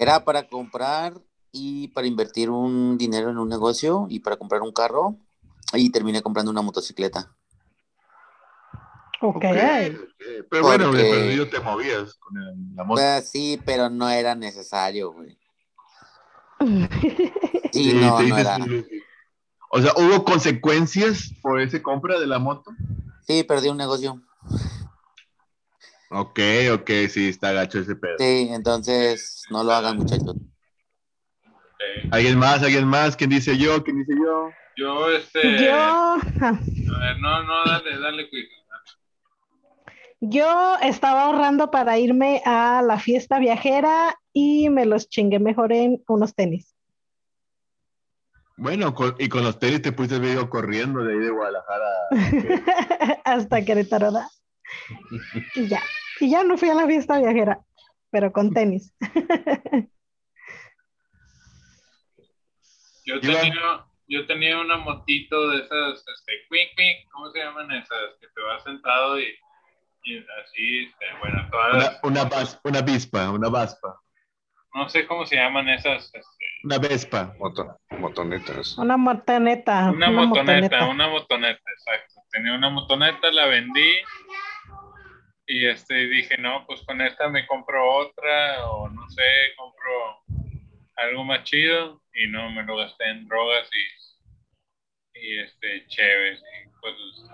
[0.00, 1.12] Era para comprar
[1.52, 5.16] y para invertir un dinero en un negocio y para comprar un carro.
[5.74, 7.30] Y terminé comprando una motocicleta.
[9.20, 9.36] Ok.
[9.44, 9.44] Ok,
[10.48, 12.98] Pero bueno, perdido te movías con el- la moto.
[13.00, 15.38] Pues sí, pero no era necesario, güey.
[17.72, 18.58] Sí, Sí, no, era.
[19.70, 22.72] O sea, ¿hubo consecuencias por esa compra de la moto?
[23.24, 24.20] Sí, perdí un negocio.
[26.12, 26.40] Ok,
[26.74, 28.16] ok, sí, está gacho ese pedo.
[28.18, 30.34] Sí, entonces no lo hagan, muchachos.
[32.10, 32.62] ¿Alguien más?
[32.62, 33.16] ¿Alguien más?
[33.16, 33.82] ¿Quién dice yo?
[33.84, 34.50] ¿Quién dice yo?
[34.76, 35.56] Yo, este.
[35.62, 38.48] Yo, A ver, no, no, dale, dale, quiz.
[40.20, 46.02] yo estaba ahorrando para irme a la fiesta viajera y me los chingué mejor en
[46.08, 46.74] unos tenis.
[48.56, 51.86] Bueno, con- y con los tenis te pusiste medio corriendo de ahí de Guadalajara.
[53.24, 54.06] Hasta Querétaro.
[54.12, 54.26] ¿verdad?
[55.54, 55.82] Y ya.
[56.20, 57.60] Y ya no fui a la fiesta viajera,
[58.10, 58.92] pero con tenis.
[63.04, 68.14] Yo tenía, yo tenía una motito de esas, este, quick, quick, ¿cómo se llaman esas?
[68.20, 69.24] Que te vas sentado y,
[70.04, 74.00] y así, este, bueno, todas Una, las, una, vas- una vispa, una vaspa,
[74.74, 77.34] no sé cómo se llaman esas, este, una vespa.
[77.40, 78.78] Moto, motonetas.
[78.78, 79.90] Una motoneta.
[79.90, 82.20] una, motoneta, una motoneta, exacto.
[82.30, 83.90] Tenía una motoneta, la vendí
[85.50, 89.22] y este dije, no, pues con esta me compro otra o no sé,
[89.56, 90.22] compro
[90.96, 96.70] algo más chido y no me lo gasté en drogas y, y este, chéves y
[96.80, 97.30] cosas.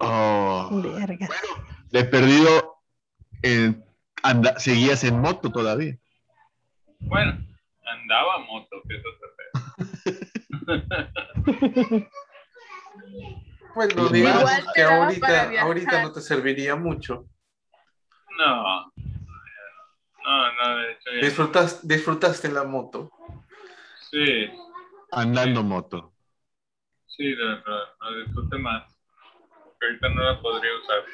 [0.00, 1.28] Oh, Verga.
[1.92, 2.82] de perdido,
[3.44, 3.74] eh,
[4.24, 5.96] anda- seguías en moto todavía.
[6.98, 7.38] Bueno,
[7.84, 9.28] andaba moto, que eso te
[13.78, 17.26] Bueno, Igual digamos que ahorita, ahorita no te serviría mucho.
[18.36, 18.92] No.
[20.24, 21.20] No, no, de hecho ya.
[21.26, 23.12] Disfrutas, disfrutaste la moto.
[24.10, 24.50] Sí,
[25.12, 26.12] Andando moto.
[27.06, 28.82] sí, lo, lo disfruté más.
[29.62, 31.04] Porque ahorita no la podría usar.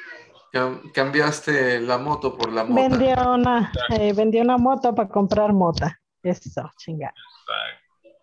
[0.51, 2.81] Cam- Cambiaste la moto por la moto.
[2.97, 5.99] Vendió una, eh, vendió una moto para comprar mota.
[6.23, 7.09] Eso, chinga.
[7.09, 8.17] Exacto.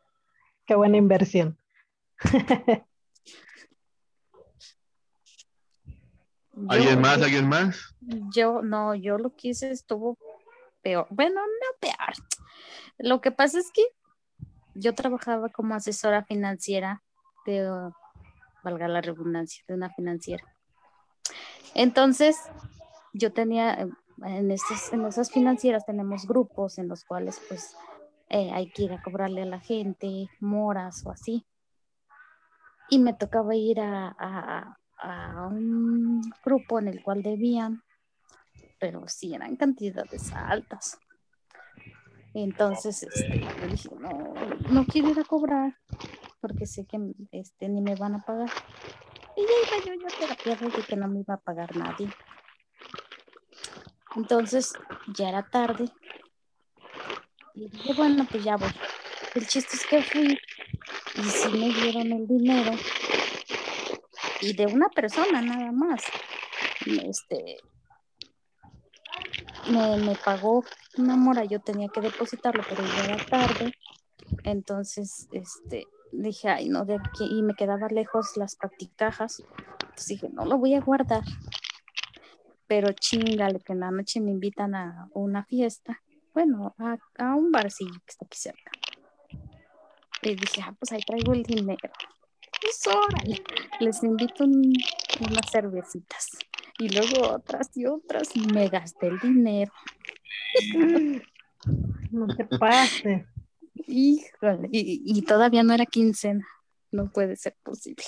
[0.67, 1.57] Qué buena inversión.
[6.69, 7.23] ¿Alguien Yo- más?
[7.23, 7.95] ¿Alguien más?
[8.35, 10.19] Yo, no, yo lo que hice estuvo
[10.83, 11.07] peor.
[11.11, 12.15] Bueno, no peor.
[12.99, 13.83] Lo que pasa es que
[14.75, 17.03] yo trabajaba como asesora financiera
[17.47, 17.69] de,
[18.63, 20.45] valga la redundancia, de una financiera.
[21.75, 22.37] Entonces,
[23.13, 23.89] yo tenía,
[24.25, 27.77] en esas, en esas financieras tenemos grupos en los cuales pues
[28.29, 31.47] eh, hay que ir a cobrarle a la gente moras o así.
[32.91, 37.83] Y me tocaba ir a, a- a un grupo en el cual debían,
[38.79, 40.99] pero sí eran cantidades altas.
[42.35, 44.35] Entonces, este, yo dije, no,
[44.71, 45.77] no quiero ir a cobrar
[46.41, 46.99] porque sé que
[47.31, 48.51] este, ni me van a pagar.
[49.37, 52.09] Y ya iba yo ya terapia de que no me iba a pagar nadie.
[54.17, 54.73] Entonces,
[55.17, 55.91] ya era tarde.
[57.55, 58.71] Y dije, bueno, pues ya voy.
[59.35, 60.39] El chiste es que fui
[61.15, 62.73] y sí me dieron el dinero.
[64.43, 66.03] Y de una persona nada más.
[66.85, 67.59] Este,
[69.71, 70.65] me, me pagó
[70.99, 73.73] una mora, yo tenía que depositarlo, pero ya era tarde.
[74.43, 79.45] Entonces, este, dije, ay, no, de aquí, y me quedaba lejos las practicajas.
[79.81, 81.23] Entonces dije, no lo voy a guardar.
[82.67, 86.03] Pero chingale, que en la noche me invitan a una fiesta.
[86.35, 88.73] Bueno, a, a un barcillo que está aquí cerca.
[90.23, 91.93] Y dije, ah, pues ahí traigo el dinero.
[92.63, 93.43] Pues órale,
[93.81, 94.73] les invito un-
[95.21, 96.29] unas cervecitas.
[96.79, 99.73] Y luego otras y otras, y me gasté el dinero.
[102.11, 103.27] No te pases.
[103.87, 106.47] Híjole, y, y todavía no era quincena.
[106.91, 108.05] No puede ser posible.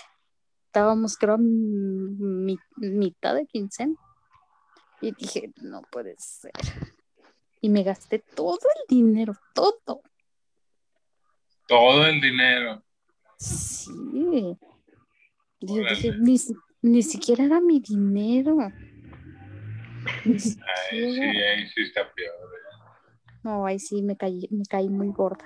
[0.67, 3.95] Estábamos, creo, a mi- mitad de quincena.
[5.01, 6.53] Y dije, no puede ser.
[7.63, 10.03] Y me gasté todo el dinero, todo.
[11.67, 12.84] Todo el dinero.
[13.45, 14.57] Sí.
[15.61, 15.95] Yo Órale.
[15.97, 16.37] dije, ni,
[16.83, 18.57] ni siquiera era mi dinero.
[20.25, 20.55] Ni Ay, sí,
[21.15, 21.51] siquiera.
[21.53, 22.35] ahí sí está peor.
[22.35, 23.37] ¿eh?
[23.43, 25.45] No, ahí sí me caí, me caí muy gorda.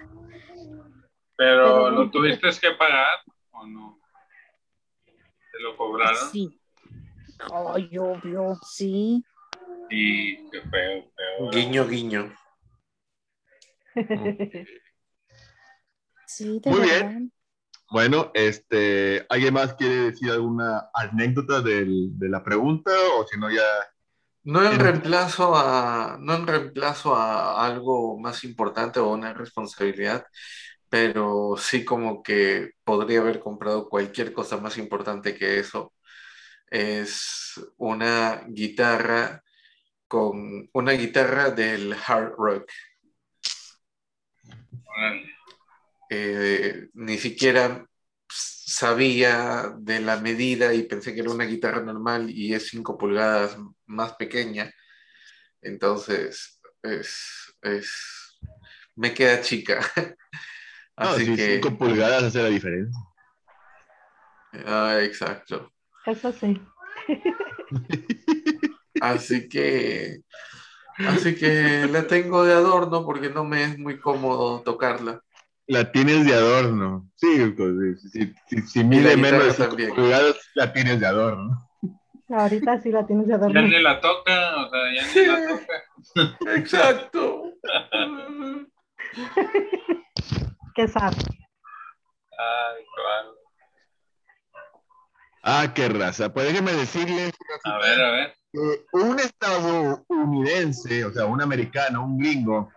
[1.37, 3.19] Pero, Pero- ¿lo tuviste que pagar
[3.53, 3.99] o no?
[5.53, 6.31] ¿Te lo cobraron?
[6.31, 6.61] Sí.
[7.53, 9.25] Ay, obvio, sí.
[9.91, 11.51] Y qué feo, feo.
[11.51, 12.33] Guiño, guiño.
[16.27, 17.09] Sí, de Muy verdad.
[17.11, 17.33] bien.
[17.91, 22.91] Bueno, este, ¿alguien más quiere decir alguna anécdota del- de la pregunta?
[23.19, 23.63] O si no, ya.
[24.45, 30.25] No en reemplazo a, no en reemplazo a algo más importante o una responsabilidad,
[30.89, 35.95] pero sí como que podría haber comprado cualquier cosa más importante que eso.
[36.71, 39.43] Es una guitarra
[40.09, 42.71] con una guitarra del hard rock.
[44.87, 45.38] Órale.
[46.11, 47.87] Eh, ni siquiera
[48.29, 53.57] sabía de la medida y pensé que era una guitarra normal y es 5 pulgadas
[53.87, 54.73] más pequeña.
[55.63, 58.39] Entonces, es, es,
[58.97, 59.81] me queda chica.
[61.01, 63.01] No, Así sí, que, cinco pulgadas hace la diferencia.
[64.67, 65.73] ah, exacto.
[66.05, 66.61] Eso sí.
[69.01, 70.23] Así que,
[70.99, 75.23] así que la tengo de adorno porque no me es muy cómodo tocarla.
[75.69, 77.11] La tienes de adorno.
[77.17, 79.95] Sí, pues, si, si- si- si la mide menos de guitarra 5 también.
[79.95, 81.69] pulgadas, la tienes de adorno.
[82.31, 83.63] Ahorita sí la tienes de Ya adorno.
[83.63, 86.55] ni la toca, o sea, ya ni la toca.
[86.57, 87.43] Exacto.
[90.75, 91.19] ¿Qué sabes?
[92.39, 93.35] Ay, claro.
[95.43, 96.33] Ah, qué raza.
[96.33, 97.33] Pues déjeme decirles
[97.65, 98.35] A ver, a ver.
[98.53, 102.71] que un estadounidense, o sea, un americano, un gringo,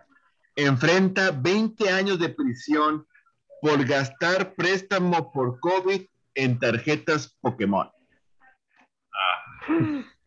[0.64, 3.06] enfrenta 20 años de prisión
[3.60, 6.02] por gastar préstamo por COVID
[6.34, 7.88] en tarjetas Pokémon.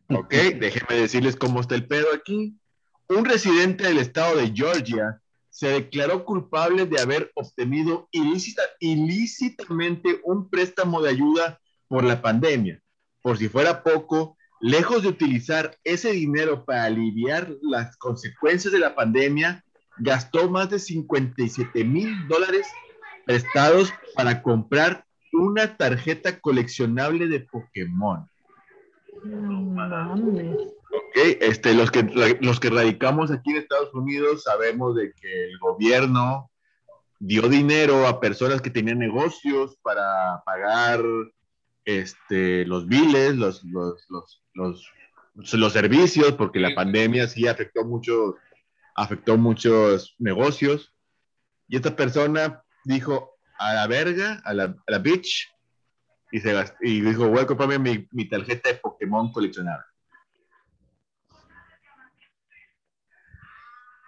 [0.09, 2.57] Ok, déjenme decirles cómo está el pedo aquí.
[3.09, 10.49] Un residente del estado de Georgia se declaró culpable de haber obtenido ilícita- ilícitamente un
[10.49, 12.81] préstamo de ayuda por la pandemia.
[13.21, 18.95] Por si fuera poco, lejos de utilizar ese dinero para aliviar las consecuencias de la
[18.95, 19.63] pandemia,
[19.97, 22.67] gastó más de 57 mil dólares
[23.26, 28.30] prestados para comprar una tarjeta coleccionable de Pokémon.
[30.95, 35.57] Ok, este, los, que, los que radicamos aquí en Estados Unidos sabemos de que el
[35.59, 36.51] gobierno
[37.19, 41.01] dio dinero a personas que tenían negocios para pagar
[41.85, 48.35] este, los biles, los, los, los, los, los servicios, porque la pandemia sí afectó mucho,
[48.95, 50.93] afectó muchos negocios.
[51.67, 55.51] Y esta persona dijo a la verga, a la, a la bitch,
[56.31, 59.85] y, se gast- y dijo, voy a comprarme mi, mi tarjeta de Pokémon coleccionable.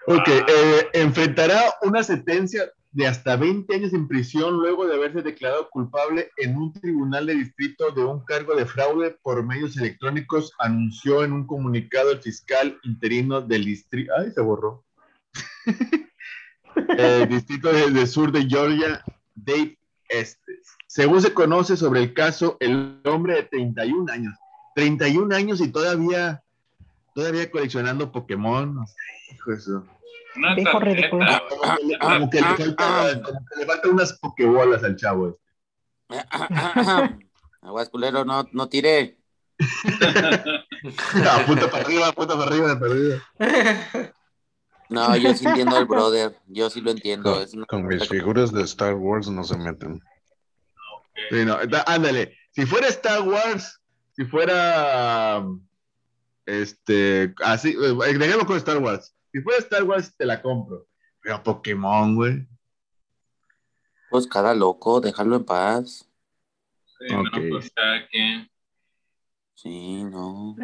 [0.07, 5.69] Ok, eh, enfrentará una sentencia de hasta 20 años en prisión luego de haberse declarado
[5.69, 11.23] culpable en un tribunal de distrito de un cargo de fraude por medios electrónicos, anunció
[11.23, 14.11] en un comunicado el fiscal interino del distrito.
[14.17, 14.83] Ay, se borró.
[16.97, 19.03] el distrito de, de sur de Georgia,
[19.35, 19.77] Dave
[20.09, 20.67] Estes.
[20.87, 24.33] Según se conoce sobre el caso, el hombre de 31 años,
[24.73, 26.41] 31 años y todavía,
[27.13, 28.75] todavía coleccionando Pokémon.
[28.79, 29.96] O sea, hijo de su-
[30.37, 31.25] Una Viejo ridículo.
[31.25, 31.99] tarjeta.
[31.99, 35.39] Como que, le falta, como que le faltan unas pokebolas al chavo.
[36.09, 36.27] este.
[37.61, 39.17] Aguas, culero, no, no tire.
[41.25, 43.19] Ah, punta para arriba, punta para arriba, de perdido.
[44.89, 46.37] No, yo sí entiendo al brother.
[46.47, 47.33] Yo sí lo entiendo.
[47.33, 49.99] Con, Es una- con mis figuras de Star Wars no se meten.
[51.31, 52.37] Sí, no, da- ándale.
[52.51, 53.81] Si fuera Star Wars,
[54.15, 55.43] si fuera.
[56.45, 57.33] Este.
[57.43, 57.71] Así.
[57.71, 59.13] eh, Dejemos con Star Wars.
[59.31, 60.87] Si fuera Star Wars, te la compro.
[61.21, 62.47] Pero Pokémon, güey.
[64.09, 66.09] Pues cada loco, déjalo en paz.
[66.99, 67.71] Sí, no, pues.
[69.53, 70.55] Sí, no.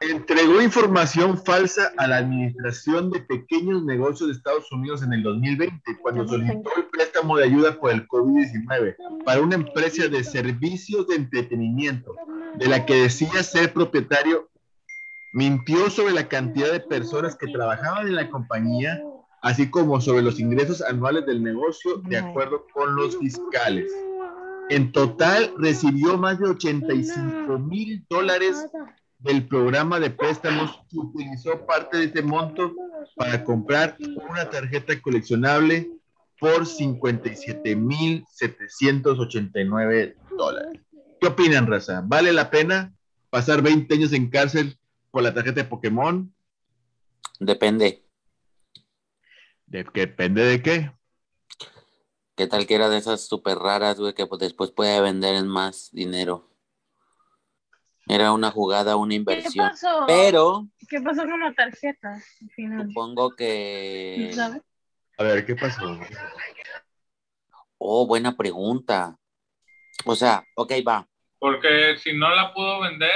[0.00, 5.98] Entregó información falsa a la Administración de Pequeños Negocios de Estados Unidos en el 2020,
[6.00, 11.16] cuando solicitó el préstamo de ayuda por el COVID-19 para una empresa de servicios de
[11.16, 12.14] entretenimiento,
[12.54, 14.49] de la que decía ser propietario.
[15.32, 19.00] Mintió sobre la cantidad de personas que trabajaban en la compañía,
[19.42, 23.92] así como sobre los ingresos anuales del negocio, de acuerdo con los fiscales.
[24.70, 28.66] En total recibió más de 85 mil dólares
[29.18, 32.72] del programa de préstamos que utilizó parte de ese monto
[33.16, 33.96] para comprar
[34.30, 35.90] una tarjeta coleccionable
[36.38, 40.80] por 57 mil 789 dólares.
[41.20, 42.02] ¿Qué opinan, raza?
[42.04, 42.92] ¿Vale la pena
[43.28, 44.78] pasar 20 años en cárcel
[45.10, 46.32] por la tarjeta de Pokémon?
[47.38, 48.04] Depende.
[49.66, 50.92] ¿De qué depende de qué?
[52.36, 55.46] ¿Qué tal que era de esas súper raras, güey, que pues después puede vender en
[55.46, 56.48] más dinero?
[58.08, 59.68] Era una jugada, una ¿Qué inversión.
[59.68, 60.04] pasó?
[60.06, 62.86] Pero ¿Qué pasó con la tarjeta al final?
[62.88, 64.30] supongo que...
[64.34, 64.62] ¿Sabes?
[65.18, 66.00] A ver, ¿qué pasó?
[67.78, 69.16] Oh, buena pregunta.
[70.04, 71.06] O sea, ok, va.
[71.38, 73.12] Porque si no la pudo vender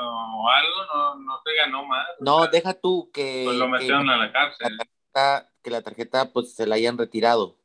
[0.00, 2.06] o algo, no, no se ganó más.
[2.18, 4.68] No, deja tú que, Pues lo que metieron a la cárcel.
[5.14, 7.58] tarjeta- que la tarjeta pues se la hayan retirado.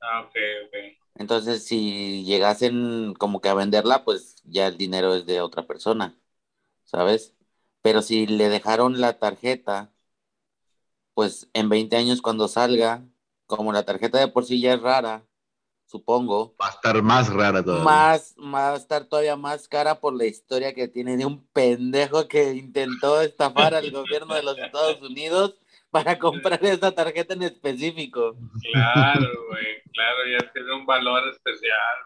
[0.00, 0.34] Ah, ok,
[0.66, 0.74] ok.
[1.14, 6.16] Entonces, si llegasen como que a venderla, pues ya el dinero es de otra persona,
[6.84, 7.34] ¿sabes?
[7.82, 9.92] Pero si le dejaron la tarjeta,
[11.14, 13.06] pues en 20 años cuando salga,
[13.46, 15.26] como la tarjeta de por sí ya es rara,
[15.88, 17.84] supongo, Va a estar más rara todavía.
[17.84, 22.28] más, va a estar todavía más cara por la historia que tiene de un pendejo
[22.28, 25.54] que intentó estafar al gobierno de los Estados Unidos
[25.90, 28.36] para comprar esa tarjeta en específico.
[28.72, 29.66] Claro, güey.
[29.92, 31.96] Claro, ya tiene un valor especial.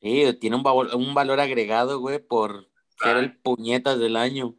[0.00, 2.68] Sí, tiene un, valor- un valor agregado, güey, por
[3.02, 4.54] ser el puñetas del año.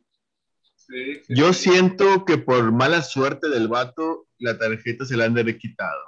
[0.76, 1.34] Sí, sí.
[1.34, 5.58] Yo siento que por mala suerte del vato, la tarjeta se la han de haber
[5.58, 6.02] quitado.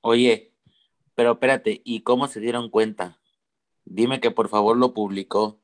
[0.00, 0.49] Oye,
[1.14, 3.18] pero espérate, ¿y cómo se dieron cuenta?
[3.84, 5.60] Dime que por favor lo publicó.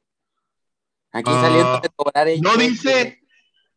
[1.13, 2.69] Aquí Ah, saliendo de cobrar el no cheque.
[2.69, 3.23] dice-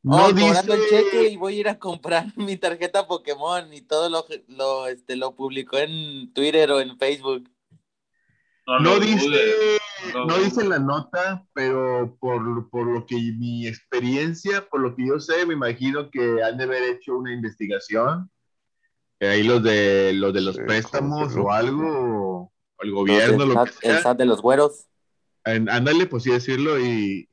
[0.05, 3.73] Oh, no cobrando el dice- cheque y voy a ir a comprar mi tarjeta Pokémon
[3.73, 7.49] y todo lo, lo, este, lo publicó en Twitter o en Facebook.
[8.65, 9.79] No, No dice,
[10.13, 15.07] no no dice la nota, pero por, por lo que mi experiencia, por lo que
[15.07, 18.29] yo sé, me imagino que han de haber hecho una investigación.
[19.21, 23.71] Ahí los de los de los Sí, préstamos o algo, o el gobierno, lo que
[23.71, 24.01] SAT, el sea.
[24.01, 24.87] SAT de los güeros.
[25.45, 27.29] En- Ándale, pues sí decirlo, y,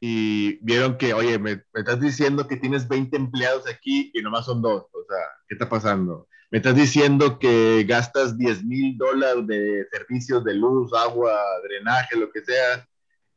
[0.00, 4.46] y vieron que, oye, me, me estás diciendo que tienes 20 empleados aquí y nomás
[4.46, 4.84] son dos.
[4.92, 5.18] O sea,
[5.48, 6.28] ¿qué está pasando?
[6.50, 12.30] Me estás diciendo que gastas 10 mil dólares de servicios de luz, agua, drenaje, lo
[12.30, 12.88] que sea,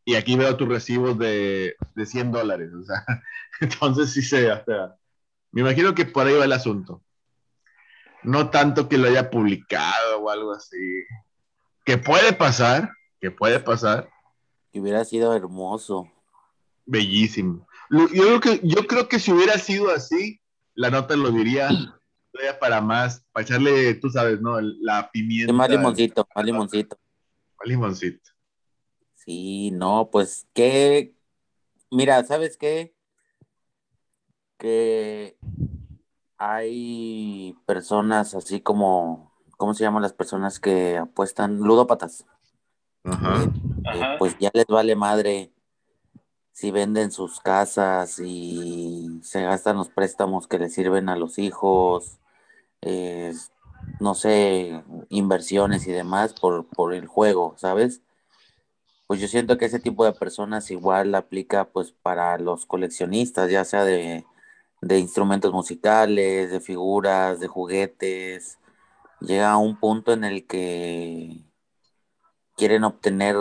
[0.06, 2.72] y aquí veo tus recibos de, de 100 dólares.
[2.74, 3.04] O sea,
[3.62, 4.96] entonces sí se, o sea,
[5.52, 7.04] me imagino que por ahí va el asunto.
[8.24, 10.78] No tanto que lo haya publicado o algo así.
[11.86, 12.90] Que puede pasar,
[13.20, 14.10] que puede pasar.
[14.72, 16.12] Que hubiera sido hermoso.
[16.86, 17.68] Bellísimo.
[17.90, 20.40] Yo creo que, yo creo que si hubiera sido así,
[20.76, 21.70] la nota lo diría
[22.60, 24.62] para más, para echarle, tú sabes, ¿no?
[24.62, 25.52] La pimienta.
[25.52, 27.00] Sí, más limoncito, más limoncito.
[27.58, 28.32] Más limoncito.
[29.16, 31.14] Sí, no, pues que,
[31.92, 32.96] mira, ¿sabes qué?
[34.58, 35.38] Que
[36.40, 41.58] hay personas así como, ¿cómo se llaman las personas que apuestan?
[41.58, 42.26] Ludópatas.
[43.04, 43.44] Ajá.
[43.44, 45.52] Eh, pues ya les vale madre
[46.54, 52.20] si venden sus casas y se gastan los préstamos que les sirven a los hijos,
[52.82, 53.34] eh,
[54.00, 58.02] no sé, inversiones y demás por, por el juego, ¿sabes?
[59.08, 63.66] Pues yo siento que ese tipo de personas igual aplica pues para los coleccionistas, ya
[63.66, 64.26] sea de,
[64.82, 68.60] de instrumentos musicales, de figuras, de juguetes.
[69.20, 71.44] Llega a un punto en el que
[72.56, 73.36] quieren obtener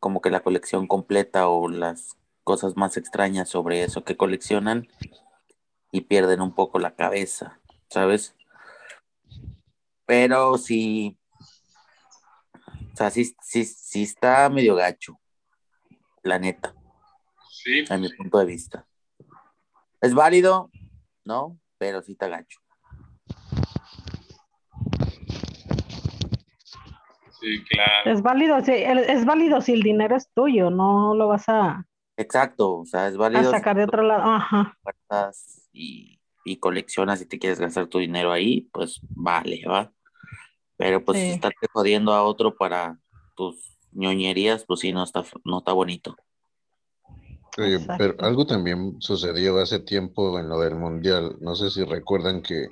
[0.00, 4.88] como que la colección completa o las cosas más extrañas sobre eso que coleccionan
[5.90, 8.36] y pierden un poco la cabeza, ¿sabes?
[10.04, 11.18] Pero sí,
[12.92, 15.18] o sea, sí, sí, sí está medio gacho,
[16.22, 16.74] la neta,
[17.50, 18.86] Sí, a mi punto de vista.
[20.06, 20.70] ¿Es válido?
[21.24, 22.60] No, pero sí está gacho.
[27.40, 28.12] sí, claro.
[28.12, 31.84] Es válido, si, es válido si el dinero es tuyo, no lo vas a,
[32.16, 34.22] Exacto, o sea, es a válido si sacar de otro lado.
[34.22, 34.78] Ajá.
[35.72, 39.92] y, y coleccionas y te quieres gastar tu dinero ahí, pues vale, va.
[40.76, 41.30] Pero pues Sí.
[41.32, 42.96] estarte jodiendo a otro para
[43.34, 46.16] tus ñoñerías, pues sí, no está, no está bonito.
[47.58, 47.94] Oye, Exacto.
[47.98, 51.36] pero algo también sucedió hace tiempo en lo del mundial.
[51.40, 52.68] No sé si recuerdan que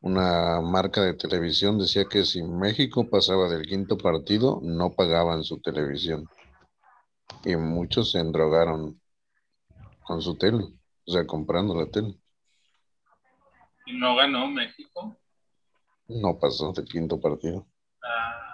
[0.00, 5.60] una marca de televisión decía que si México pasaba del quinto partido, no pagaban su
[5.60, 6.28] televisión.
[7.44, 9.00] Y muchos se endrogaron
[10.02, 10.64] con su tele,
[11.06, 12.14] o sea, comprando la tele.
[13.86, 15.16] Y no ganó México.
[16.08, 17.66] No pasó del quinto partido.
[18.02, 18.45] Ah,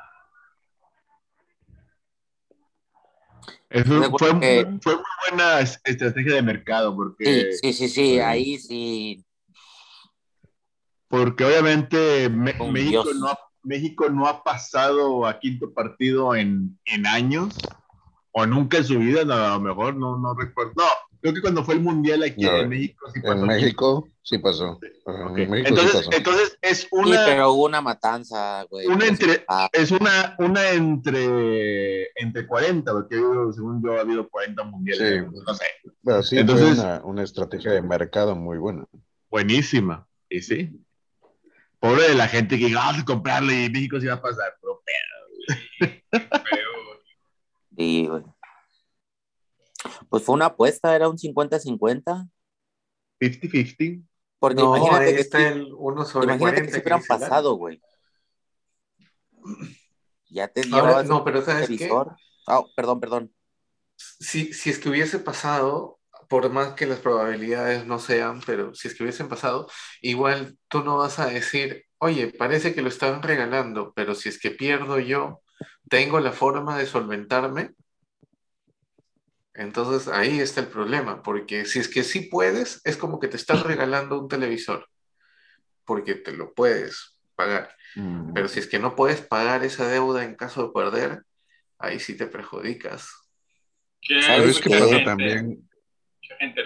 [3.70, 8.18] Eso fue, que- fue muy buena es- estrategia de mercado porque, Sí, sí, sí, sí,
[8.20, 9.24] ahí sí.
[11.08, 13.16] porque obviamente Me- Con México, Dios.
[13.16, 17.54] no ha, México no ha pasado a quinto partido en, en años
[18.32, 20.72] o nunca en su vida, no, a lo mejor no, no recuerdo.
[20.76, 20.84] No,
[21.22, 23.32] creo que cuando fue el mundial aquí No, en México sí pasó.
[23.40, 24.78] En México sí pasó.
[25.06, 26.10] En México sí Entonces, pasó.
[26.12, 28.86] entonces es Sí, una, pero hubo una matanza, güey.
[28.88, 29.08] una sí.
[29.08, 34.28] entre, Ah, es una, una entre, entre 40, porque ha habido, según yo ha habido
[34.28, 35.24] 40 mundiales.
[35.24, 35.40] Sí.
[35.46, 35.64] No sé.
[36.04, 38.84] Pero sí Entonces- fue una, una estrategia de mercado muy buena.
[39.30, 40.06] Buenísima.
[40.28, 40.78] Y sí.
[41.80, 44.54] Pobre de la gente que iba a comprarle y México se iba a pasar.
[44.60, 46.28] Pero feo.
[47.76, 48.22] sí, güey.
[50.08, 52.28] Pues fue una apuesta, era un 50-50.
[53.20, 54.02] 50-50.
[54.38, 56.66] Porque No, imagínate ahí que, está sí- el 1 sobre imagínate 40.
[56.66, 57.80] que se hubieran pasado, güey.
[60.30, 61.86] Ya te Ahora, no, pero ¿sabes qué?
[61.86, 62.16] televisor.
[62.46, 63.32] Ah, perdón, perdón.
[63.96, 68.88] Si, si es que hubiese pasado, por más que las probabilidades no sean, pero si
[68.88, 69.68] es que hubiesen pasado,
[70.00, 74.38] igual tú no vas a decir, oye, parece que lo están regalando, pero si es
[74.40, 75.42] que pierdo yo,
[75.88, 77.74] tengo la forma de solventarme.
[79.54, 83.36] Entonces ahí está el problema, porque si es que sí puedes, es como que te
[83.36, 84.88] están regalando un televisor,
[85.84, 87.74] porque te lo puedes pagar.
[87.96, 88.32] Mm.
[88.32, 91.22] Pero si es que no puedes pagar esa deuda en caso de perder,
[91.78, 93.10] ahí sí te perjudicas.
[94.20, 94.70] ¿Sabes qué?
[94.70, 95.68] pasa gente- también,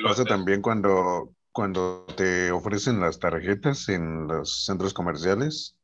[0.05, 0.25] pasa hace.
[0.29, 5.77] también cuando, cuando te ofrecen las tarjetas en los centros comerciales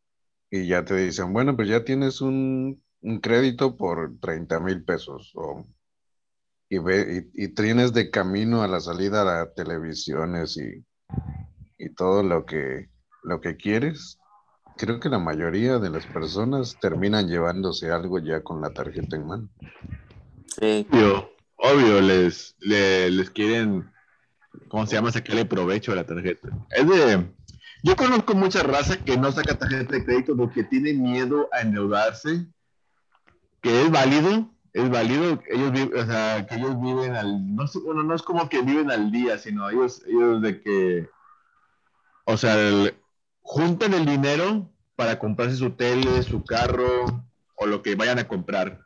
[0.51, 5.33] y ya te dicen, bueno, pues ya tienes un, un crédito por 30 mil pesos
[5.35, 5.67] o,
[6.73, 10.83] y, ve, y, y tienes de camino a la salida a televisiones y,
[11.77, 12.89] y todo lo que,
[13.25, 14.19] lo que quieres.
[14.79, 19.27] Creo que la mayoría de las personas terminan llevándose algo ya con la tarjeta en
[19.27, 19.49] mano.
[20.59, 20.87] Sí.
[20.91, 23.91] Obvio, obvio, les, le- les, quieren,
[24.69, 25.13] ¿cómo se llama?
[25.13, 26.49] Sacarle provecho a la tarjeta.
[26.71, 27.35] Es de,
[27.83, 32.47] yo conozco mucha raza que no saca tarjeta de crédito porque tiene miedo a endeudarse,
[33.61, 38.03] que es válido, es válido, ellos viven, o sea, que ellos viven al, no, bueno,
[38.03, 41.11] no es como que viven al día, sino ellos, ellos de que,
[42.25, 42.57] o sea,
[43.43, 47.05] juntan el dinero para comprarse su tele, su carro
[47.57, 48.81] o lo que vayan a comprar.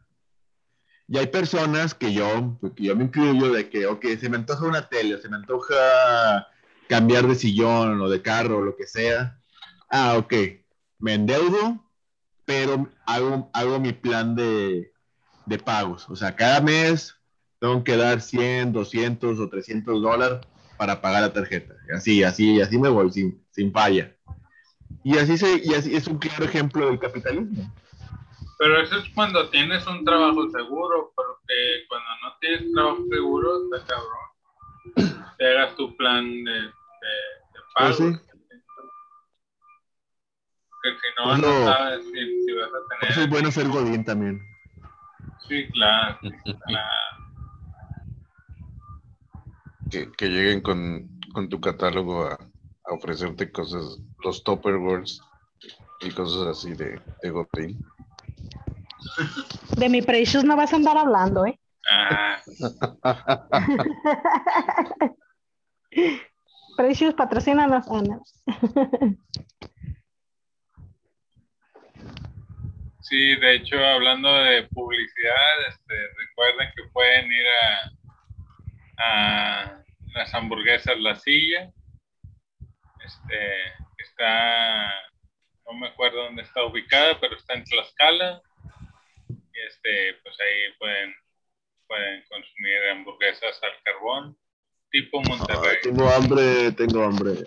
[1.09, 4.67] Y hay personas que yo, que yo me incluyo, de que, ok, se me antoja
[4.67, 6.49] una tele, se me antoja
[6.89, 9.39] cambiar de sillón o de carro o lo que sea.
[9.89, 10.35] Ah, ok,
[10.99, 11.85] me endeudo,
[12.45, 14.93] pero hago, hago mi plan de,
[15.47, 16.09] de pagos.
[16.11, 17.15] O sea, cada mes
[17.61, 20.41] tengo que dar 100, 200 o 300 dólares
[20.77, 21.75] para pagar la tarjeta.
[21.95, 24.15] Así, así, así me voy, sin, sin falla.
[25.03, 27.73] Y así, se, y así es un claro ejemplo del capitalismo.
[28.59, 33.87] Pero eso es cuando tienes un trabajo seguro, porque cuando no tienes trabajo seguro, está
[33.95, 35.17] cabrón.
[35.39, 36.71] Te hagas tu plan de, de, de
[37.75, 37.97] pago.
[37.97, 38.21] Pues sí.
[40.71, 41.65] Porque si no, Pues no no.
[41.67, 43.29] sabes si, si vas a Por eso es tener.
[43.31, 44.41] bueno ser Godín también.
[45.49, 46.19] Sí, claro.
[46.67, 47.17] claro.
[49.91, 55.21] que, que lleguen con, con tu catálogo a, a ofrecerte cosas, los Tupperwares
[56.01, 57.81] y cosas así de, de Godín.
[59.77, 61.59] De mi Precious no vas a andar hablando, ¿eh?
[61.89, 62.43] Ah,
[66.77, 67.87] Precious patrocina las
[73.09, 77.91] sí, de hecho, hablando de publicidad, este, recuerden que pueden ir a,
[78.99, 79.83] a
[80.15, 81.71] las hamburguesas La Silla.
[83.05, 83.63] Este,
[83.99, 84.91] está,
[85.67, 88.43] no me acuerdo dónde está ubicada, pero está en Tlaxcala.
[89.29, 91.15] Y este, pues ahí pueden,
[91.87, 94.37] pueden consumir hamburguesas al carbón,
[94.91, 95.79] tipo Monterrey.
[95.83, 97.33] Tengo hambre, tengo hambre.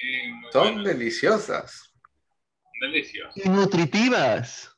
[0.00, 1.87] Sí, Son buenas, deliciosas.
[2.80, 3.36] Deliciosas.
[3.44, 4.74] Y nutritivas.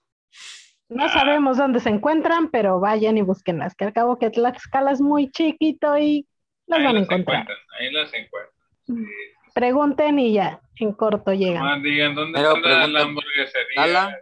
[0.88, 5.00] No sabemos dónde se encuentran, pero vayan y búsquenlas, que al cabo que Tlaxcala es
[5.00, 6.26] muy chiquito y
[6.66, 7.46] las Ahí van a encontrar.
[7.78, 9.06] ahí las encuentran.
[9.54, 11.62] Pregunten y ya, en corto llegan.
[11.62, 13.86] Nomás digan dónde Pero está la, hamburguesería.
[13.86, 14.18] La.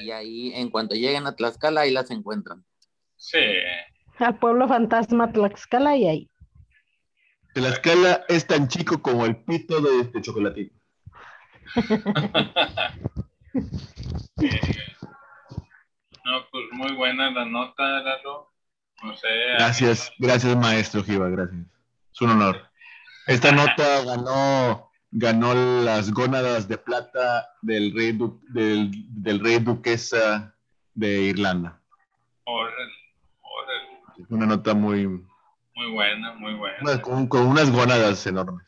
[0.00, 2.64] Y ahí, en cuanto lleguen a Tlaxcala, ahí las encuentran.
[3.16, 3.38] Sí,
[4.18, 6.30] al pueblo fantasma Tlaxcala y ahí.
[7.54, 10.77] Tlaxcala es tan chico como el pito de este chocolatito.
[16.24, 18.52] No, pues muy buena la nota, Lalo.
[19.02, 19.28] No sé.
[19.58, 21.60] Gracias, gracias maestro Giva, gracias.
[22.12, 22.68] Es un honor.
[23.26, 28.90] Esta nota ganó, ganó las gónadas de plata del rey, du- del,
[29.22, 30.54] del rey duquesa
[30.94, 31.80] de Irlanda.
[32.44, 32.92] Órale,
[33.42, 34.26] órale.
[34.30, 37.00] Una nota muy, Muy buena, muy buena.
[37.02, 38.66] con, con unas gónadas enormes.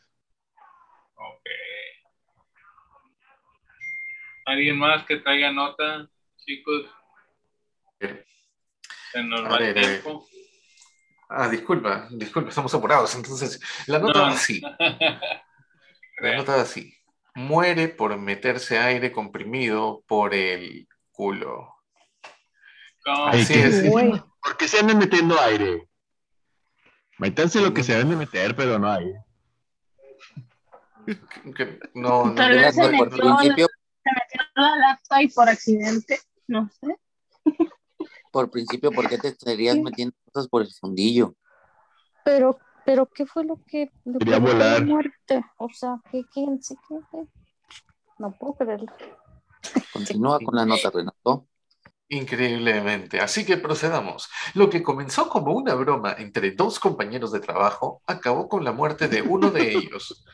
[4.45, 6.85] ¿Alguien más que traiga nota, chicos?
[9.11, 10.27] Se nos va A el ver, eh, tiempo.
[11.29, 13.15] Ah, disculpa, disculpa, estamos apurados.
[13.15, 14.33] Entonces, la nota va No.
[14.33, 14.61] así.
[16.19, 16.93] La nota va así.
[17.33, 21.73] Muere por meterse aire comprimido por el culo.
[23.03, 23.25] ¿Cómo?
[23.27, 24.21] Así Ay, es.
[24.43, 25.87] ¿Por qué se andan metiendo aire?
[27.17, 29.11] Métanse lo que se deben de meter, pero no hay.
[31.55, 33.67] Que no, no, Tal vez se metió, principio,
[34.65, 36.19] se metió la laptop y por accidente.
[36.47, 36.97] No sé.
[38.31, 41.35] por principio, ¿por qué te estarías metiendo cosas por el fundillo?
[42.23, 43.89] Pero, pero, ¿qué fue lo que
[44.19, 44.85] Quería volar.
[44.85, 45.43] muerte?
[45.57, 47.27] O sea, ¿qué, quién, sí, qué, qué?
[48.19, 48.87] No puedo creerlo.
[49.93, 51.47] Continúa con la nota, Renato.
[52.09, 53.21] Increíblemente.
[53.21, 54.29] Así que procedamos.
[54.53, 59.07] Lo que comenzó como una broma entre dos compañeros de trabajo acabó con la muerte
[59.07, 60.25] de uno de ellos.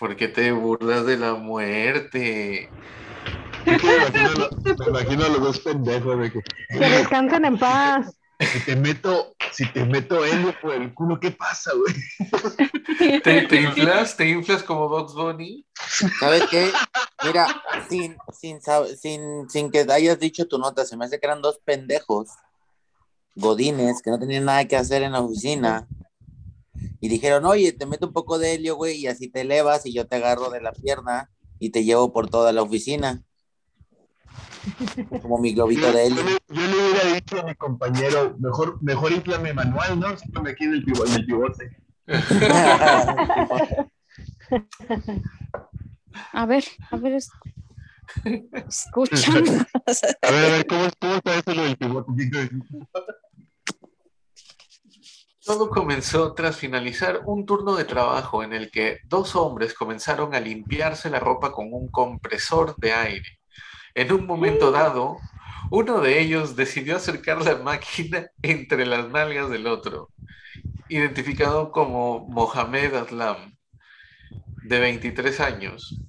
[0.00, 2.72] ¿Por qué te burlas de la muerte?
[3.66, 6.40] Me imagino, lo- me imagino a los dos pendejos de que
[6.70, 8.16] Que descansen en paz.
[8.40, 11.94] si te meto, si te meto helio por el culo, ¿qué pasa, güey?
[13.22, 14.16] ¿Te, te inflas?
[14.16, 15.66] ¿Te inflas como Bugs Bunny?
[16.18, 16.72] ¿Sabes qué?
[17.22, 18.58] Mira, sin, sin,
[18.98, 22.30] sin, sin que hayas dicho tu nota, se me hace que eran dos pendejos,
[23.34, 25.86] godines, que no tenían nada que hacer en la oficina.
[27.00, 29.92] Y dijeron, oye, te meto un poco de helio, güey, y así te elevas y
[29.92, 33.22] yo te agarro de la pierna y te llevo por toda la oficina.
[35.22, 36.22] Como mi globito de helio.
[36.48, 40.16] Yo le hubiera dicho a mi compañero, mejor, mejor inflame manual, ¿no?
[40.18, 41.76] Síntame aquí en el, en el pivote.
[46.32, 47.30] A ver, a ver, es-
[48.68, 49.44] escuchan.
[50.22, 52.12] A ver, a ver, ¿cómo, cómo está eso lo del pivote?
[55.50, 60.38] Todo comenzó tras finalizar un turno de trabajo en el que dos hombres comenzaron a
[60.38, 63.40] limpiarse la ropa con un compresor de aire.
[63.96, 65.16] En un momento dado,
[65.72, 70.10] uno de ellos decidió acercar la máquina entre las nalgas del otro,
[70.88, 73.56] identificado como Mohamed Aslam,
[74.62, 76.00] de 23 años.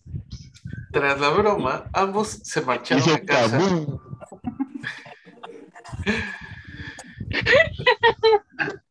[0.91, 3.59] Tras la broma, ambos se marcharon a casa.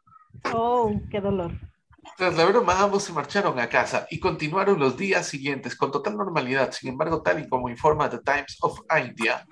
[0.53, 1.53] Oh, qué dolor.
[2.17, 6.17] Tras la broma, ambos se marcharon a casa y continuaron los días siguientes con total
[6.17, 6.73] normalidad.
[6.73, 9.47] Sin embargo, tal y como informa The Times of India,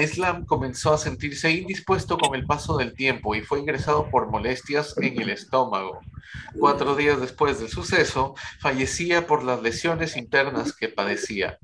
[0.00, 4.96] Islam comenzó a sentirse indispuesto con el paso del tiempo y fue ingresado por molestias
[4.98, 6.00] en el estómago.
[6.58, 11.58] Cuatro días después del suceso, fallecía por las lesiones internas que padecía.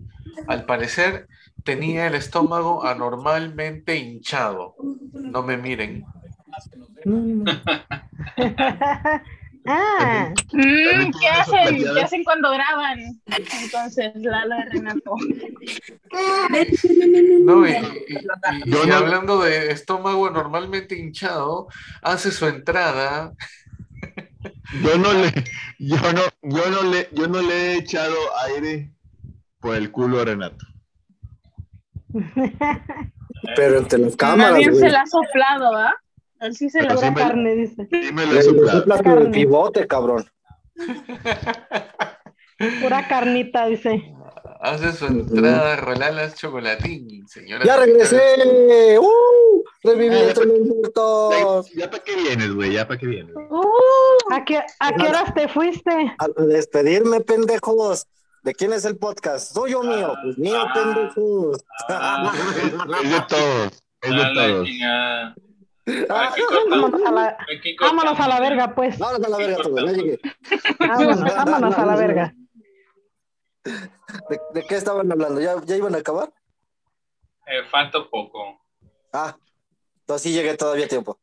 [0.47, 1.29] Al parecer,
[1.65, 4.75] tenía el estómago anormalmente hinchado.
[5.13, 6.05] No me miren.
[9.67, 11.77] ah, Mm, ¿Qué tuvo unas hacen?
[11.95, 12.99] ¿Qué hacen cuando graban?
[13.63, 15.15] Entonces, Lalo de Renato.
[17.45, 17.75] No, y, y-
[18.15, 21.69] y- y hablando de estómago normalmente hinchado,
[22.03, 23.33] hace su entrada.
[24.83, 25.33] Yo no le,
[25.79, 28.15] yo no, yo no le, yo no le he echado
[28.47, 28.93] aire
[29.61, 30.65] por el culo a Renato.
[33.55, 35.95] Pero entre las cámaras, Nadie se la ha soplado, ¿ah?
[36.41, 37.87] Él sí se pura sí me- carne, dice.
[37.91, 40.25] Sí me Le pivote, cabrón.
[42.83, 44.15] Pura carnita, dice.
[44.61, 47.65] Hace su entrada Rolalas Chocolatín, señora.
[47.65, 48.99] ¡Ya regresé!
[48.99, 49.63] ¡Uh!
[49.85, 51.71] ¡Reviví Ah, entre los muertos!
[51.77, 52.73] ¿Ya para qué vienes, güey?
[52.73, 53.33] ¿Ya para qué vienes?
[54.33, 55.93] ¿A qué, ¿A qué horas te fuiste?
[56.19, 58.09] A despedirme, pendejos.
[58.43, 59.53] ¿De quién es el podcast?
[59.53, 60.15] ¿Soy o mío?
[60.25, 61.65] Pues mío, pendejos.
[63.03, 63.83] Es de todos.
[64.03, 64.69] Es de A la todos.
[66.11, 66.35] Ah.
[66.71, 68.05] Vámonos a la, Aquí cortamos.
[68.05, 68.99] vámonos a la verga, pues.
[68.99, 70.19] Vámonos a la verga todos, ya llegué.
[70.79, 72.35] Vámonos, vámonos a la verga.
[73.65, 75.41] ¿De, de qué estaban hablando?
[75.41, 76.33] ¿Ya, ¿Ya iban a acabar?
[77.47, 78.61] Eh, falta poco.
[79.13, 79.37] Ah,
[80.01, 81.19] entonces sí llegué todavía a tiempo.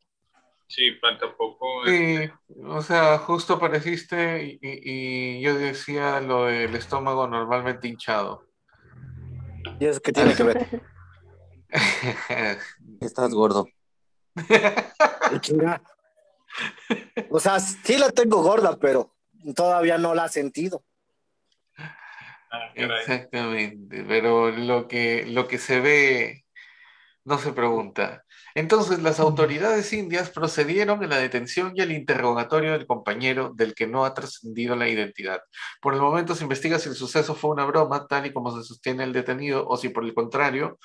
[0.68, 1.86] Sí, falta poco.
[1.86, 2.28] Sí,
[2.66, 8.48] o sea, justo apareciste y, y- y yo decía lo del estómago normalmente hinchado.
[9.80, 10.82] ¿Y eso qué tiene que ver?
[13.02, 13.68] Estás gordo.
[17.30, 19.14] O sea, sí la tengo gorda, pero
[19.56, 20.84] todavía no la he sentido.
[21.78, 22.72] Ah.
[22.76, 26.46] Exactamente, pero lo que, lo que se ve
[27.26, 28.24] no se pregunta.
[28.54, 33.88] Entonces, las autoridades indias procedieron en la detención y el interrogatorio del compañero del que
[33.88, 35.42] no ha trascendido la identidad.
[35.82, 38.66] Por el momento se investiga si el suceso fue una broma, tal y como se
[38.66, 40.80] sostiene el detenido, o si por el contrario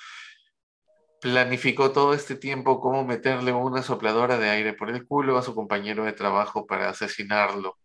[1.21, 5.53] planificó todo este tiempo cómo meterle una sopladora de aire por el culo a su
[5.53, 7.77] compañero de trabajo para asesinarlo.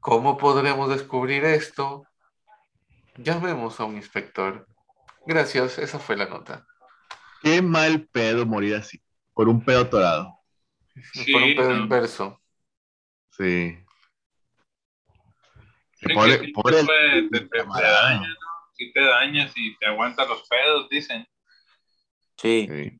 [0.00, 2.04] ¿Cómo podremos descubrir esto?
[3.16, 4.66] Llamemos a un inspector.
[5.26, 6.66] Gracias, esa fue la nota.
[7.42, 9.00] Qué mal pedo morir así,
[9.32, 10.38] por un pedo torado.
[11.12, 11.82] Sí, por un pedo no.
[11.82, 12.40] inverso.
[13.30, 13.78] Sí.
[16.14, 17.30] Pobre- el-
[18.80, 21.26] Sí te dañas y te aguantas los pedos, dicen.
[22.38, 22.66] Sí.
[22.66, 22.98] Sí.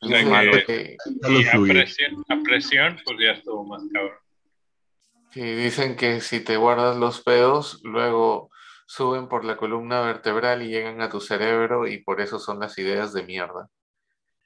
[0.00, 0.96] O sea que-
[1.28, 4.16] Y a presión, a presión, pues ya estuvo más cabrón.
[5.30, 8.48] Sí, dicen que si te guardas los pedos, luego
[8.86, 12.78] suben por la columna vertebral y llegan a tu cerebro y por eso son las
[12.78, 13.68] ideas de mierda.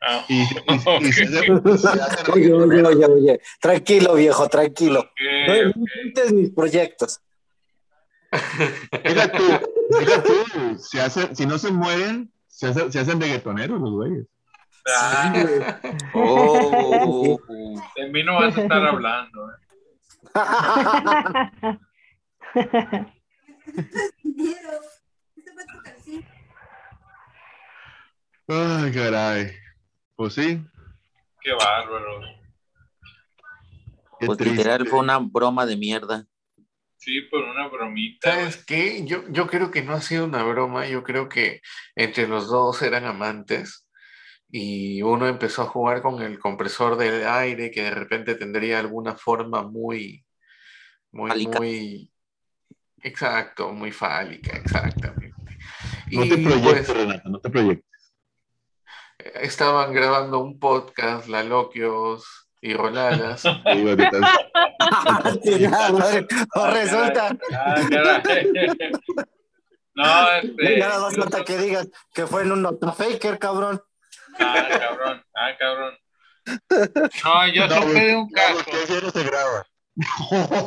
[0.00, 3.40] Ah, Y, y se Oye, oye, oye, oye.
[3.60, 4.98] Tranquilo, viejo, tranquilo.
[4.98, 5.76] ok, No ok.
[5.76, 7.20] inventes mis proyectos.
[8.32, 9.42] Deja tú,
[9.98, 14.26] deja tú, hacen- si no se mueren, se hacen, se hacen reggaetoneros los güeyes.
[14.96, 15.32] Ah,
[16.14, 17.38] Oh.
[17.96, 19.50] de mí no vas a estar hablando.
[19.50, 19.54] ¿eh?
[28.48, 29.52] Ay, caray.
[30.16, 30.62] Pues sí,
[31.40, 32.20] Qué bárbaro.
[34.18, 34.56] qué Pues triste.
[34.58, 36.26] literal fue una broma de mierda.
[37.00, 38.30] Sí, por una bromita.
[38.30, 39.04] ¿Sabes qué?
[39.06, 41.60] Yo, yo creo que no ha sido una broma, yo creo que
[41.96, 43.88] entre los dos eran amantes
[44.50, 49.16] y uno empezó a jugar con el compresor del aire que de repente tendría alguna
[49.16, 50.26] forma muy,
[51.12, 51.58] muy, Fálica.
[51.58, 52.12] muy,
[53.02, 55.34] exacto, muy fálica, exactamente.
[56.12, 58.14] No te Y proyectes, pues no te proyectes.
[59.18, 62.74] estaban grabando un podcast, La Loquios y
[66.54, 67.36] Ah, resulta.
[69.94, 70.78] No, este.
[70.78, 73.82] Ya nada más falta que digas que fue en un notafaker, cabrón.
[74.38, 75.24] Ah, cabrón.
[75.34, 75.98] Ah, cabrón.
[77.24, 78.70] No, yo No, supe de un no, caso.
[78.70, 79.66] eso no se graba.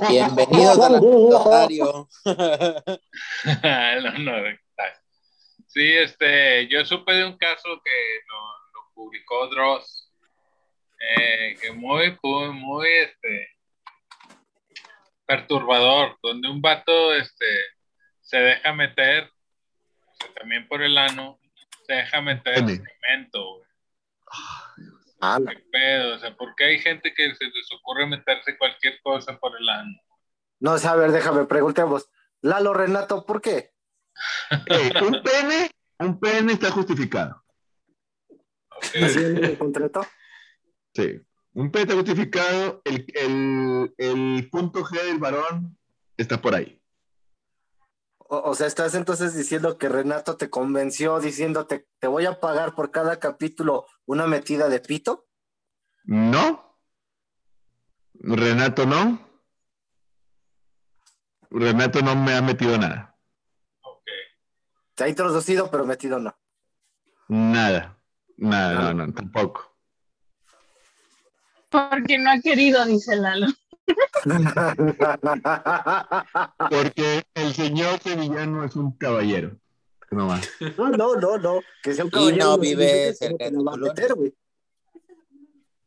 [0.09, 2.09] Bienvenidos al anecdotario.
[4.03, 4.33] No, no,
[5.67, 7.91] Sí, este, yo supe de un caso que
[8.27, 8.35] lo,
[8.73, 10.02] lo publicó Dross,
[11.17, 13.49] eh, que muy, muy, muy, este,
[15.25, 17.45] perturbador, donde un vato, este,
[18.21, 21.39] se deja meter, o sea, también por el ano,
[21.85, 22.81] se deja meter Pene.
[22.81, 23.67] cemento, güey.
[25.25, 26.15] Ah, ¿Qué pedo?
[26.15, 29.69] O sea, ¿por qué hay gente que se les ocurre meterse cualquier cosa por el
[29.69, 29.97] ano?
[30.59, 32.09] No sé, a ver, déjame, preguntemos.
[32.41, 33.71] Lalo Renato, ¿por qué?
[34.65, 37.41] Ey, un pene, un pene está justificado.
[38.27, 38.85] Ok.
[39.01, 40.05] ¿Así en el contrato?
[40.93, 41.21] Sí.
[41.53, 45.77] Un pene está justificado, el, el, el punto G del varón
[46.17, 46.81] está por ahí.
[48.17, 52.73] O, o sea, estás entonces diciendo que Renato te convenció diciéndote, te voy a pagar
[52.73, 55.27] por cada capítulo una metida de pito.
[56.05, 56.79] ¿No?
[58.15, 59.19] Renato no.
[61.51, 63.15] Renato no me ha metido nada.
[63.83, 64.05] Ok.
[64.95, 66.35] Te ha introducido, pero metido no.
[67.27, 67.99] Nada.
[68.37, 69.72] Nada, no, no, tampoco.
[71.73, 73.47] Porque no ha querido, dice Lalo.
[76.69, 79.57] Porque el señor sevillano es un caballero.
[80.11, 80.47] No más.
[80.77, 81.61] No, no, no, no.
[81.81, 84.35] Que sea un Y caballero no no vive cerca de.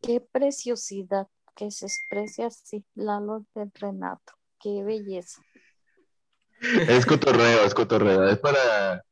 [0.02, 4.32] Qué preciosidad que se expresia así, Lalo de Renato.
[4.58, 5.40] Qué belleza.
[6.60, 8.28] Es cotorreo, es cotorreo.
[8.28, 9.04] Es para,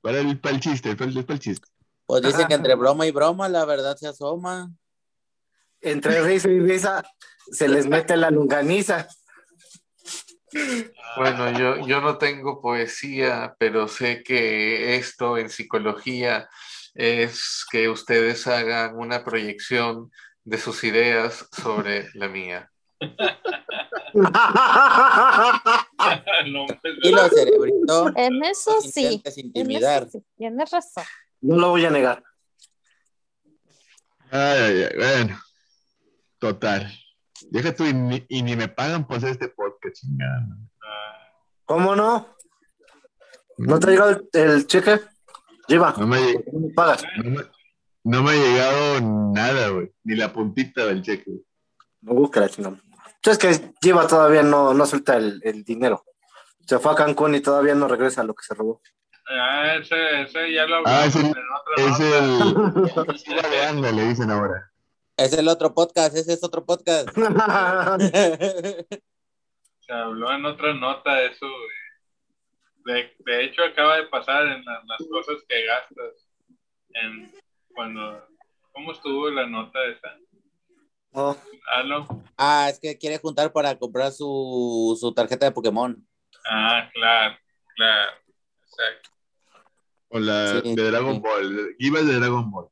[0.00, 1.68] para, el, para el chiste, es para el, para el chiste.
[2.06, 4.72] Pues dicen que entre broma y broma la verdad se asoma.
[5.84, 7.04] Entre risa y risa
[7.50, 9.06] se les mete la longaniza.
[11.16, 16.48] Bueno, yo, yo no tengo poesía, pero sé que esto en psicología
[16.94, 20.10] es que ustedes hagan una proyección
[20.44, 22.70] de sus ideas sobre la mía.
[24.14, 24.30] Pues,
[27.02, 28.12] Y lo cerebrito.
[28.14, 29.00] En eso sí.
[29.06, 30.02] intentes En intimidar.
[30.02, 30.24] eso sí.
[30.36, 31.04] Tienes razón.
[31.40, 32.22] No lo voy a negar.
[34.30, 35.40] Ay, ay, ay, bueno.
[36.44, 36.92] Total.
[37.50, 40.46] Deja tú y ni, y ni me pagan por hacer este podcast, chingada.
[41.64, 42.36] ¿Cómo no?
[43.56, 45.00] ¿No te ha llegado el, el cheque?
[45.66, 45.94] Lleva.
[45.96, 47.02] No me, ¿Cómo me pagas?
[47.16, 47.46] no me-
[48.06, 49.00] no me ha llegado
[49.32, 49.90] nada, güey.
[50.02, 51.30] Ni la puntita del cheque.
[52.02, 52.76] No, que la chingada.
[53.22, 56.04] Es que lleva todavía no, no suelta el, el dinero.
[56.66, 58.82] Se fue a Cancún y todavía no regresa a lo que se robó.
[59.30, 61.32] Ah, ese, ese ya lo Ah, hablamos es el, en
[63.00, 63.24] otra es
[63.72, 64.70] el, le dicen ahora.
[65.16, 67.08] Es el otro podcast, ese es otro podcast.
[69.80, 71.46] Se habló en otra nota de eso.
[72.84, 76.26] De, de hecho, acaba de pasar en la- las cosas que gastas.
[76.90, 77.32] En,
[77.74, 78.26] cuando,
[78.72, 80.16] ¿Cómo estuvo la nota esa?
[81.12, 81.36] Oh,
[81.76, 82.06] ¿Aló?
[82.36, 86.04] ah, es que quiere juntar para comprar su, su tarjeta de Pokémon.
[86.50, 87.36] Ah, claro,
[87.76, 88.12] claro.
[88.64, 89.10] Exacto.
[90.08, 91.20] O la Sí, de Dragon sí.
[91.20, 91.76] Ball.
[91.78, 92.68] Iba de Dragon Ball.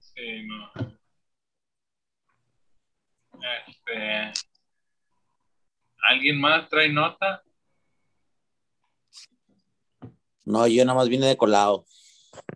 [0.00, 0.72] Sí, no.
[3.66, 4.32] Este.
[6.08, 7.42] ¿Alguien más trae nota?
[10.44, 11.84] No, yo nada más vine de colado.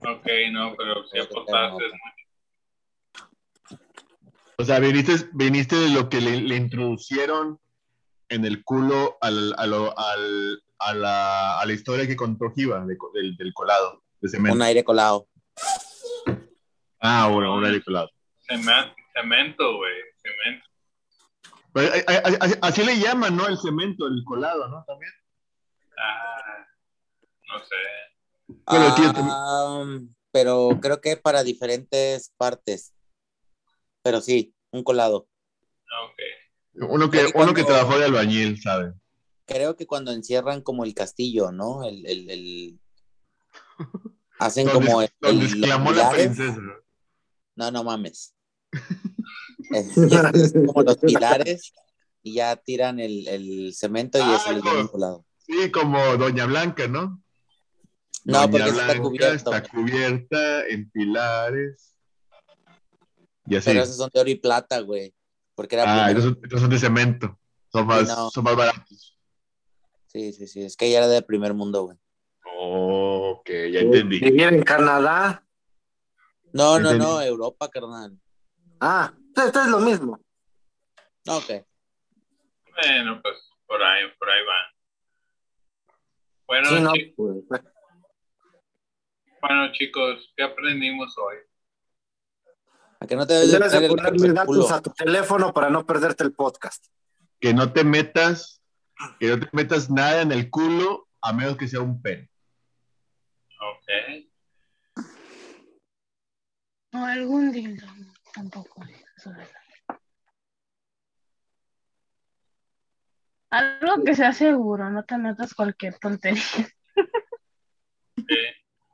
[0.09, 3.79] Ok, no, pero si apostaste mucho.
[4.57, 7.59] O sea, viniste, viniste de lo que le, le introducieron
[8.29, 12.51] en el culo al, a, lo- al- a la, a la historia que contó
[12.87, 14.55] de co- del, del colado, de cemento.
[14.57, 15.27] Un aire colado.
[17.01, 18.11] Ah, bueno, un aire colado.
[18.47, 19.93] Cemento, cemento, güey.
[20.23, 20.67] Cemento.
[21.75, 23.47] Pero, eh, eh, así, así le llaman, ¿no?
[23.49, 24.83] El cemento, el colado, ¿no?
[24.87, 25.11] También.
[25.99, 26.67] Ah,
[27.49, 27.75] no sé.
[28.67, 29.85] Bueno, tío, Ah,
[30.31, 32.95] pero creo que para diferentes partes.
[34.03, 35.29] Pero sí, un colado.
[36.07, 36.89] Ok.
[36.91, 38.95] Uno que, uno que trabajó de albañil, ¿sabe?
[39.47, 41.85] Creo que cuando encierran como el castillo, ¿no?
[41.85, 42.81] El, el, el-
[44.39, 46.59] Hacen Donde, como el, donde el- los exclamó la princesa.
[47.57, 48.35] No, no mames.
[49.71, 49.97] Es,
[50.35, 51.73] es como los pilares
[52.23, 55.25] y ya tiran el, el cemento y Ah, eso le como- llaman colado.
[55.39, 57.23] Sí, como Doña Blanca, ¿no?
[58.25, 59.35] No, Doña porque eso está Blanca cubierto.
[59.35, 61.95] está cubierta en pilares.
[63.47, 63.71] Y así.
[63.71, 65.15] Pero esos son de oro y plata, güey.
[65.55, 67.39] Porque era Ah, estos son de cemento.
[67.71, 68.31] Son más, no.
[68.31, 69.19] son más baratos.
[70.07, 70.63] Sí, sí, sí.
[70.63, 71.99] Es que ya era de primer mundo, güey.
[72.59, 74.21] Oh, ok, ya entendí.
[74.21, 75.45] Vivir en Canadá.
[76.53, 77.05] No, no, Entendí.
[77.05, 78.19] no, Europa, carnal.
[78.81, 79.13] Ah,
[79.43, 80.19] esto es lo mismo.
[81.29, 81.65] Ok.
[82.83, 83.37] Bueno, pues
[83.67, 84.75] por ahí, por ahí va.
[86.47, 87.37] Bueno, Sí, no, chi- pues,
[89.41, 91.37] bueno, chicos, ¿qué aprendimos hoy?
[93.01, 96.33] A que no te debes de ponerle datos a tu teléfono para no perderte el
[96.33, 96.87] podcast.
[97.41, 98.63] Que no te metas,
[99.21, 102.29] que no te metas nada en el culo a menos que sea un pen.
[103.61, 104.27] Ok.
[106.93, 108.83] No, algún no, tampoco.
[113.51, 116.43] Algo que sea seguro, no te metas cualquier tontería.
[118.17, 118.37] Sí.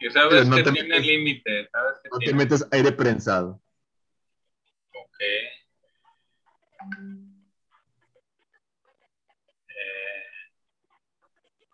[0.01, 3.62] Y sabes no que te tiene límite, sabes que No te metas aire prensado.
[4.94, 5.20] Ok.
[5.20, 5.61] Eh,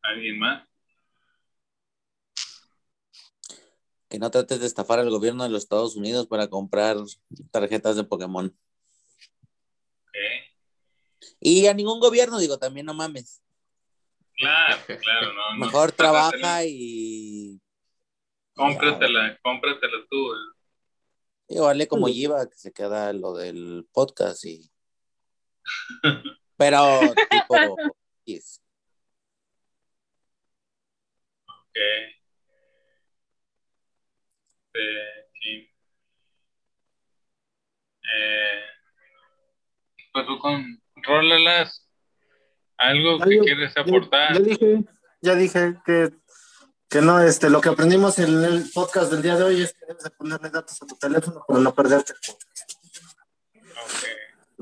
[0.03, 0.76] ¿Alguien más?
[4.17, 6.97] Que no trates de estafar al gobierno de los Estados Unidos para comprar
[7.51, 8.47] tarjetas de Pokémon.
[10.07, 10.15] Ok.
[11.39, 13.43] Y a ningún gobierno, digo, también no mames.
[14.33, 15.53] Claro, claro, no.
[15.59, 15.67] no.
[15.67, 17.61] Mejor trabaja y.
[18.55, 20.33] Cómpratela, cómpratela tú.
[20.33, 20.37] eh.
[21.49, 24.73] Y vale como lleva que se queda lo del podcast y.
[26.57, 27.77] Pero, tipo.
[28.25, 28.63] yes.
[31.47, 32.16] Ok.
[34.79, 35.71] Eh, sí.
[38.15, 38.61] Eh,
[40.13, 41.83] pues tú con rólalas.
[42.79, 44.35] Algo que quieres Ya, aportar.
[44.35, 44.85] ya dije,
[45.23, 46.11] ya dije que,
[46.91, 49.87] que no, este, lo que aprendimos en el podcast del día de hoy es que
[49.87, 52.71] debes de ponerle datos a tu teléfono para no perderte el podcast.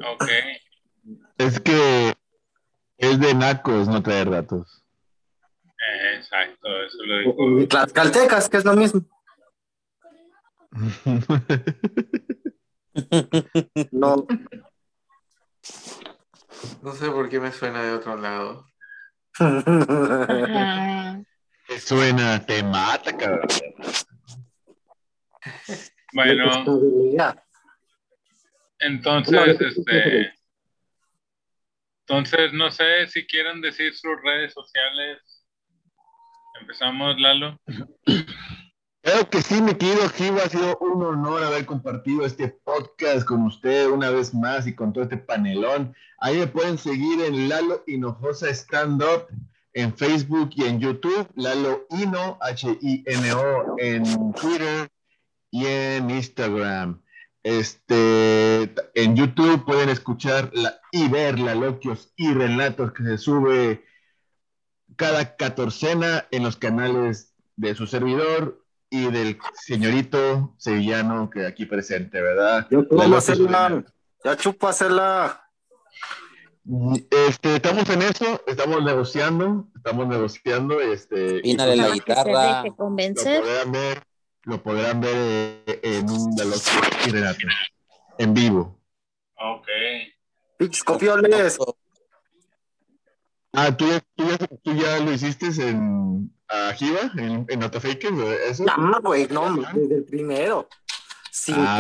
[0.07, 0.29] Ok.
[1.39, 2.15] Es que
[2.99, 4.85] es de nacos no traer datos.
[5.65, 7.61] Eh, exacto, eso lo dijo.
[7.61, 9.03] Y Tlaxcaltecas, que es lo mismo.
[13.91, 14.25] No,
[16.83, 18.69] No sé por qué me suena de otro lado.
[21.67, 23.49] Te Suena, te mata, cabrón.
[26.13, 26.45] Bueno,
[28.79, 30.33] entonces, este.
[32.07, 35.45] Entonces, no sé si quieren decir sus redes sociales.
[36.61, 37.59] Empezamos, Lalo.
[39.05, 43.43] Claro que sí, mi querido Giva, ha sido un honor haber compartido este podcast con
[43.43, 45.95] usted una vez más y con todo este panelón.
[46.21, 49.27] Ahí me pueden seguir en Lalo Hinojosa Stand Up
[49.75, 54.89] en Facebook y en YouTube, Lalo Hino, H-I-N-O, en Twitter
[55.51, 57.03] y en Instagram.
[57.43, 60.51] Este, en YouTube pueden escuchar
[60.93, 63.85] y ver la loquios y relatos que se sube
[64.97, 68.64] cada catorcena en los canales de su servidor
[68.95, 72.69] y del señorito sevillano que aquí presente, ¿verdad?
[72.71, 73.85] La.
[74.25, 75.51] Ya chupa hacerla.
[77.11, 82.41] Este, estamos en eso, estamos negociando, estamos negociando, este, Pínale la pues, guitarra.
[82.41, 83.43] deje lo convencer.
[83.43, 84.03] podrán ver,
[84.45, 85.17] lo podrán ver
[85.67, 86.65] eh, en un de los
[88.19, 88.81] en vivo.
[89.35, 89.67] Ok.
[90.57, 91.59] Pinches copioles.
[93.53, 96.33] Ah, ¿tú ya, tú ya, tú ya lo hiciste en
[96.71, 98.13] Ajiva, en, en Notafaker,
[98.49, 98.65] eso?
[98.65, 100.69] No, güey, no, desde el primero.
[101.31, 101.77] Sin Ah.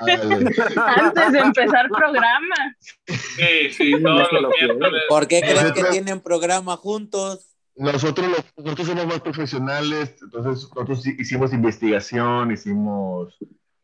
[0.00, 2.76] Antes de empezar programa.
[3.06, 5.02] Sí, sí, todos los miércoles.
[5.08, 7.46] ¿Por qué crees que tienen programa juntos?
[7.76, 13.36] Nosotros, lo- nosotros somos más profesionales, entonces nosotros hi- hicimos investigación, hicimos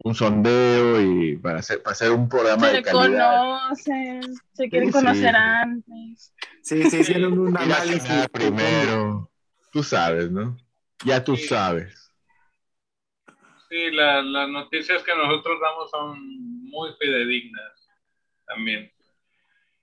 [0.05, 4.23] un sondeo y para hacer, para hacer un programa de Se conocen,
[4.53, 5.05] se quieren Sí, sí.
[5.05, 6.35] conocer antes.
[6.63, 8.29] Sí, sí, hicieron un análisis.
[8.33, 9.31] primero,
[9.73, 10.57] tú sabes, ¿no?
[11.05, 12.11] Ya tú sabes.
[13.69, 16.19] Sí, la- las noticias que nosotros damos son
[16.69, 17.89] muy fidedignas
[18.47, 18.91] también.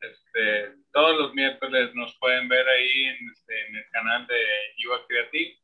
[0.01, 4.39] Este, todos los miércoles nos pueden ver ahí en, este, en el canal de
[4.77, 5.57] Iva Creative.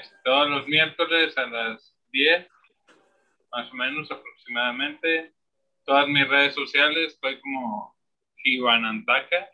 [0.00, 2.46] Este, todos los miércoles a las 10,
[3.52, 5.32] más o menos aproximadamente.
[5.84, 7.96] Todas mis redes sociales, estoy como
[8.44, 9.48] Ivanantaka.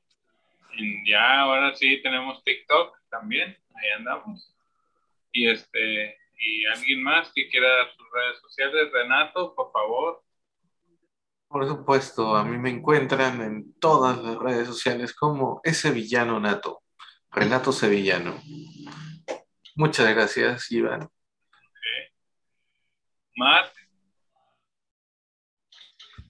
[0.77, 4.53] Y ya ahora sí tenemos TikTok también, ahí andamos.
[5.33, 10.23] Y este, y alguien más que quiera dar sus redes sociales, Renato, por favor.
[11.49, 16.83] Por supuesto, a mí me encuentran en todas las redes sociales como ese villano nato,
[17.31, 18.41] Renato Sevillano.
[19.77, 21.09] Muchas gracias, Iván.
[23.37, 23.73] Mark,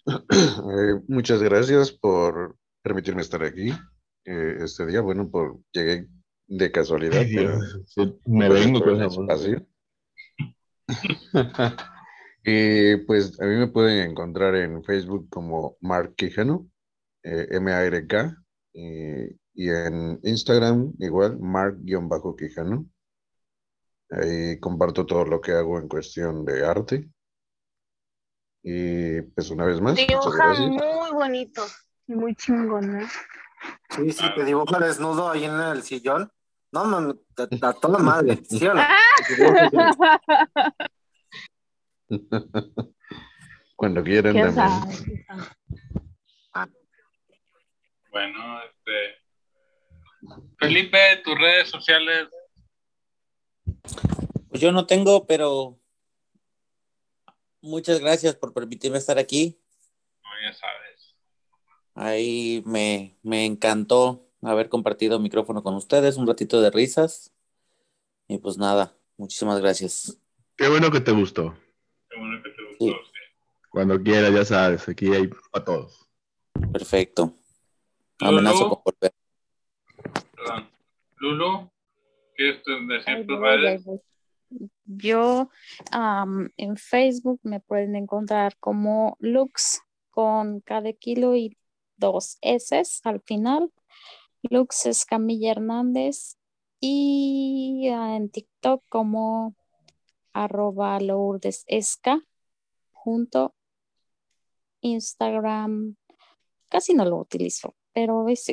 [0.06, 3.70] Eh, muchas gracias por permitirme estar aquí
[4.24, 5.00] eh, este día.
[5.00, 6.08] Bueno, por llegué
[6.46, 9.66] de casualidad, pero sí, me vengo con espacio.
[12.44, 16.68] y pues a mí me pueden encontrar en Facebook como Mark Quijano,
[17.22, 18.44] eh, M-A-R-K,
[18.74, 19.24] y,
[19.54, 22.86] y en Instagram igual, Mark-Quijano.
[24.10, 27.08] Ahí comparto todo lo que hago en cuestión de arte.
[28.66, 30.58] Y pues una vez más, gracias.
[30.58, 31.62] muy bonito
[32.06, 33.06] y muy chingón, ¿eh?
[33.90, 36.32] Sí, sí, te dibuja desnudo ahí en el sillón.
[36.72, 37.16] No, mames,
[37.62, 38.82] a, a toda madre, ¿sí o no?
[43.76, 45.26] Cuando quieran ¿Qué también.
[46.52, 46.76] sabe?
[48.10, 49.22] bueno, este.
[50.58, 52.28] Felipe, tus redes sociales.
[54.48, 55.78] Pues yo no tengo, pero
[57.64, 59.58] muchas gracias por permitirme estar aquí.
[60.22, 61.14] No, ya sabes.
[61.94, 67.32] Ahí me, me encantó haber compartido micrófono con ustedes, un ratito de risas.
[68.28, 70.18] Y pues nada, muchísimas gracias.
[70.56, 71.56] Qué bueno que te gustó.
[72.08, 72.84] Qué bueno que te gustó.
[72.84, 73.20] Sí.
[73.70, 76.08] Cuando quieras, ya sabes, aquí hay para todos.
[76.72, 77.34] Perfecto.
[78.20, 79.12] Amenazo con volver.
[80.36, 80.70] Perdón.
[81.16, 81.70] Lulu,
[82.36, 83.84] ¿quieres decir tus redes?
[84.84, 85.48] Yo
[86.56, 91.56] en Facebook me pueden encontrar como Lux con cada kilo y
[91.96, 93.72] dos S al final.
[94.42, 96.36] Lux Escamilla Hernández
[96.80, 99.54] y ah, en TikTok como
[100.34, 102.20] arroba Lourdes Esca
[102.92, 103.54] junto
[104.80, 105.96] Instagram
[106.68, 108.46] casi no lo utilizo, pero es,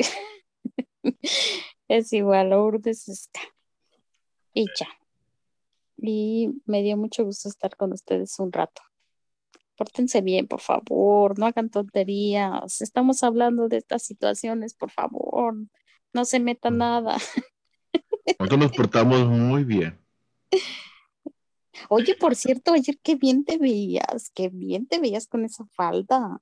[1.87, 3.41] es igual Lourdes Esca
[4.53, 4.87] y ya.
[6.01, 8.81] Y me dio mucho gusto estar con ustedes un rato.
[9.77, 12.81] Pórtense bien, por favor, no hagan tonterías.
[12.81, 15.55] Estamos hablando de estas situaciones, por favor.
[16.11, 17.17] No se meta nada.
[18.39, 19.99] Nosotros nos portamos muy bien.
[21.89, 26.39] Oye, por cierto, ayer qué bien te veías, qué bien te veías con esa falda.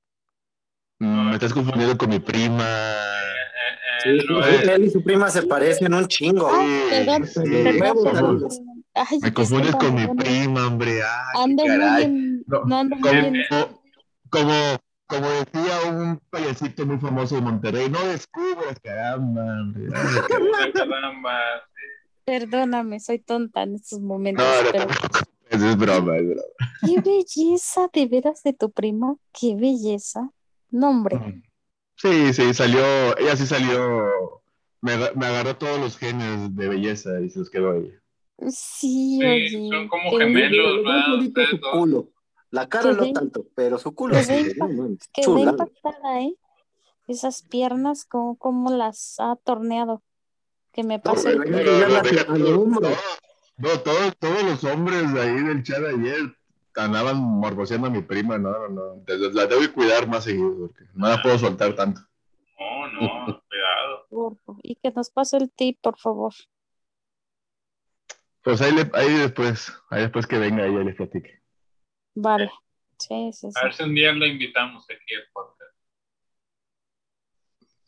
[1.00, 2.66] Mm, Me estás confundiendo con mi prima.
[4.04, 6.50] Sí, él y su prima se parecen un chingo.
[6.90, 8.69] Perdón, sí, perdón, perdón.
[9.10, 11.02] Ay, Me confundes con mi prima, hombre.
[11.04, 12.04] Ay, Ando caray.
[12.06, 13.36] en, No, no ando muy como, en,
[14.30, 14.54] como,
[15.08, 19.42] como decía un payasito muy famoso de Monterrey, no descubras, caramba.
[19.62, 19.88] hombre.
[20.74, 21.40] Caramba.
[22.26, 24.88] perdóname, soy tonta en estos momentos, No, no, pero
[25.50, 26.42] Eso es broma, es broma.
[26.86, 30.30] qué belleza de veras de tu prima, qué belleza.
[30.72, 31.42] No, hombre,
[31.96, 34.08] Sí, sí, salió, ella sí salió
[34.82, 37.99] me, me agarró todos los genes de belleza y se los quedó ella.
[38.48, 39.70] Sí, Sí, oye.
[39.70, 40.82] son como gemelos,
[41.50, 42.10] su culo.
[42.52, 44.60] La cara no tanto, pero su culo quedé sí.
[45.14, 45.52] Quedé chulada.
[45.52, 46.34] impactada, ¿eh?
[47.08, 50.04] Esas piernas, como, como las ha torneado.
[50.72, 52.80] Que me No, pase el pero No, no,
[53.58, 56.36] no, todos, todos los hombres de ahí del chat ayer
[56.76, 59.04] andaban morboseando a mi prima, no, no, no.
[59.34, 62.02] La debo cuidar más seguido porque no la puedo soltar tanto.
[62.60, 62.88] No,
[63.28, 64.40] no, cuidado.
[64.64, 66.34] Y que nos pase el tip, por favor.
[68.50, 71.40] Pues ahí, le- ahí después, ahí después que venga ella les platique.
[72.16, 72.50] Vale.
[72.98, 73.78] Sí, sí, A ver sí.
[73.78, 75.72] si un día la invitamos aquí al podcast.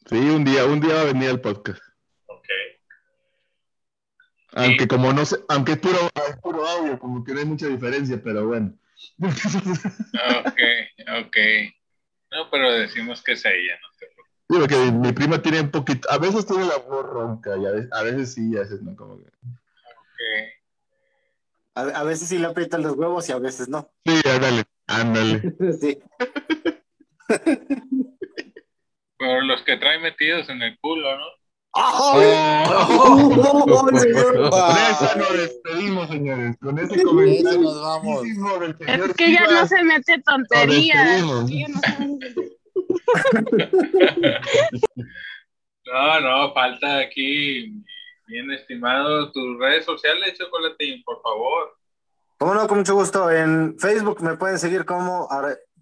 [0.05, 1.81] Sí, un día, un día va a venir al podcast.
[2.27, 2.45] Ok.
[4.53, 5.97] Aunque como no sé, aunque es puro,
[6.29, 8.77] es puro audio, como que no hay mucha diferencia, pero bueno.
[9.19, 10.59] Ok,
[11.25, 11.37] ok.
[12.33, 14.31] No, pero decimos que es ella, no te preocupes.
[14.47, 17.65] Digo que mi, mi prima tiene un poquito, a veces tiene la voz ronca y
[17.65, 19.31] a veces, a veces sí, a veces no, como que.
[21.75, 23.89] A, a veces sí le aprietan los huevos y a veces no.
[24.05, 25.41] Sí, ándale, ándale.
[25.79, 25.99] Sí.
[29.17, 31.25] Pero los que trae metidos en el culo, ¿no?
[31.73, 32.19] ¡Oh,
[33.97, 34.49] señor!
[34.49, 36.57] Con esa nos despedimos, señores.
[36.59, 38.23] Con ese comentario nos vamos.
[38.25, 41.21] Es que ya no se mete tonterías.
[45.85, 47.73] No No, no, falta aquí,
[48.31, 51.75] bien estimado, tus redes sociales, Chocolatín, por favor.
[52.37, 53.29] Como no, con mucho gusto.
[53.29, 55.27] En Facebook me pueden seguir como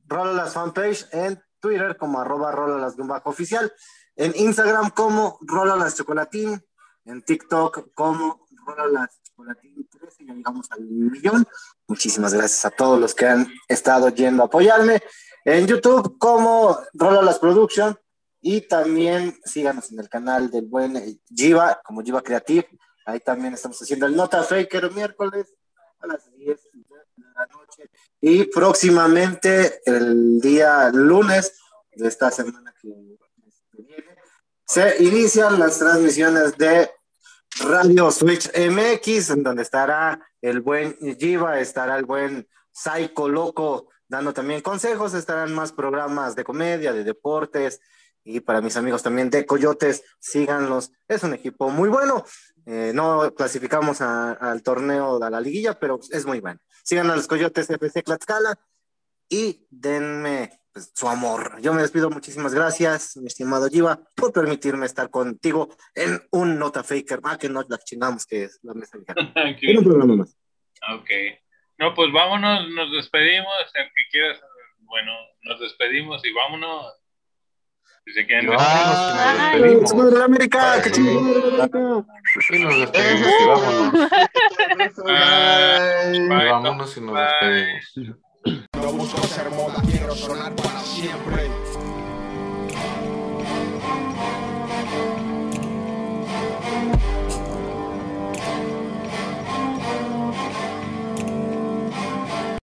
[0.07, 2.95] Rolalas Fanpage, en Twitter como arroba Rolalas
[3.25, 3.71] oficial,
[4.15, 6.59] en Instagram como Rolalas Chocolatín,
[7.05, 11.47] en TikTok como Rolalas Chocolatín 13, ya llegamos al millón.
[11.87, 15.01] Muchísimas gracias a todos los que han estado yendo a apoyarme.
[15.45, 17.97] En YouTube como Rolalas Production
[18.41, 22.67] y también síganos en el canal del buen eh, Jiva, como Jiva Creative.
[23.05, 25.53] Ahí también estamos haciendo el Nota Faker miércoles
[25.99, 27.89] a las 10 de la noche.
[28.21, 31.59] Y próximamente, el día lunes
[31.91, 34.05] de esta semana que viene,
[34.65, 36.91] se inician las transmisiones de
[37.61, 44.33] Radio Switch MX, en donde estará el buen Jiva, estará el buen Psycho Loco dando
[44.33, 47.79] también consejos, estarán más programas de comedia, de deportes,
[48.35, 52.23] y para mis amigos también de Coyotes, síganlos, es un equipo muy bueno.
[52.65, 56.59] Eh, no clasificamos a- al torneo de la liguilla, pero es muy bueno.
[56.83, 58.57] Sigan a los Coyotes FC Tlaxcala
[59.29, 61.59] y denme pues, su amor.
[61.61, 66.83] Yo me despido, muchísimas gracias, mi estimado Jiva, por permitirme estar contigo en un Nota
[66.83, 67.19] Faker.
[67.23, 68.97] Ah, que no la chingamos, que es la mesa.
[69.35, 69.67] Aquí.
[69.71, 70.37] En un programa más.
[70.93, 71.09] Ok.
[71.79, 74.39] No, pues vámonos, nos despedimos, el que quieras,
[74.81, 75.11] bueno,
[75.43, 76.93] nos despedimos y vámonos.
[78.05, 79.81] Si se quieren Ah, despedir.
[79.81, 79.91] nos despedimos.
[79.91, 80.81] ¡Vamos de la América!
[80.83, 82.05] ¡Qué chingón de la América!
[82.47, 83.91] Sí, nos despedimos y vámonos.
[85.05, 86.27] Bye.
[86.27, 86.49] Bye.
[86.51, 88.19] Vámonos y nos despedimos.
[88.81, 91.49] No busco ser moda, quiero sonar para siempre.